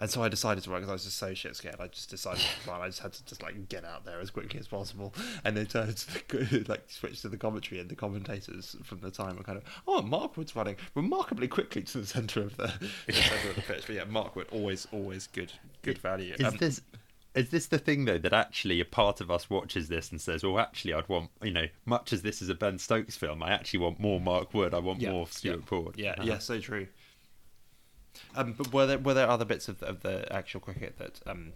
and 0.00 0.10
so 0.10 0.22
I 0.22 0.28
decided 0.28 0.62
to 0.64 0.70
run 0.70 0.80
because 0.80 0.90
I 0.90 0.92
was 0.92 1.04
just 1.04 1.18
so 1.18 1.34
shit 1.34 1.56
scared. 1.56 1.76
I 1.80 1.88
just 1.88 2.10
decided 2.10 2.40
to 2.40 2.70
run. 2.70 2.80
I 2.80 2.86
just 2.86 3.00
had 3.00 3.12
to 3.14 3.24
just 3.24 3.42
like 3.42 3.68
get 3.68 3.84
out 3.84 4.04
there 4.04 4.20
as 4.20 4.30
quickly 4.30 4.60
as 4.60 4.68
possible. 4.68 5.12
And 5.44 5.56
then 5.56 5.66
turned 5.66 5.96
to 5.96 6.36
the, 6.36 6.64
like 6.68 6.84
switch 6.88 7.22
to 7.22 7.28
the 7.28 7.36
commentary 7.36 7.80
and 7.80 7.90
the 7.90 7.96
commentators 7.96 8.76
from 8.84 9.00
the 9.00 9.10
time 9.10 9.36
were 9.36 9.42
kind 9.42 9.58
of, 9.58 9.64
oh, 9.86 10.02
Mark 10.02 10.36
Wood's 10.36 10.54
running 10.54 10.76
remarkably 10.94 11.48
quickly 11.48 11.82
to 11.82 11.98
the 11.98 12.06
centre 12.06 12.42
of 12.42 12.56
the, 12.56 12.72
the 13.06 13.12
centre 13.12 13.50
of 13.50 13.56
the 13.56 13.62
pitch. 13.62 13.84
But 13.86 13.96
yeah, 13.96 14.04
Mark 14.04 14.36
Wood 14.36 14.46
always 14.52 14.86
always 14.92 15.26
good 15.26 15.52
good 15.82 15.98
value. 15.98 16.34
Is 16.38 16.46
um, 16.46 16.56
this 16.58 16.80
is 17.34 17.50
this 17.50 17.66
the 17.66 17.78
thing 17.78 18.04
though 18.04 18.18
that 18.18 18.32
actually 18.32 18.80
a 18.80 18.84
part 18.84 19.20
of 19.20 19.30
us 19.30 19.50
watches 19.50 19.88
this 19.88 20.10
and 20.10 20.20
says, 20.20 20.42
"Well, 20.42 20.58
actually, 20.58 20.94
I'd 20.94 21.08
want 21.08 21.30
you 21.42 21.50
know, 21.50 21.66
much 21.84 22.12
as 22.12 22.22
this 22.22 22.40
is 22.40 22.48
a 22.48 22.54
Ben 22.54 22.78
Stokes 22.78 23.16
film, 23.16 23.42
I 23.42 23.50
actually 23.50 23.80
want 23.80 24.00
more 24.00 24.20
Mark 24.20 24.54
Wood. 24.54 24.74
I 24.74 24.78
want 24.78 25.00
yeah, 25.00 25.12
more 25.12 25.26
Stuart 25.26 25.60
yeah, 25.60 25.64
Broad." 25.66 25.98
Yeah, 25.98 26.10
uh-huh. 26.12 26.22
yeah, 26.24 26.38
so 26.38 26.58
true. 26.60 26.86
Um, 28.34 28.54
but 28.56 28.72
were 28.72 28.86
there 28.86 28.98
were 28.98 29.14
there 29.14 29.28
other 29.28 29.44
bits 29.44 29.68
of, 29.68 29.82
of 29.82 30.02
the 30.02 30.30
actual 30.32 30.60
cricket 30.60 30.98
that 30.98 31.20
um, 31.26 31.52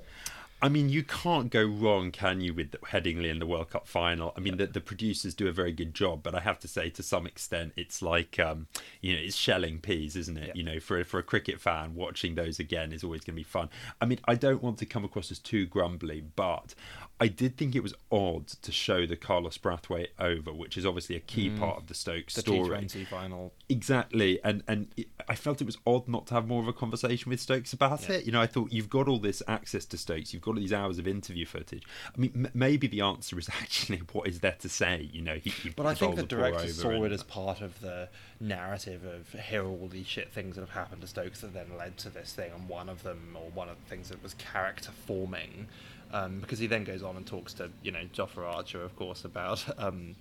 I 0.62 0.68
mean, 0.68 0.88
you 0.90 1.02
can't 1.02 1.50
go 1.50 1.64
wrong, 1.64 2.12
can 2.12 2.40
you, 2.40 2.54
with 2.54 2.70
Headingley 2.82 3.30
in 3.30 3.40
the 3.40 3.46
World 3.46 3.70
Cup 3.70 3.88
final? 3.88 4.32
I 4.36 4.40
mean, 4.40 4.58
the, 4.58 4.68
the 4.68 4.80
producers 4.80 5.34
do 5.34 5.48
a 5.48 5.52
very 5.52 5.72
good 5.72 5.92
job, 5.92 6.22
but 6.22 6.36
I 6.36 6.40
have 6.40 6.60
to 6.60 6.68
say, 6.68 6.88
to 6.90 7.02
some 7.02 7.26
extent, 7.26 7.72
it's 7.76 8.00
like, 8.00 8.38
um, 8.38 8.68
you 9.00 9.12
know, 9.12 9.18
it's 9.20 9.34
shelling 9.34 9.80
peas, 9.80 10.14
isn't 10.14 10.38
it? 10.38 10.48
Yeah. 10.48 10.52
You 10.54 10.62
know, 10.62 10.78
for 10.78 11.02
for 11.02 11.18
a 11.18 11.22
cricket 11.24 11.60
fan, 11.60 11.96
watching 11.96 12.36
those 12.36 12.60
again 12.60 12.92
is 12.92 13.02
always 13.02 13.22
going 13.22 13.34
to 13.34 13.40
be 13.40 13.42
fun. 13.42 13.70
I 14.00 14.04
mean, 14.06 14.20
I 14.26 14.36
don't 14.36 14.62
want 14.62 14.78
to 14.78 14.86
come 14.86 15.04
across 15.04 15.32
as 15.32 15.40
too 15.40 15.66
grumbly, 15.66 16.22
but 16.36 16.76
I 17.22 17.28
did 17.28 17.56
think 17.56 17.76
it 17.76 17.84
was 17.84 17.94
odd 18.10 18.48
to 18.48 18.72
show 18.72 19.06
the 19.06 19.14
Carlos 19.14 19.56
Brathwaite 19.56 20.08
over, 20.18 20.52
which 20.52 20.76
is 20.76 20.84
obviously 20.84 21.14
a 21.14 21.20
key 21.20 21.50
mm. 21.50 21.56
part 21.56 21.76
of 21.78 21.86
the 21.86 21.94
Stoke 21.94 22.26
The 22.26 22.40
story. 22.40 22.68
T20 22.68 23.06
final. 23.06 23.52
Exactly, 23.68 24.40
and 24.42 24.64
and 24.66 24.88
it, 24.96 25.06
I 25.28 25.36
felt 25.36 25.60
it 25.60 25.64
was 25.64 25.78
odd 25.86 26.08
not 26.08 26.26
to 26.26 26.34
have 26.34 26.48
more 26.48 26.60
of 26.60 26.66
a 26.66 26.72
conversation 26.72 27.30
with 27.30 27.38
Stokes 27.40 27.72
about 27.72 28.08
Yeah. 28.08 28.16
it. 28.16 28.24
You 28.24 28.32
know, 28.32 28.40
I 28.40 28.48
thought 28.48 28.72
you've 28.72 28.90
got 28.90 29.06
all 29.06 29.20
this 29.20 29.40
access 29.46 29.84
to 29.84 29.98
Stokes, 29.98 30.32
you've 30.32 30.42
got 30.42 30.56
all 30.56 30.60
these 30.60 30.72
hours 30.72 30.98
of 30.98 31.06
interview 31.06 31.46
footage. 31.46 31.84
I 32.12 32.18
mean, 32.18 32.32
m- 32.34 32.50
maybe 32.54 32.88
the 32.88 33.02
answer 33.02 33.38
is 33.38 33.48
actually 33.62 33.98
what 34.10 34.26
is 34.26 34.40
there 34.40 34.56
to 34.58 34.68
say? 34.68 35.08
You 35.12 35.22
know, 35.22 35.36
he, 35.36 35.50
he 35.50 35.70
But 35.70 35.86
I 35.86 35.94
think 35.94 36.16
bowled 36.16 36.28
the 36.28 36.36
director 36.36 36.66
saw 36.72 36.90
and- 36.90 37.04
it 37.04 37.12
as 37.12 37.22
part 37.22 37.60
of 37.60 37.80
the 37.80 38.08
narrative 38.40 39.04
of 39.04 39.40
here 39.40 39.62
are 39.62 39.68
all 39.68 39.86
these 39.86 40.08
shit 40.08 40.32
things 40.32 40.56
that 40.56 40.62
have 40.62 40.70
happened 40.70 41.02
to 41.02 41.06
Stokes 41.06 41.42
that 41.42 41.54
then 41.54 41.76
led 41.78 41.98
to 41.98 42.10
this 42.10 42.32
thing, 42.32 42.50
and 42.52 42.68
one 42.68 42.88
of 42.88 43.04
them, 43.04 43.36
or 43.36 43.48
one 43.54 43.68
of 43.68 43.76
the 43.76 43.88
things 43.88 44.08
that 44.08 44.20
was 44.24 44.34
character 44.34 44.90
forming, 45.06 45.68
um, 46.12 46.40
because 46.40 46.58
he 46.58 46.66
then 46.66 46.84
goes 46.84 47.02
on 47.02 47.16
and 47.16 47.26
talks 47.26 47.52
to 47.54 47.70
you 47.82 47.90
know 47.92 48.04
Jofra 48.14 48.54
Archer, 48.54 48.82
of 48.82 48.96
course, 48.96 49.24
about. 49.24 49.64
Um, 49.78 50.16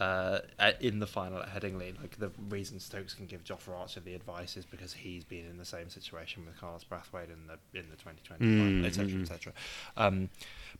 uh, 0.00 0.38
in 0.80 1.00
the 1.00 1.08
final 1.08 1.42
at 1.42 1.48
Headingley, 1.48 2.00
like 2.00 2.16
the 2.20 2.30
reason 2.48 2.78
Stokes 2.78 3.14
can 3.14 3.26
give 3.26 3.42
Jofra 3.42 3.76
Archer 3.80 3.98
the 3.98 4.14
advice 4.14 4.56
is 4.56 4.64
because 4.64 4.92
he's 4.92 5.24
been 5.24 5.44
in 5.44 5.58
the 5.58 5.64
same 5.64 5.88
situation 5.90 6.46
with 6.46 6.56
Carlos 6.56 6.84
Brathwaite 6.84 7.32
in 7.32 7.48
the 7.48 7.58
in 7.76 7.86
the 7.90 7.96
2020 7.96 8.44
Mm, 8.44 8.58
final, 8.60 8.86
etc. 8.86 9.06
mm, 9.08 9.22
etc. 9.22 9.52
Um, 9.96 10.28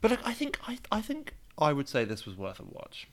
but 0.00 0.12
look, 0.12 0.20
I 0.24 0.32
think 0.32 0.60
I 0.68 0.78
I 0.92 1.00
think 1.00 1.34
I 1.58 1.72
would 1.72 1.88
say 1.88 2.04
this 2.04 2.26
was 2.26 2.36
worth 2.36 2.60
a 2.60 2.64
watch. 2.64 3.08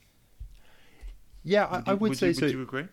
Yeah, 1.42 1.64
I, 1.66 1.82
I 1.86 1.92
you- 1.92 1.96
would, 1.98 2.16
say 2.16 2.28
you, 2.28 2.34
so. 2.34 2.42
Would 2.46 2.52
you 2.52 2.62
agree? 2.62 2.84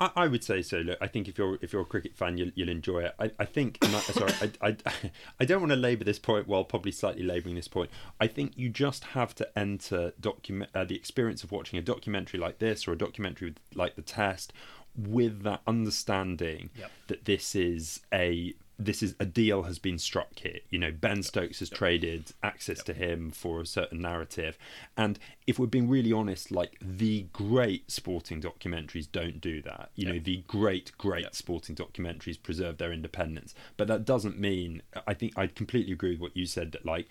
I, 0.00 0.10
I- 0.16 0.26
would 0.28 0.42
say 0.44 0.62
so. 0.62 0.78
Look, 0.78 0.98
I 1.00 1.06
think 1.06 1.28
if 1.28 1.38
you're 1.38 1.58
if 1.62 1.72
you're 1.72 1.82
a 1.82 1.86
cricket 1.86 2.16
fan, 2.16 2.38
you'll, 2.38 2.50
you'll 2.54 2.68
enjoy 2.68 3.00
it. 3.04 3.14
I, 3.18 3.30
I 3.38 3.44
think. 3.44 3.78
I- 3.82 3.86
sorry, 4.00 4.32
I, 4.60 4.68
I, 4.68 4.76
I 5.40 5.44
don't 5.44 5.60
want 5.60 5.70
to 5.72 5.76
labour 5.76 6.04
this 6.04 6.18
point 6.18 6.46
while 6.48 6.64
probably 6.64 6.92
slightly 6.92 7.22
labouring 7.22 7.54
this 7.54 7.68
point. 7.68 7.90
I 8.20 8.26
think 8.26 8.52
you 8.56 8.68
just 8.68 9.04
have 9.04 9.34
to 9.36 9.58
enter 9.58 10.12
document 10.20 10.70
uh, 10.74 10.84
the 10.84 10.94
experience 10.96 11.44
of 11.44 11.52
watching 11.52 11.78
a 11.78 11.82
documentary 11.82 12.38
like 12.40 12.58
this 12.58 12.86
or 12.88 12.92
a 12.92 12.98
documentary 12.98 13.48
with, 13.50 13.58
like 13.74 13.96
The 13.96 14.02
Test 14.02 14.52
with 14.96 15.42
that 15.42 15.60
understanding 15.66 16.70
Yep. 16.78 16.90
that 17.08 17.24
this 17.26 17.54
is 17.54 18.00
a 18.12 18.54
this 18.78 19.02
is 19.02 19.14
a 19.18 19.24
deal 19.24 19.62
has 19.62 19.78
been 19.78 19.98
struck 19.98 20.38
here. 20.38 20.58
You 20.68 20.78
know, 20.78 20.92
Ben 20.92 21.22
Stokes 21.22 21.60
has 21.60 21.70
traded 21.70 22.32
access 22.42 22.82
to 22.84 22.92
him 22.92 23.30
for 23.30 23.60
a 23.60 23.66
certain 23.66 24.02
narrative. 24.02 24.58
And 24.96 25.18
if 25.46 25.58
we're 25.58 25.66
being 25.66 25.88
really 25.88 26.12
honest, 26.12 26.50
like 26.50 26.76
the 26.80 27.22
great 27.32 27.90
sporting 27.90 28.40
documentaries 28.40 29.08
don't 29.10 29.40
do 29.40 29.62
that. 29.62 29.90
You 29.94 30.06
know, 30.12 30.18
the 30.18 30.44
great, 30.46 30.92
great 30.98 31.22
Yep. 31.22 31.34
sporting 31.34 31.74
documentaries 31.74 32.42
preserve 32.42 32.76
their 32.76 32.92
independence. 32.92 33.54
But 33.76 33.88
that 33.88 34.04
doesn't 34.04 34.38
mean 34.38 34.82
I 35.06 35.14
think 35.14 35.32
I 35.36 35.46
completely 35.46 35.92
agree 35.92 36.10
with 36.10 36.20
what 36.20 36.36
you 36.36 36.46
said 36.46 36.72
that 36.72 36.84
like 36.84 37.08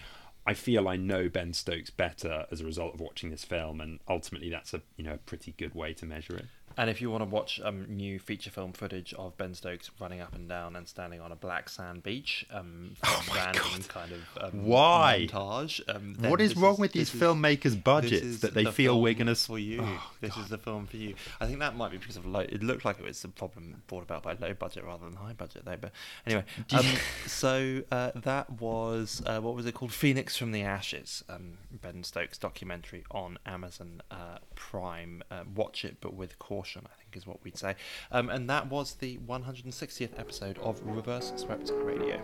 I 0.47 0.53
feel 0.53 0.87
I 0.87 0.95
know 0.95 1.27
Ben 1.29 1.53
Stokes 1.53 1.89
better 1.89 2.45
as 2.51 2.61
a 2.61 2.65
result 2.65 2.93
of 2.93 3.01
watching 3.01 3.31
this 3.31 3.43
film 3.43 3.81
and 3.81 3.99
ultimately 4.07 4.49
that's 4.51 4.73
a 4.73 4.81
you 4.97 5.03
know 5.03 5.13
a 5.13 5.17
pretty 5.17 5.53
good 5.57 5.73
way 5.73 5.93
to 5.93 6.05
measure 6.05 6.35
it. 6.37 6.45
And 6.77 6.89
if 6.89 6.99
you 7.01 7.09
want 7.09 7.21
to 7.23 7.29
watch 7.29 7.61
um, 7.63 7.85
new 7.89 8.19
feature 8.19 8.49
film 8.49 8.73
footage 8.73 9.13
of 9.13 9.37
Ben 9.37 9.53
Stokes 9.53 9.89
running 9.99 10.19
up 10.19 10.35
and 10.35 10.49
down 10.49 10.75
and 10.75 10.87
standing 10.87 11.21
on 11.21 11.31
a 11.31 11.35
black 11.35 11.69
sand 11.69 12.03
beach, 12.03 12.45
um, 12.51 12.91
Oh 13.05 13.25
God. 13.33 13.55
kind 13.87 14.11
of 14.11 14.53
um, 14.53 14.65
Why? 14.65 15.27
montage. 15.29 15.79
Um, 15.87 16.15
What 16.19 16.41
is 16.41 16.57
wrong 16.57 16.75
with 16.77 16.91
these 16.91 17.13
is- 17.13 17.21
filmmakers' 17.21 17.81
budgets 17.81 18.39
that 18.41 18.53
they 18.53 18.63
the 18.65 18.71
feel 18.71 19.01
we're 19.01 19.13
going 19.13 19.27
to 19.27 19.35
for 19.35 19.57
you. 19.57 19.79
Oh, 19.83 20.11
this 20.21 20.35
is 20.37 20.49
the 20.49 20.57
film 20.57 20.85
for 20.85 20.97
you. 20.97 21.15
I 21.39 21.45
think 21.45 21.59
that 21.59 21.75
might 21.77 21.91
be 21.91 21.97
because 21.97 22.17
of 22.17 22.25
low. 22.25 22.41
It 22.41 22.61
looked 22.61 22.83
like 22.83 22.99
it 22.99 23.05
was 23.05 23.23
a 23.23 23.29
problem 23.29 23.81
brought 23.87 24.03
about 24.03 24.23
by 24.23 24.33
low 24.33 24.53
budget 24.53 24.83
rather 24.83 25.05
than 25.05 25.15
high 25.15 25.33
budget, 25.33 25.63
though. 25.65 25.77
But 25.79 25.91
anyway, 26.25 26.43
um, 26.73 26.85
so 27.25 27.81
uh, 27.91 28.11
that 28.15 28.49
was 28.49 29.21
uh, 29.25 29.39
what 29.39 29.55
was 29.55 29.65
it 29.65 29.73
called? 29.73 29.93
Phoenix 29.93 30.35
from 30.35 30.51
the 30.51 30.61
Ashes. 30.63 31.23
Um, 31.29 31.57
Ben 31.81 32.03
Stokes 32.03 32.37
documentary 32.37 33.05
on 33.11 33.37
Amazon 33.45 34.01
uh, 34.11 34.39
Prime. 34.55 35.23
Uh, 35.31 35.43
watch 35.55 35.85
it, 35.85 35.97
but 36.01 36.13
with 36.13 36.37
caution. 36.39 36.64
I 36.85 36.95
think 36.97 37.15
is 37.15 37.27
what 37.27 37.43
we'd 37.43 37.57
say. 37.57 37.75
Um, 38.11 38.29
and 38.29 38.49
that 38.49 38.69
was 38.69 38.95
the 38.95 39.17
160th 39.17 40.17
episode 40.17 40.57
of 40.59 40.81
Reverse 40.83 41.33
Swept 41.35 41.71
Radio. 41.83 42.21